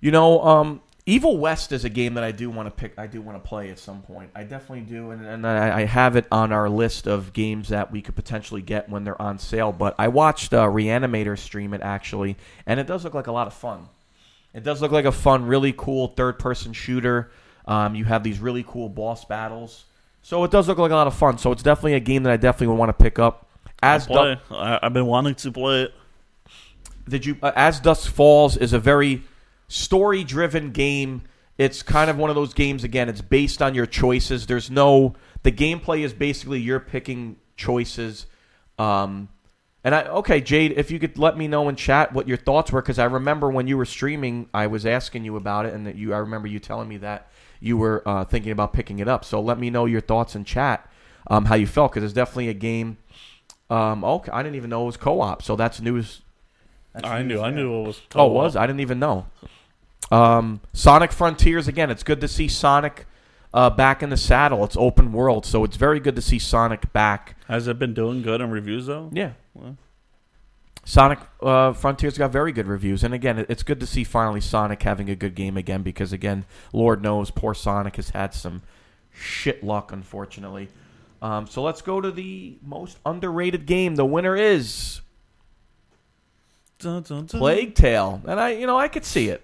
[0.00, 2.96] You know, um, Evil West is a game that I do want to pick.
[2.96, 4.30] I do want to play at some point.
[4.36, 7.90] I definitely do, and, and I, I have it on our list of games that
[7.90, 9.72] we could potentially get when they're on sale.
[9.72, 12.36] But I watched uh, Reanimator stream it actually,
[12.66, 13.88] and it does look like a lot of fun.
[14.54, 17.32] It does look like a fun, really cool third-person shooter.
[17.66, 19.84] Um, you have these really cool boss battles,
[20.22, 21.38] so it does look like a lot of fun.
[21.38, 23.48] So it's definitely a game that I definitely would want to pick up.
[23.82, 24.40] As I'll play.
[24.50, 25.94] I, I've been wanting to play it.
[27.08, 29.22] Did you uh, as dusk falls is a very
[29.68, 31.22] story driven game.
[31.58, 34.46] It's kind of one of those games again it's based on your choices.
[34.46, 38.26] There's no the gameplay is basically you're picking choices.
[38.78, 39.28] Um
[39.84, 42.70] and i okay jade if you could let me know in chat what your thoughts
[42.70, 45.88] were because i remember when you were streaming i was asking you about it and
[45.88, 47.28] that you i remember you telling me that
[47.62, 49.24] you were uh, thinking about picking it up.
[49.24, 50.90] So let me know your thoughts in chat
[51.28, 52.98] um, how you felt because it's definitely a game
[53.70, 56.22] um, okay i didn't even know it was co-op so that's news
[56.92, 57.40] that's I knew.
[57.40, 58.00] I knew it was.
[58.14, 59.26] Oh, it was I didn't even know.
[60.10, 61.90] Um, Sonic Frontiers again.
[61.90, 63.06] It's good to see Sonic
[63.54, 64.64] uh, back in the saddle.
[64.64, 67.36] It's open world, so it's very good to see Sonic back.
[67.48, 69.10] Has it been doing good in reviews though?
[69.12, 69.32] Yeah.
[69.54, 69.76] Well,
[70.84, 74.82] Sonic uh, Frontiers got very good reviews, and again, it's good to see finally Sonic
[74.82, 75.82] having a good game again.
[75.82, 78.62] Because again, Lord knows, poor Sonic has had some
[79.12, 80.68] shit luck, unfortunately.
[81.20, 83.94] Um, so let's go to the most underrated game.
[83.94, 85.02] The winner is
[86.82, 87.40] dun, dun, dun.
[87.40, 89.42] Plague Tale, and I, you know, I could see it.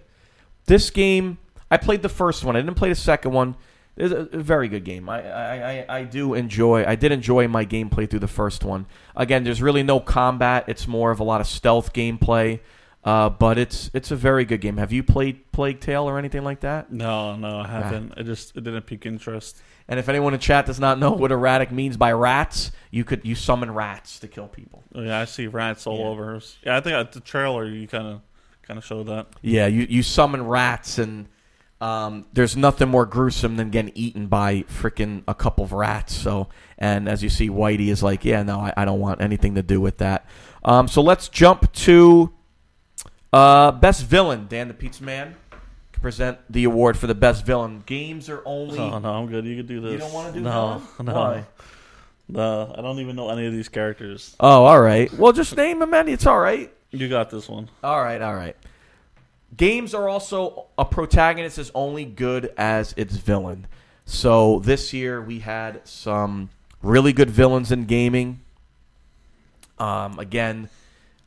[0.66, 1.39] This game,
[1.70, 2.56] I played the first one.
[2.56, 3.56] I didn't play the second one.
[3.97, 5.09] It's a very good game.
[5.09, 6.85] I, I, I, I do enjoy.
[6.86, 8.86] I did enjoy my gameplay through the first one.
[9.16, 10.66] Again, there's really no combat.
[10.69, 12.60] It's more of a lot of stealth gameplay.
[13.05, 14.77] Uh, but it's it's a very good game.
[14.77, 16.93] Have you played Plague Tale or anything like that?
[16.93, 18.12] No, no, I haven't.
[18.16, 19.62] It just it didn't pique interest.
[19.89, 23.24] And if anyone in chat does not know what erratic means by rats, you could
[23.24, 24.85] you summon rats to kill people.
[24.94, 26.40] Oh, yeah, I see rats all over.
[26.62, 28.20] Yeah, I think at the trailer you kind of
[28.62, 29.28] kind of showed that.
[29.40, 31.27] Yeah, you, you summon rats, and
[31.81, 36.15] um, there's nothing more gruesome than getting eaten by freaking a couple of rats.
[36.15, 39.55] So, and as you see, Whitey is like, yeah, no, I, I don't want anything
[39.55, 40.27] to do with that.
[40.65, 42.32] Um, so let's jump to
[43.32, 44.47] uh, best villain.
[44.48, 45.35] Dan the Pizza Man
[45.99, 47.83] can present the award for the best villain.
[47.87, 48.79] Games are only.
[48.79, 49.45] Oh no, I'm good.
[49.45, 49.93] You could do this.
[49.93, 50.83] You don't wanna do no, villain?
[51.07, 51.45] no, Why?
[52.29, 52.75] no.
[52.77, 54.37] I don't even know any of these characters.
[54.39, 55.12] Oh, all right.
[55.12, 56.73] Well, just name them, and it's all right.
[56.91, 57.69] You got this one.
[57.83, 58.57] All right, all right.
[59.57, 63.66] Games are also a protagonist is only good as its villain.
[64.05, 66.51] So this year we had some
[66.83, 68.41] really good villains in gaming.
[69.79, 70.69] Um, again,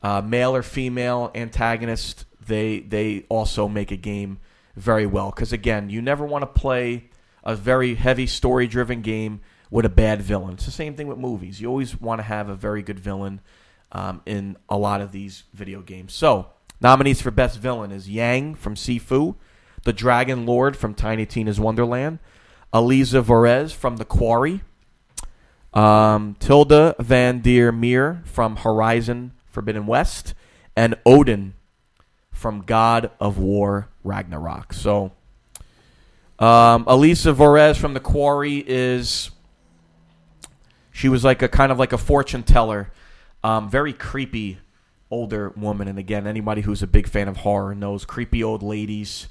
[0.02, 4.40] uh, male or female antagonist, they they also make a game
[4.82, 5.30] very well.
[5.30, 7.10] Because again, you never want to play
[7.44, 10.56] a very heavy story driven game with a bad villain.
[10.56, 11.62] It's the same thing with movies.
[11.62, 13.42] You always want to have a very good villain
[13.92, 16.14] um, in a lot of these video games.
[16.14, 16.48] So
[16.82, 19.36] nominees for best villain is Yang from Sifu,
[19.84, 22.20] the Dragon Lord from Tiny Tina's Wonderland,
[22.74, 24.62] Eliza Vorez from The Quarry,
[25.74, 30.34] um, Tilda Van Der Meer from Horizon Forbidden West,
[30.76, 31.54] and Odin
[32.32, 34.74] from God of War Ragnarok.
[34.74, 35.12] So,
[36.40, 39.32] um, Eliza Vorez from The Quarry is.
[40.94, 42.92] She was like a kind of like a fortune teller,
[43.44, 44.60] um, very creepy
[45.10, 45.88] older woman.
[45.88, 49.28] And again, anybody who's a big fan of horror knows creepy old ladies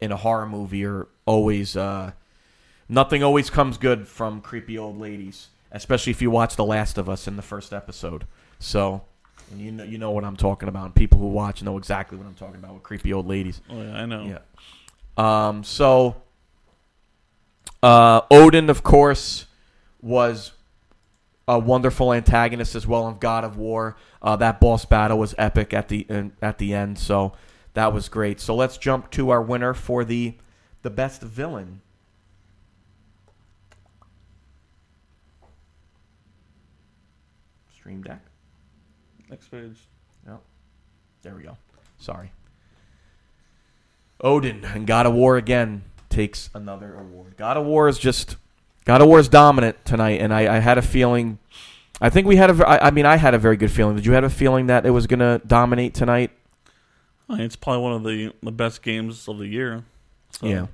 [0.00, 2.12] in a horror movie are always uh,
[2.88, 7.08] nothing always comes good from creepy old ladies, especially if you watch The Last of
[7.08, 8.26] Us in the first episode.
[8.58, 9.02] So,
[9.50, 10.86] and you know you know what I'm talking about.
[10.86, 13.60] And people who watch know exactly what I'm talking about with creepy old ladies.
[13.70, 14.38] Oh yeah, I know.
[15.18, 15.48] Yeah.
[15.48, 15.64] Um.
[15.64, 16.16] So,
[17.82, 19.46] uh, Odin, of course,
[20.02, 20.52] was
[21.46, 23.96] a wonderful antagonist as well in God of War.
[24.22, 27.32] Uh, that boss battle was epic at the in, at the end, so
[27.74, 28.40] that was great.
[28.40, 30.34] So let's jump to our winner for the
[30.82, 31.80] the best villain.
[37.74, 38.22] Stream Deck.
[39.30, 39.76] Next page.
[40.26, 40.40] Yep.
[41.22, 41.56] There we go.
[41.98, 42.32] Sorry.
[44.20, 47.36] Odin and God of War again takes another award.
[47.36, 48.36] God of War is just
[48.84, 51.38] God of War is dominant tonight, and I, I had a feeling.
[52.00, 52.68] I think we had a.
[52.68, 53.96] I I mean, I had a very good feeling.
[53.96, 56.30] Did you have a feeling that it was going to dominate tonight?
[57.28, 59.84] I mean, it's probably one of the the best games of the year.
[60.30, 60.66] So, Yeah.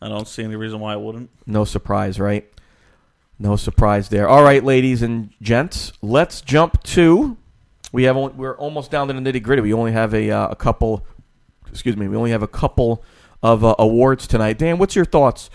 [0.00, 1.28] I don't see any reason why I wouldn't.
[1.44, 2.48] No surprise, right?
[3.36, 4.28] No surprise there.
[4.28, 7.36] All right, ladies and gents, let's jump to.
[7.92, 9.62] We have we're almost down to the nitty gritty.
[9.62, 11.06] We only have a uh, a couple.
[11.70, 12.08] Excuse me.
[12.08, 13.02] We only have a couple
[13.42, 14.58] of uh, awards tonight.
[14.58, 15.50] Dan, what's your thoughts,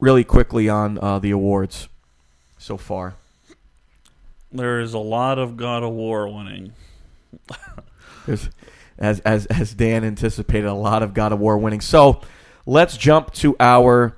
[0.00, 1.88] really quickly, on uh, the awards
[2.58, 3.14] so far?
[4.52, 6.72] There is a lot of God of War winning.
[8.26, 8.50] There's,
[8.98, 11.80] as as as Dan anticipated, a lot of God of War winning.
[11.80, 12.20] So
[12.66, 14.16] let's jump to our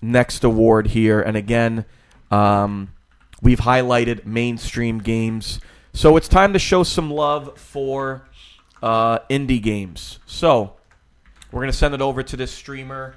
[0.00, 1.84] next award here, and again,
[2.30, 2.92] um,
[3.42, 5.60] we've highlighted mainstream games.
[5.96, 8.28] So it's time to show some love for
[8.82, 10.18] uh, indie games.
[10.26, 10.74] So
[11.52, 13.14] we're gonna send it over to this streamer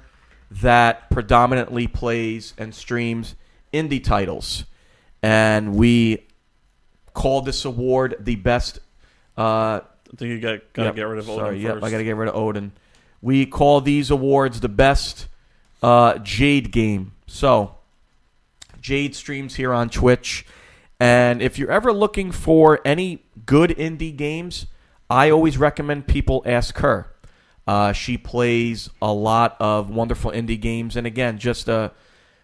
[0.50, 3.34] that predominantly plays and streams
[3.72, 4.64] indie titles,
[5.24, 6.24] and we
[7.14, 8.78] called this award the best.
[9.36, 11.84] Uh, I think you got gotta Yep, get rid of Odin Sorry, yep, first.
[11.84, 12.72] I got to get rid of Odin.
[13.20, 15.26] We call these awards the best
[15.82, 17.12] uh, Jade game.
[17.26, 17.74] So,
[18.80, 20.46] Jade streams here on Twitch,
[21.00, 24.66] and if you're ever looking for any good indie games,
[25.08, 27.14] I always recommend people ask her.
[27.66, 31.92] Uh, she plays a lot of wonderful indie games, and again, just a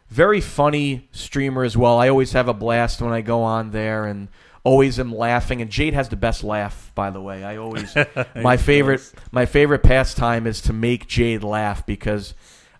[0.08, 1.98] very funny streamer as well.
[1.98, 4.28] I always have a blast when I go on there, and
[4.64, 5.62] always am laughing.
[5.62, 7.44] And Jade has the best laugh, by the way.
[7.44, 7.94] I always
[8.34, 12.34] my favorite my favorite pastime is to make Jade laugh because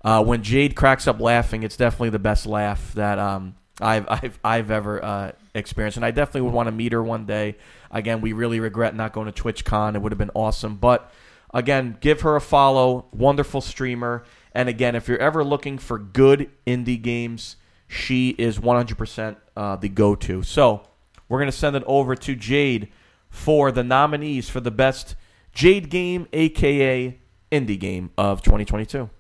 [0.05, 4.39] uh, when Jade cracks up laughing, it's definitely the best laugh that um, I've I've
[4.45, 5.97] I've ever uh, experienced.
[5.97, 7.57] And I definitely would want to meet her one day.
[7.91, 9.95] Again, we really regret not going to TwitchCon.
[9.95, 11.13] It would have been awesome, but
[11.53, 13.07] again, give her a follow.
[13.13, 14.25] Wonderful streamer.
[14.53, 17.57] And again, if you're ever looking for good indie games,
[17.89, 20.43] she is 100% uh, the go-to.
[20.43, 20.87] So
[21.29, 22.89] we're to send it over to Jade
[23.29, 25.17] for the nominees for the best
[25.53, 27.19] Jade game, aka
[27.51, 29.11] indie game of 2022.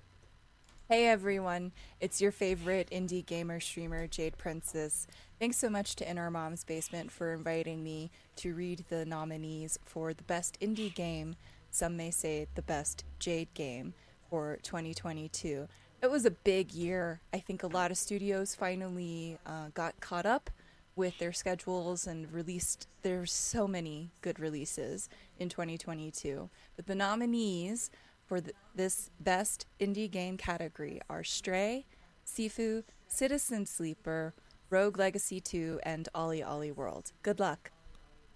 [0.94, 5.08] Hey everyone, it's your favorite indie gamer streamer, Jade Princess.
[5.40, 9.76] Thanks so much to In Our Mom's Basement for inviting me to read the nominees
[9.84, 11.34] for the best indie game,
[11.72, 13.92] some may say the best Jade game
[14.30, 15.66] for 2022.
[16.00, 17.18] It was a big year.
[17.32, 20.48] I think a lot of studios finally uh, got caught up
[20.94, 25.08] with their schedules and released there's so many good releases
[25.40, 27.90] in 2022 but the nominees
[28.34, 31.86] for th- this best indie game category are stray
[32.26, 34.34] sifu citizen sleeper
[34.70, 37.70] rogue legacy 2 and OlliOlli World good luck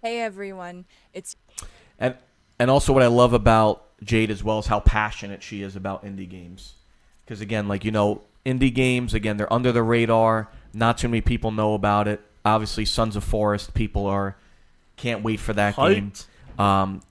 [0.01, 1.35] hey everyone it's
[1.97, 2.15] And
[2.59, 6.05] and also what I love about Jade as well is how passionate she is about
[6.05, 6.75] indie games.
[7.25, 10.49] Because again, like you know, indie games again they're under the radar.
[10.73, 12.21] Not too many people know about it.
[12.45, 14.37] Obviously, Sons of Forest people are
[14.95, 16.13] can't wait for that game.
[16.57, 17.01] Um,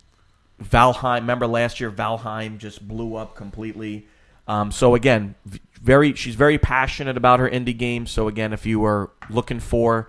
[0.63, 4.07] Valheim, remember last year Valheim just blew up completely.
[4.47, 5.35] Um, so again,
[5.81, 8.11] very she's very passionate about her indie games.
[8.11, 10.09] So again, if you are looking for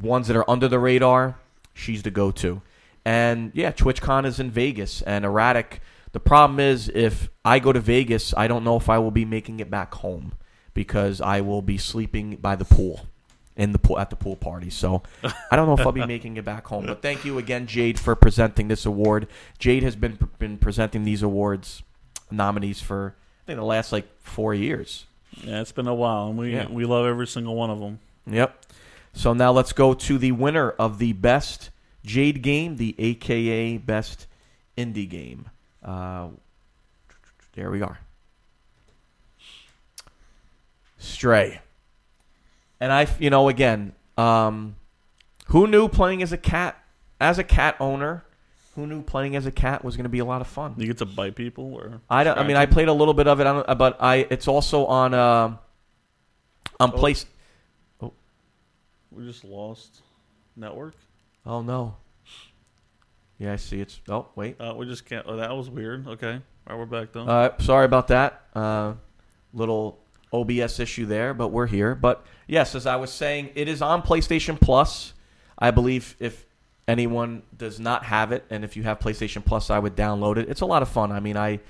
[0.00, 1.38] ones that are under the radar,
[1.74, 2.62] she's the go-to.
[3.04, 5.80] And yeah, TwitchCon is in Vegas and erratic.
[6.12, 9.24] The problem is if I go to Vegas, I don't know if I will be
[9.24, 10.32] making it back home
[10.74, 13.06] because I will be sleeping by the pool
[13.58, 14.70] in the pool at the pool party.
[14.70, 15.02] So
[15.50, 16.86] I don't know if I'll be making it back home.
[16.86, 19.26] But thank you again, Jade, for presenting this award.
[19.58, 21.82] Jade has been been presenting these awards
[22.30, 23.14] nominees for
[23.44, 25.04] I think the last like four years.
[25.42, 26.68] Yeah, it's been a while, and we Yeah.
[26.70, 27.98] we love every single one of them.
[28.26, 28.64] Yep.
[29.12, 31.70] So now let's go to the winner of the best
[32.04, 34.26] Jade game, the AKA best
[34.76, 35.50] indie game.
[35.84, 36.28] Uh,
[37.54, 37.98] there we are.
[40.98, 41.60] Stray.
[42.80, 44.76] And I, you know, again, um,
[45.46, 46.82] who knew playing as a cat,
[47.20, 48.24] as a cat owner,
[48.74, 50.74] who knew playing as a cat was going to be a lot of fun?
[50.76, 52.38] You get to bite people, or I don't.
[52.38, 55.14] I mean, I played a little bit of it, I but I it's also on
[55.14, 55.56] uh,
[56.78, 57.26] on place.
[58.00, 58.12] them?
[59.10, 60.02] We just lost
[60.54, 60.94] network.
[61.44, 61.96] Oh no.
[63.38, 63.80] Yeah, I see.
[63.80, 64.60] It's oh wait.
[64.60, 65.24] Uh, we just can't.
[65.28, 66.06] Oh, that was weird.
[66.06, 67.24] Okay, all right, we're back though.
[67.24, 68.42] Uh, sorry about that.
[68.54, 68.94] Uh,
[69.52, 69.98] little
[70.32, 71.94] OBS issue there, but we're here.
[71.94, 75.14] But yes, as I was saying, it is on PlayStation Plus.
[75.58, 76.46] I believe if
[76.86, 80.48] anyone does not have it, and if you have PlayStation Plus, I would download it.
[80.48, 81.12] It's a lot of fun.
[81.12, 81.60] I mean, I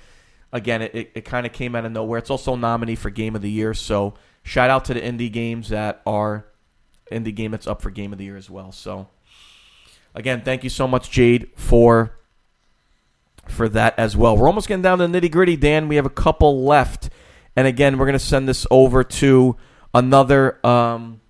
[0.52, 2.18] again, it, it, it kind of came out of nowhere.
[2.18, 3.74] It's also nominee for Game of the Year.
[3.74, 6.46] So shout out to the indie games that are
[7.10, 8.72] indie game that's up for Game of the Year as well.
[8.72, 9.08] So
[10.14, 12.14] again, thank you so much, Jade, for
[13.46, 14.36] for that as well.
[14.36, 15.88] We're almost getting down to the nitty gritty, Dan.
[15.88, 17.08] We have a couple left,
[17.58, 19.56] and again, we're gonna send this over to
[19.92, 21.20] another um,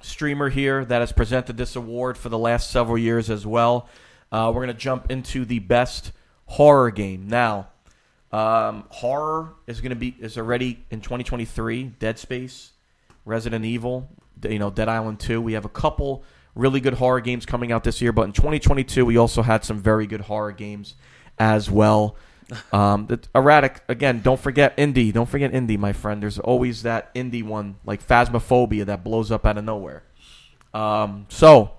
[0.00, 3.88] streamer here that has presented this award for the last several years as well.
[4.30, 6.12] Uh, we're gonna jump into the best
[6.46, 7.66] horror game now.
[8.30, 11.82] Um, horror is going to be is already in 2023.
[11.98, 12.70] Dead Space,
[13.24, 14.08] Resident Evil,
[14.48, 15.40] you know, Dead Island 2.
[15.40, 16.22] We have a couple
[16.54, 19.80] really good horror games coming out this year, but in 2022 we also had some
[19.80, 20.94] very good horror games
[21.36, 22.16] as well.
[22.72, 24.20] Um, the erratic again.
[24.22, 25.12] Don't forget indie.
[25.12, 26.22] Don't forget indie, my friend.
[26.22, 30.04] There's always that indie one like Phasmophobia that blows up out of nowhere.
[30.72, 31.72] Um, so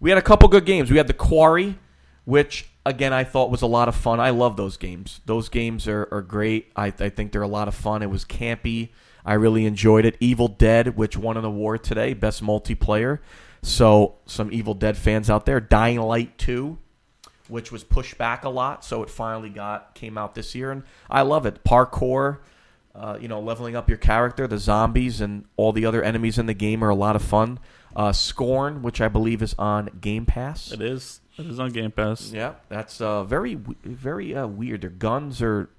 [0.00, 0.90] we had a couple good games.
[0.90, 1.78] We had the Quarry,
[2.24, 4.18] which again I thought was a lot of fun.
[4.18, 5.20] I love those games.
[5.26, 6.72] Those games are, are great.
[6.74, 8.02] I, I think they're a lot of fun.
[8.02, 8.90] It was campy.
[9.24, 10.16] I really enjoyed it.
[10.20, 13.18] Evil Dead, which won an award today, best multiplayer.
[13.62, 15.60] So some Evil Dead fans out there.
[15.60, 16.78] Dying Light 2,
[17.50, 20.82] which was pushed back a lot, so it finally got came out this year, and
[21.10, 21.64] I love it.
[21.64, 22.38] Parkour,
[22.94, 26.46] uh, you know, leveling up your character, the zombies and all the other enemies in
[26.46, 27.58] the game are a lot of fun.
[27.94, 30.70] Uh, Scorn, which I believe is on Game Pass.
[30.72, 31.20] It is.
[31.36, 32.30] It is on Game Pass.
[32.32, 34.82] Yeah, that's uh, very, very uh, weird.
[34.82, 35.70] Their guns are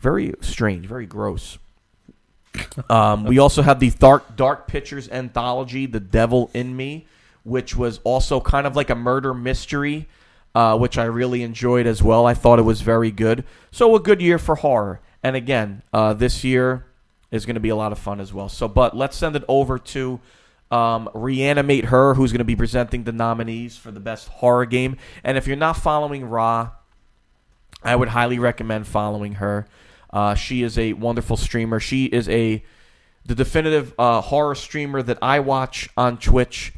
[0.00, 1.58] very strange, very gross.
[2.90, 7.06] um, we also have the Dark Dark Pictures anthology, The Devil in Me,
[7.44, 10.08] which was also kind of like a murder mystery,
[10.54, 12.26] uh, which I really enjoyed as well.
[12.26, 13.44] I thought it was very good.
[13.70, 15.00] So a good year for horror.
[15.22, 16.86] And again, uh, this year
[17.30, 18.48] is going to be a lot of fun as well.
[18.48, 20.20] So, but let's send it over to
[20.70, 24.96] um, reanimate her, who's going to be presenting the nominees for the best horror game.
[25.22, 26.70] And if you're not following Ra,
[27.82, 29.66] I would highly recommend following her.
[30.10, 31.80] Uh, she is a wonderful streamer.
[31.80, 32.64] She is a
[33.24, 36.72] the definitive uh, horror streamer that I watch on Twitch.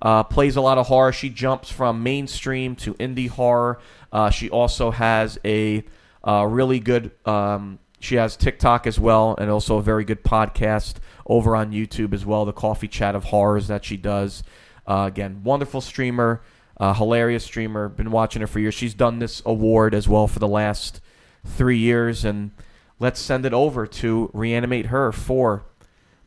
[0.00, 1.12] Uh, plays a lot of horror.
[1.12, 3.80] She jumps from mainstream to indie horror.
[4.12, 5.84] Uh, she also has a
[6.26, 7.10] uh, really good.
[7.26, 10.94] Um, she has TikTok as well, and also a very good podcast
[11.26, 12.44] over on YouTube as well.
[12.44, 14.42] The Coffee Chat of Horrors that she does.
[14.86, 16.40] Uh, again, wonderful streamer,
[16.78, 17.88] uh, hilarious streamer.
[17.88, 18.74] Been watching her for years.
[18.74, 21.00] She's done this award as well for the last
[21.44, 22.52] three years, and
[23.00, 25.64] let's send it over to reanimate her for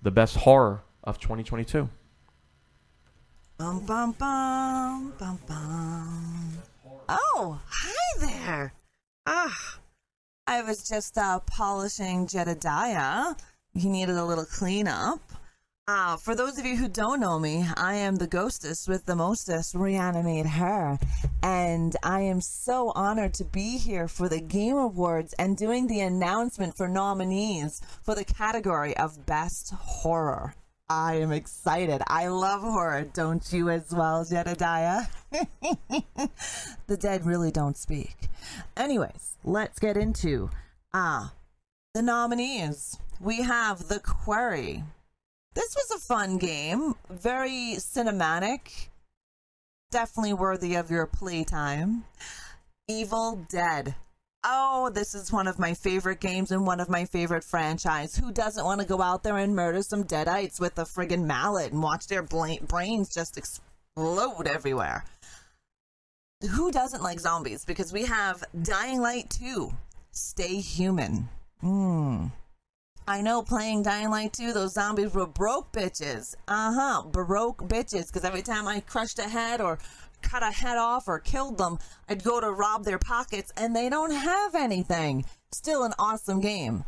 [0.02, 1.90] the best horror of 2022.
[3.62, 6.58] Bum bum bum bum bum.
[7.08, 8.74] Oh, hi there.
[9.28, 9.78] Ah,
[10.48, 13.36] I was just uh, polishing Jedediah.
[13.76, 15.22] He needed a little cleanup.
[15.88, 19.16] Uh, for those of you who don't know me, I am the ghostess with the
[19.16, 20.98] mostest, reanimate her.
[21.44, 26.00] And I am so honored to be here for the Game Awards and doing the
[26.00, 30.56] announcement for nominees for the category of Best Horror.
[30.94, 32.02] I am excited.
[32.08, 33.04] I love horror.
[33.14, 35.04] Don't you as well, Jedediah?
[35.32, 38.28] the dead really don't speak.
[38.76, 40.50] Anyways, let's get into
[40.94, 41.34] ah
[41.94, 42.98] the nominees.
[43.22, 44.84] We have The Quarry.
[45.54, 48.90] This was a fun game, very cinematic,
[49.92, 52.04] definitely worthy of your playtime.
[52.90, 53.96] Evil Dead.
[54.44, 58.16] Oh, this is one of my favorite games and one of my favorite franchise.
[58.16, 61.72] Who doesn't want to go out there and murder some deadites with a friggin' mallet
[61.72, 65.06] and watch their bla- brains just explode everywhere?
[66.56, 67.66] Who doesn't like zombies?
[67.66, 69.72] Because we have Dying Light 2,
[70.12, 71.30] Stay Human.
[71.60, 72.28] Hmm.
[73.08, 76.34] I know playing Dying Light 2, those zombies were broke bitches.
[76.48, 78.08] Uh huh, baroque bitches.
[78.08, 79.78] Because every time I crushed a head or
[80.22, 83.90] cut a head off or killed them, I'd go to rob their pockets and they
[83.90, 85.26] don't have anything.
[85.52, 86.84] Still an awesome game.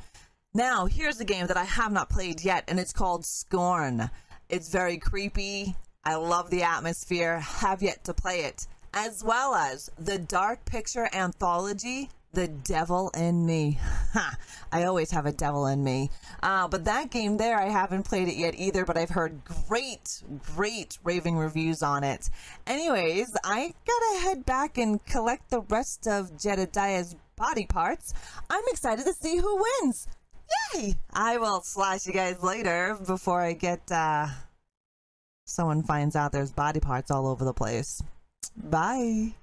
[0.54, 4.10] Now, here's a game that I have not played yet, and it's called Scorn.
[4.50, 5.76] It's very creepy.
[6.06, 7.40] I love the atmosphere.
[7.40, 8.68] Have yet to play it.
[8.94, 13.80] As well as the Dark Picture Anthology, The Devil in Me.
[14.14, 14.38] Ha!
[14.74, 16.10] I always have a devil in me.
[16.42, 20.24] Uh, but that game there, I haven't played it yet either, but I've heard great,
[20.56, 22.32] great raving reviews on it.
[22.66, 28.16] Anyways, I gotta head back and collect the rest of Jedediah's body parts.
[28.50, 30.08] I'm excited to see who wins.
[30.74, 30.96] Yay!
[31.14, 34.28] I will slash you guys later before I get, uh,
[35.46, 38.02] someone finds out there's body parts all over the place.
[38.58, 39.36] Bye.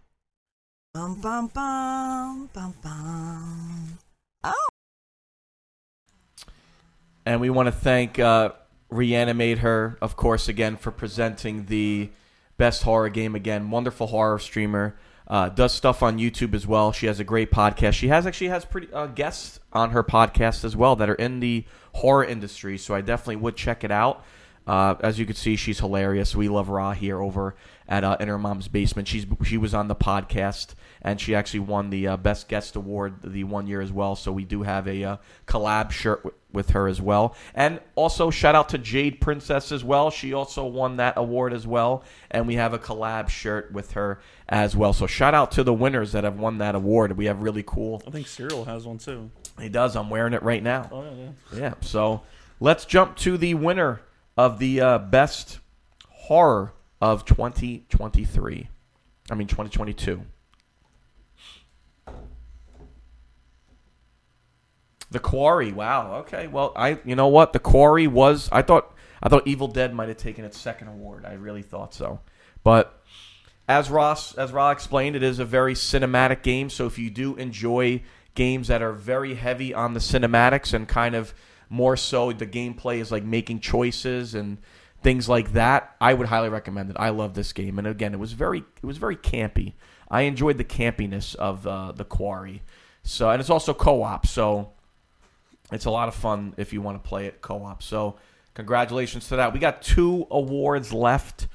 [0.93, 3.99] Bum bum bum bum bum.
[4.43, 4.69] Oh.
[7.25, 8.51] And we want to thank uh,
[8.89, 12.11] Reanimate Her, of course, again, for presenting the
[12.57, 13.71] best horror game again.
[13.71, 14.97] Wonderful horror streamer.
[15.29, 16.91] Uh, does stuff on YouTube as well.
[16.91, 17.93] She has a great podcast.
[17.93, 21.39] She has actually has pretty uh, guests on her podcast as well that are in
[21.39, 22.77] the horror industry.
[22.77, 24.25] So I definitely would check it out.
[24.71, 26.37] Uh, as you can see, she's hilarious.
[26.37, 27.57] We love Ra here over
[27.89, 29.09] at uh, In Our Mom's Basement.
[29.09, 33.17] She's she was on the podcast and she actually won the uh, Best Guest Award
[33.25, 34.15] the one year as well.
[34.15, 35.17] So we do have a uh,
[35.49, 37.35] collab shirt w- with her as well.
[37.53, 40.09] And also shout out to Jade Princess as well.
[40.09, 44.21] She also won that award as well, and we have a collab shirt with her
[44.49, 44.93] as well.
[44.93, 47.17] So shout out to the winners that have won that award.
[47.17, 48.05] We have really cool.
[48.07, 49.33] I think Cyril has one too.
[49.61, 49.97] He does.
[49.97, 50.89] I'm wearing it right now.
[50.93, 51.11] Oh yeah,
[51.55, 51.59] yeah.
[51.59, 51.75] Yeah.
[51.81, 52.23] So
[52.61, 54.01] let's jump to the winner
[54.37, 55.61] of the uh, best
[56.09, 58.69] horror of 2023.
[59.31, 60.23] I mean 2022.
[65.11, 65.73] The Quarry.
[65.73, 66.19] Wow.
[66.21, 66.47] Okay.
[66.47, 67.53] Well, I you know what?
[67.53, 71.25] The Quarry was I thought I thought Evil Dead might have taken its second award.
[71.25, 72.21] I really thought so.
[72.63, 73.03] But
[73.69, 77.37] as Ross as Ra explained, it is a very cinematic game, so if you do
[77.37, 78.03] enjoy
[78.35, 81.35] games that are very heavy on the cinematics and kind of
[81.71, 84.59] more so the gameplay is like making choices and
[85.03, 86.97] things like that, I would highly recommend it.
[86.99, 89.75] I love this game, and again, it was very it was very campy.
[90.11, 92.63] I enjoyed the campiness of uh, the Quarry.
[93.03, 94.73] So, and it's also co-op, so
[95.73, 97.83] it's a lot of fun if you want to play it co-op.
[97.83, 98.17] So,
[98.55, 99.55] congratulations to that.
[99.55, 101.47] We got two awards left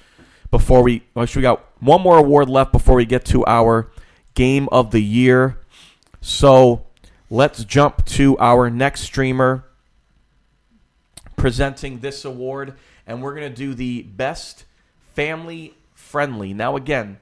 [0.50, 1.04] before we.
[1.16, 3.92] Actually, we got one more award left before we get to our
[4.34, 5.60] game of the year.
[6.22, 6.86] So,
[7.30, 9.65] let's jump to our next streamer
[11.36, 12.76] presenting this award,
[13.06, 14.66] and we're gonna do the best
[15.14, 16.53] family friendly.
[16.53, 17.20] Now, again,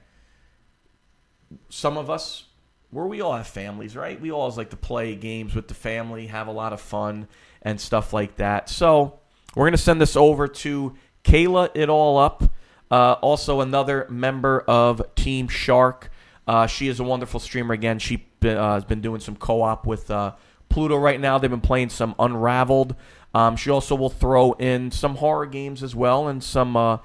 [1.68, 2.44] some of us
[2.90, 4.20] where we all have families, right?
[4.20, 7.26] We always like to play games with the family, have a lot of fun
[7.60, 8.68] and stuff like that.
[8.68, 9.18] So
[9.56, 12.44] we're gonna send this over to Kayla It All Up,
[12.90, 16.10] uh, also another member of Team Shark.
[16.46, 17.74] Uh, she is a wonderful streamer.
[17.74, 20.34] Again, she uh, has been doing some co-op with uh,
[20.68, 21.38] Pluto right now.
[21.38, 22.94] They've been playing some Unraveled.
[23.34, 26.98] Um, she also will throw in some horror games as well and some uh,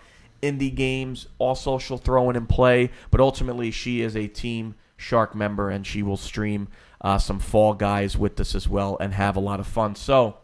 [0.43, 1.27] indie games.
[1.39, 2.91] Also, she'll throw in and play.
[3.09, 6.67] But ultimately, she is a Team Shark member, and she will stream
[7.01, 9.95] uh, some Fall Guys with us as well and have a lot of fun.
[9.95, 10.37] So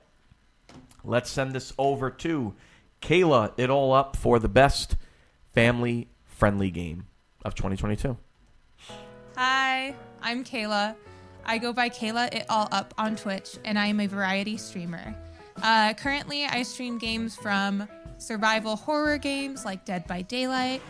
[1.03, 2.53] let's send this over to
[3.01, 3.53] Kayla.
[3.57, 4.95] It all up for the best
[5.53, 7.05] family friendly game
[7.43, 8.17] of 2022.
[9.35, 10.95] Hi, I'm Kayla.
[11.45, 15.15] I go by Kayla It All Up on Twitch, and I am a variety streamer.
[15.61, 17.87] Uh, currently, I stream games from
[18.17, 20.81] survival horror games like Dead by Daylight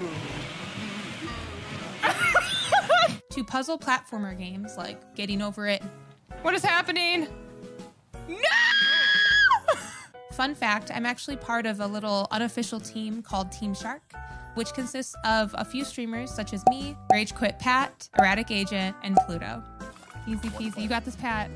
[3.30, 5.82] to puzzle platformer games like Getting Over It.
[6.42, 7.28] What is happening?
[8.28, 8.36] No!
[10.32, 14.14] Fun fact I'm actually part of a little unofficial team called Team Shark,
[14.54, 19.16] which consists of a few streamers such as me, Rage Quit Pat, Erratic Agent, and
[19.26, 19.62] Pluto.
[20.26, 20.82] Easy peasy.
[20.82, 21.50] You got this, Pat.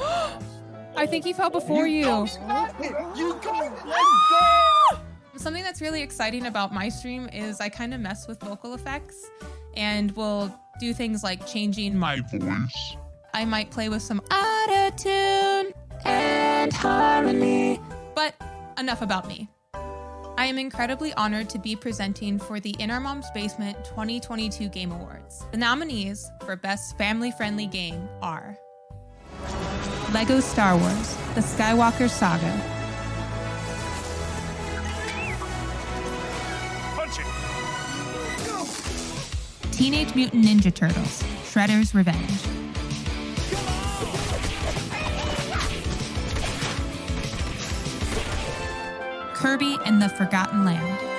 [0.96, 2.04] I think he fell before you.
[5.36, 9.30] Something that's really exciting about my stream is I kind of mess with vocal effects
[9.74, 12.96] and will do things like changing my voice.
[13.32, 15.72] I might play with some auto tune
[16.04, 17.80] and harmony.
[18.14, 18.34] But
[18.78, 19.48] enough about me.
[20.36, 24.92] I am incredibly honored to be presenting for the In Our Mom's Basement 2022 Game
[24.92, 25.46] Awards.
[25.52, 28.56] The nominees for Best Family Friendly Game are
[30.12, 32.50] Lego Star Wars The Skywalker Saga,
[39.70, 42.40] Teenage Mutant Ninja Turtles Shredder's Revenge.
[49.34, 51.09] Kirby and the Forgotten Land.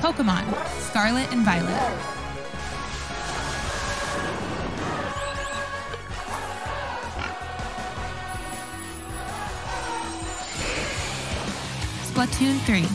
[0.00, 0.44] Pokemon
[0.80, 1.76] Scarlet and Violet.
[12.08, 12.86] Splatoon 3.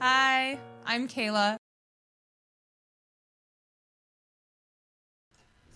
[0.00, 1.67] Hi, I'm Kayla.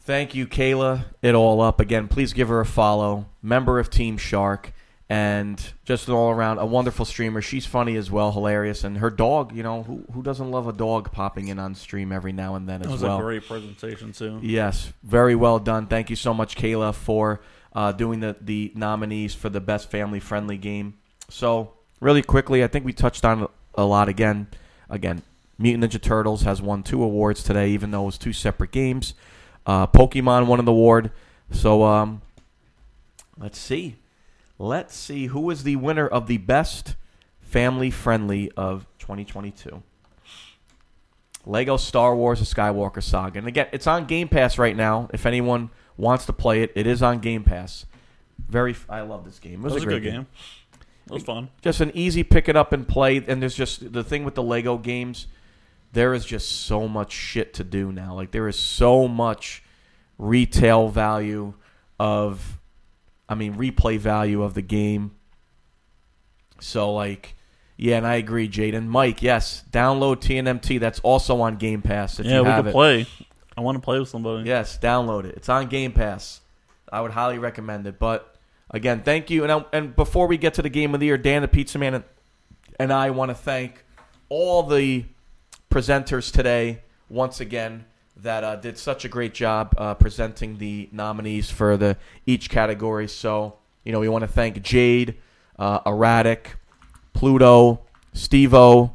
[0.05, 1.05] Thank you, Kayla.
[1.23, 2.09] It all up again.
[2.09, 3.27] Please give her a follow.
[3.41, 4.73] Member of Team Shark,
[5.09, 7.41] and just an all around a wonderful streamer.
[7.41, 9.55] She's funny as well, hilarious, and her dog.
[9.55, 12.69] You know who who doesn't love a dog popping in on stream every now and
[12.69, 12.97] then as well.
[12.97, 13.19] That was well.
[13.19, 14.41] a great presentation too.
[14.43, 15.87] Yes, very well done.
[15.87, 17.41] Thank you so much, Kayla, for
[17.73, 20.95] uh, doing the, the nominees for the best family friendly game.
[21.29, 24.49] So, really quickly, I think we touched on a lot again.
[24.91, 25.23] Again,
[25.59, 29.15] Mutant Ninja Turtles has won two awards today, even though it was two separate games.
[29.67, 31.13] Uh, Pokemon won an award
[31.51, 32.23] So um,
[33.39, 33.97] let's see,
[34.59, 36.97] let's see who is the winner of the best
[37.41, 39.83] family friendly of 2022.
[41.45, 45.09] Lego Star Wars: A Skywalker Saga, and again, it's on Game Pass right now.
[45.13, 47.85] If anyone wants to play it, it is on Game Pass.
[48.49, 49.55] Very, I love this game.
[49.55, 50.13] It was, was a a good game.
[50.13, 50.27] game.
[51.07, 51.49] It was fun.
[51.63, 53.17] Just an easy pick it up and play.
[53.27, 55.27] And there's just the thing with the Lego games,
[55.93, 58.15] there is just so much shit to do now.
[58.15, 59.63] Like there is so much
[60.19, 61.55] retail value
[62.01, 62.61] of,
[63.29, 65.13] I mean, replay value of the game.
[66.61, 67.37] So like,
[67.77, 68.87] yeah, and I agree, Jaden.
[68.87, 70.79] Mike, yes, download TNMT.
[70.81, 72.21] That's also on Game Pass.
[72.21, 72.73] If yeah, you we have could it.
[72.73, 73.07] play.
[73.57, 74.49] I want to play with somebody.
[74.49, 75.37] Yes, download it.
[75.37, 76.41] It's on Game Pass.
[76.91, 77.99] I would highly recommend it.
[77.99, 78.37] But
[78.71, 79.43] again, thank you.
[79.43, 81.79] And I, and before we get to the game of the year, Dan the Pizza
[81.79, 82.05] Man and,
[82.79, 83.85] and I want to thank
[84.29, 85.05] all the
[85.73, 87.87] presenters today once again
[88.19, 91.97] that uh, did such a great job uh, presenting the nominees for the
[92.27, 93.09] each category.
[93.09, 95.17] So you know we want to thank Jade,
[95.59, 96.59] uh, Erratic,
[97.15, 97.81] Pluto,
[98.15, 98.93] Stevo,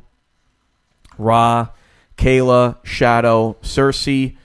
[1.18, 1.70] Ra,
[2.16, 4.38] Kayla, Shadow, Cersei,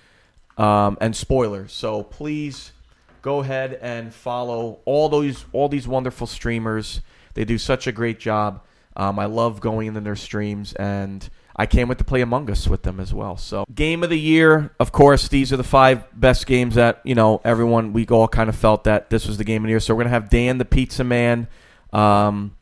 [0.56, 1.70] um, and spoilers.
[1.74, 2.72] So please
[3.20, 7.02] go ahead and follow all those all these wonderful streamers.
[7.34, 8.62] They do such a great job.
[8.96, 12.66] Um, I love going into their streams, and I can't wait to play Among Us
[12.66, 13.36] with them as well.
[13.36, 17.14] So game of the year, of course, these are the five best games that you
[17.14, 17.92] know everyone.
[17.92, 19.80] We all kind of felt that this was the game of the year.
[19.80, 21.48] So we're gonna have Dan the Pizza Man
[21.92, 22.56] um,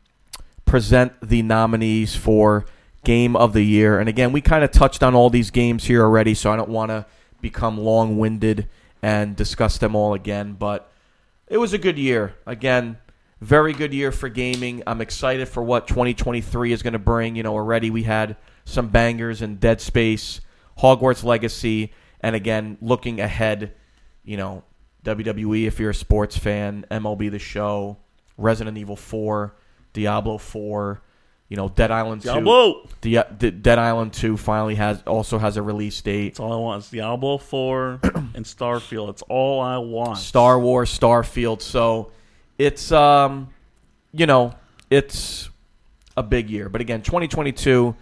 [0.65, 2.65] present the nominees for
[3.03, 3.99] game of the year.
[3.99, 6.69] And again, we kind of touched on all these games here already, so I don't
[6.69, 7.05] want to
[7.41, 8.67] become long winded
[9.01, 10.53] and discuss them all again.
[10.53, 10.91] But
[11.47, 12.35] it was a good year.
[12.45, 12.97] Again,
[13.41, 14.83] very good year for gaming.
[14.85, 17.35] I'm excited for what 2023 is going to bring.
[17.35, 18.37] You know, already we had
[18.71, 20.41] some bangers in Dead Space,
[20.79, 21.91] Hogwarts Legacy,
[22.21, 23.73] and again, looking ahead,
[24.23, 24.63] you know,
[25.03, 27.97] WWE if you're a sports fan, MLB The Show,
[28.37, 29.55] Resident Evil 4,
[29.93, 31.01] Diablo 4,
[31.49, 32.29] you know, Dead Island 2.
[32.29, 32.87] Diablo!
[33.01, 36.29] Di- D- Dead Island 2 finally has also has a release date.
[36.29, 36.83] That's all I want.
[36.83, 37.99] It's Diablo 4
[38.35, 39.09] and Starfield.
[39.09, 40.17] It's all I want.
[40.17, 41.61] Star Wars, Starfield.
[41.61, 42.11] So
[42.57, 43.49] it's um,
[44.13, 44.53] you know,
[44.89, 45.49] it's
[46.15, 46.69] a big year.
[46.69, 47.95] But again, 2022,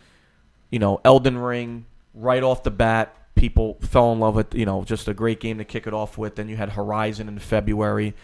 [0.70, 4.54] you know, Elden Ring right off the bat, people fell in love with.
[4.54, 6.36] You know, just a great game to kick it off with.
[6.36, 8.16] Then you had Horizon in February.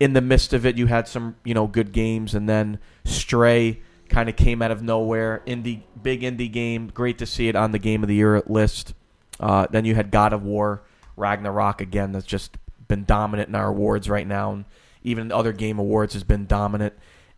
[0.00, 3.80] In the midst of it, you had some you know good games, and then Stray
[4.08, 5.42] kind of came out of nowhere.
[5.46, 6.88] Indie, big indie game.
[6.88, 8.94] Great to see it on the game of the year list.
[9.40, 10.82] Uh, then you had God of War,
[11.16, 12.12] Ragnarok again.
[12.12, 12.56] That's just
[12.86, 14.64] been dominant in our awards right now, and
[15.02, 16.94] even other game awards has been dominant.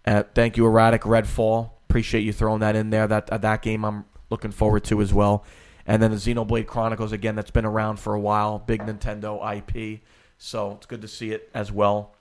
[0.06, 1.70] Uh, thank you, Erratic Redfall.
[1.88, 3.06] Appreciate you throwing that in there.
[3.06, 5.44] That uh, that game I'm looking forward to as well.
[5.86, 7.34] And then the Xenoblade Chronicles again.
[7.34, 8.58] That's been around for a while.
[8.58, 10.00] Big Nintendo IP.
[10.38, 12.14] So it's good to see it as well.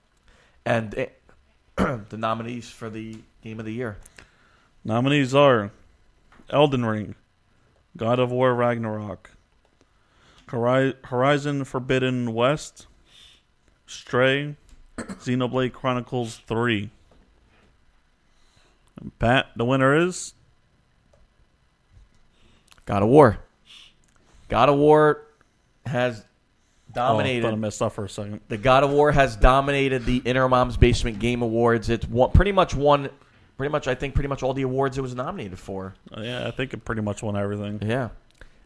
[0.66, 1.20] And it,
[1.78, 3.96] eh, the nominees for the game of the year.
[4.84, 5.70] Nominees are
[6.48, 7.14] Elden Ring,
[7.96, 9.30] God of War Ragnarok,
[10.48, 12.86] Horizon Forbidden West,
[13.86, 14.56] Stray,
[14.98, 16.90] Xenoblade Chronicles 3.
[19.18, 20.34] Pat, the winner is
[22.90, 23.38] God of War.
[24.48, 25.22] God of War
[25.86, 26.24] has
[26.90, 27.42] Oh, dominated.
[27.42, 28.40] thought I messed up for a second.
[28.48, 31.88] The God of War has dominated the In Our Mom's Basement Game Awards.
[31.88, 33.08] It's won, pretty much won,
[33.56, 35.94] pretty much I think pretty much all the awards it was nominated for.
[36.18, 37.78] Yeah, I think it pretty much won everything.
[37.88, 38.08] Yeah,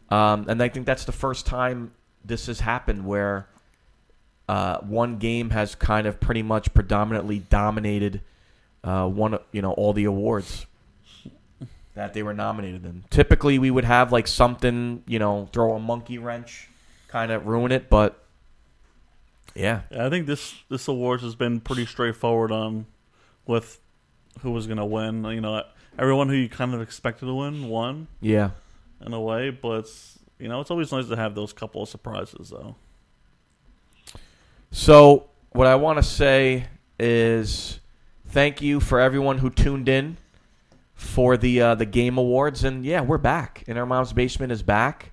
[0.09, 1.91] um, and I think that's the first time
[2.23, 3.47] this has happened where
[4.49, 8.21] uh, one game has kind of pretty much predominantly dominated
[8.83, 10.65] uh, one, you know, all the awards
[11.95, 13.03] that they were nominated in.
[13.09, 16.69] Typically, we would have like something, you know, throw a monkey wrench,
[17.07, 18.21] kind of ruin it, but
[19.55, 22.85] yeah, Yeah, I think this this awards has been pretty straightforward on
[23.47, 23.79] with
[24.41, 25.23] who was going to win.
[25.23, 25.63] You know,
[25.97, 28.07] everyone who you kind of expected to win won.
[28.21, 28.51] Yeah.
[29.05, 29.87] in a way, but
[30.39, 32.75] you know, it's always nice to have those couple of surprises, though.
[34.71, 36.67] So, what I want to say
[36.99, 37.79] is
[38.27, 40.17] thank you for everyone who tuned in
[40.95, 43.63] for the uh, the game awards, and yeah, we're back.
[43.67, 45.11] In our mom's basement is back.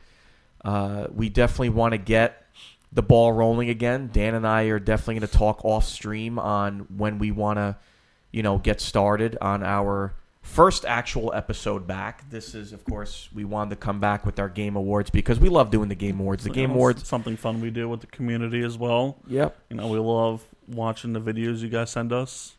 [0.65, 2.47] Uh, we definitely want to get
[2.93, 4.11] the ball rolling again.
[4.13, 7.77] Dan and I are definitely going to talk off stream on when we want to,
[8.31, 12.29] you know, get started on our first actual episode back.
[12.31, 15.49] This is, of course, we wanted to come back with our game awards because we
[15.49, 16.45] love doing the game awards.
[16.45, 19.19] The You game know, awards something fun we do with the community as well.
[19.27, 19.57] Yep.
[19.71, 22.57] You know, we love watching the videos you guys send us.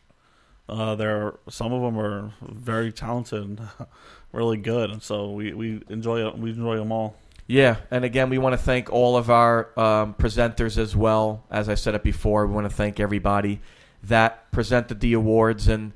[0.68, 3.60] Uh, there, some of them are very talented,
[4.32, 6.30] really good, and so we, we enjoy.
[6.30, 7.16] We enjoy them all.
[7.46, 11.44] Yeah, and again, we want to thank all of our um, presenters as well.
[11.50, 13.60] As I said it before, we want to thank everybody
[14.04, 15.68] that presented the awards.
[15.68, 15.92] And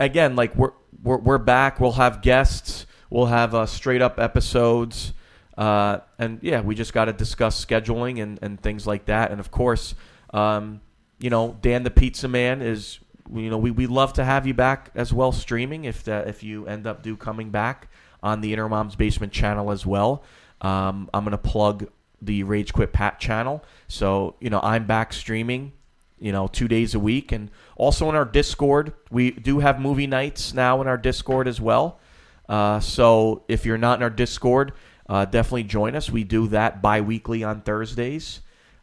[0.00, 0.72] again, like we're
[1.02, 1.80] we're, we're back.
[1.80, 2.86] We'll have guests.
[3.08, 5.12] We'll have uh, straight up episodes.
[5.56, 9.30] Uh, and yeah, we just got to discuss scheduling and, and things like that.
[9.30, 9.94] And of course,
[10.32, 10.80] um,
[11.18, 12.98] you know, Dan the Pizza Man is,
[13.32, 16.42] you know, we we love to have you back as well streaming if that if
[16.42, 17.88] you end up do coming back
[18.22, 20.22] on the In Our Mom's Basement channel as well.
[20.60, 21.88] Um, I'm gonna plug
[22.20, 23.64] the Rage Quit Pat channel.
[23.88, 25.72] So you know, I'm back streaming,
[26.18, 30.06] you know, two days a week, and also in our Discord, we do have movie
[30.06, 32.00] nights now in our Discord as well.
[32.48, 34.72] Uh, so if you're not in our Discord,
[35.08, 36.10] uh, definitely join us.
[36.10, 38.40] We do that bi-weekly on Thursdays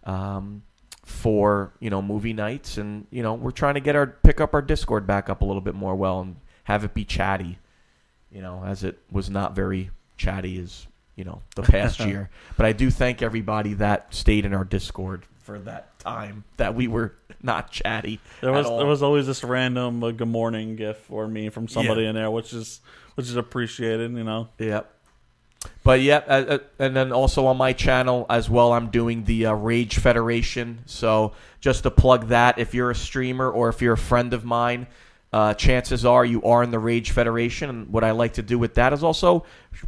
[0.07, 0.63] um,
[1.07, 4.53] for you know movie nights, and you know we're trying to get our pick up
[4.53, 6.35] our Discord back up a little bit more well and
[6.65, 7.57] have it be chatty.
[8.29, 10.85] You know, as it was not very chatty as
[11.15, 12.29] you know the past year.
[12.57, 16.89] But I do thank everybody that stayed in our Discord for that time that we
[16.89, 18.19] were not chatty.
[18.41, 22.01] There was there was always this random uh, good morning gift for me from somebody
[22.03, 22.09] Yeah.
[22.09, 22.81] in there, which is
[23.15, 24.11] which is appreciated.
[24.11, 24.49] You know.
[24.59, 24.93] Yep.
[25.83, 29.47] But yeah, uh, uh, and then also on my channel as well, I'm doing the
[29.47, 30.79] uh, Rage Federation.
[30.85, 34.43] So just to plug that, if you're a streamer or if you're a friend of
[34.43, 34.87] mine,
[35.33, 37.69] uh, chances are you are in the Rage Federation.
[37.69, 39.45] And what I like to do with that is also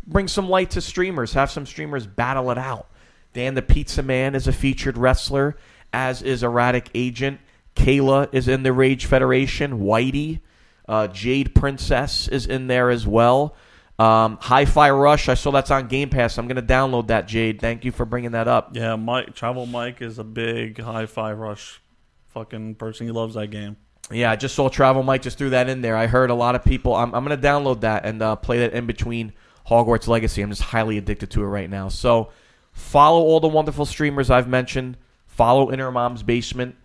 [0.07, 2.87] bring some light to streamers, have some streamers battle it out.
[3.33, 5.57] Dan the Pizza Man is a featured wrestler,
[5.93, 7.39] as is Erratic Agent.
[7.75, 9.79] Kayla is in the Rage Federation.
[9.79, 10.39] Whitey,
[10.87, 13.55] uh, Jade Princess is in there as well.
[13.99, 16.37] Um, Hi-Fi Rush, I saw that's on Game Pass.
[16.37, 17.59] I'm going to download that, Jade.
[17.59, 18.73] Thank you for bringing that up.
[18.73, 21.81] Yeah, Mike Travel Mike is a big Hi-Fi Rush
[22.29, 23.07] fucking person.
[23.07, 23.75] He loves that game.
[24.09, 25.97] Yeah, I just saw Travel Mike just threw that in there.
[25.97, 26.95] I heard a lot of people.
[26.95, 29.33] I'm, I'm going to download that and uh, play that in between
[29.67, 30.41] Hogwarts Legacy.
[30.41, 31.89] I'm just highly addicted to it right now.
[31.89, 32.31] So
[32.71, 34.97] follow all the wonderful streamers I've mentioned.
[35.27, 36.75] Follow In Our Mom's Basement.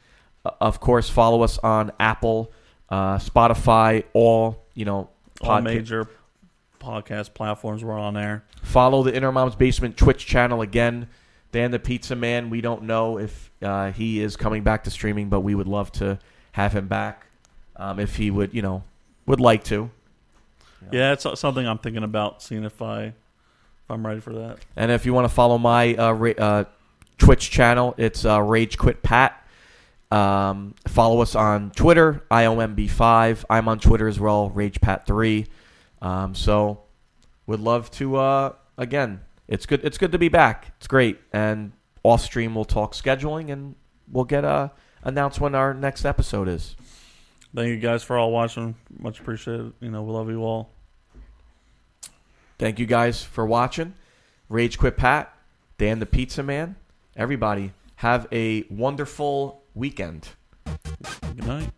[0.44, 2.52] Uh, of course, follow us on Apple,
[2.88, 5.10] uh, Spotify, all you know,
[5.40, 6.08] All major
[6.84, 8.44] podcast platforms were on there.
[8.62, 11.08] Follow the In Our Mom's Basement Twitch channel again.
[11.52, 12.50] Dan the Pizza Man.
[12.50, 15.90] We don't know if uh, he is coming back to streaming, but we would love
[15.92, 16.18] to
[16.52, 17.26] have him back
[17.76, 18.82] um, if he would, you know,
[19.26, 19.90] would like to.
[20.92, 23.14] Yeah, it's something I'm thinking about, seeing if I if
[23.90, 24.58] I'm ready for that.
[24.76, 26.64] And if you want to follow my uh, ra- uh,
[27.18, 29.40] Twitch channel, it's uh, Rage Quit Pat.
[30.10, 33.44] Um, follow us on Twitter, IOMB5.
[33.48, 35.46] I'm on Twitter as well, RagePat3.
[36.04, 36.82] Um, so,
[37.46, 38.16] would love to.
[38.16, 39.80] Uh, again, it's good.
[39.82, 40.72] It's good to be back.
[40.76, 41.18] It's great.
[41.32, 41.72] And
[42.02, 43.74] off stream, we'll talk scheduling, and
[44.12, 44.68] we'll get uh,
[45.02, 46.76] announce when our next episode is.
[47.54, 48.74] Thank you guys for all watching.
[48.98, 49.72] Much appreciated.
[49.80, 50.70] You know, we love you all.
[52.58, 53.94] Thank you guys for watching.
[54.48, 55.34] Rage Quit Pat,
[55.78, 56.76] Dan the Pizza Man.
[57.16, 60.28] Everybody, have a wonderful weekend.
[61.36, 61.70] Good night.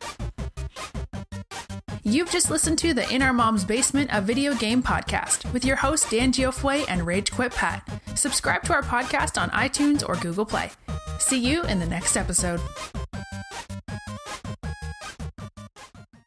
[2.06, 5.74] You've just listened to the In Our Mom's Basement, a video game podcast with your
[5.74, 7.82] hosts Dan Geoffrey and Rage Quit Pat.
[8.14, 10.70] Subscribe to our podcast on iTunes or Google Play.
[11.18, 12.60] See you in the next episode.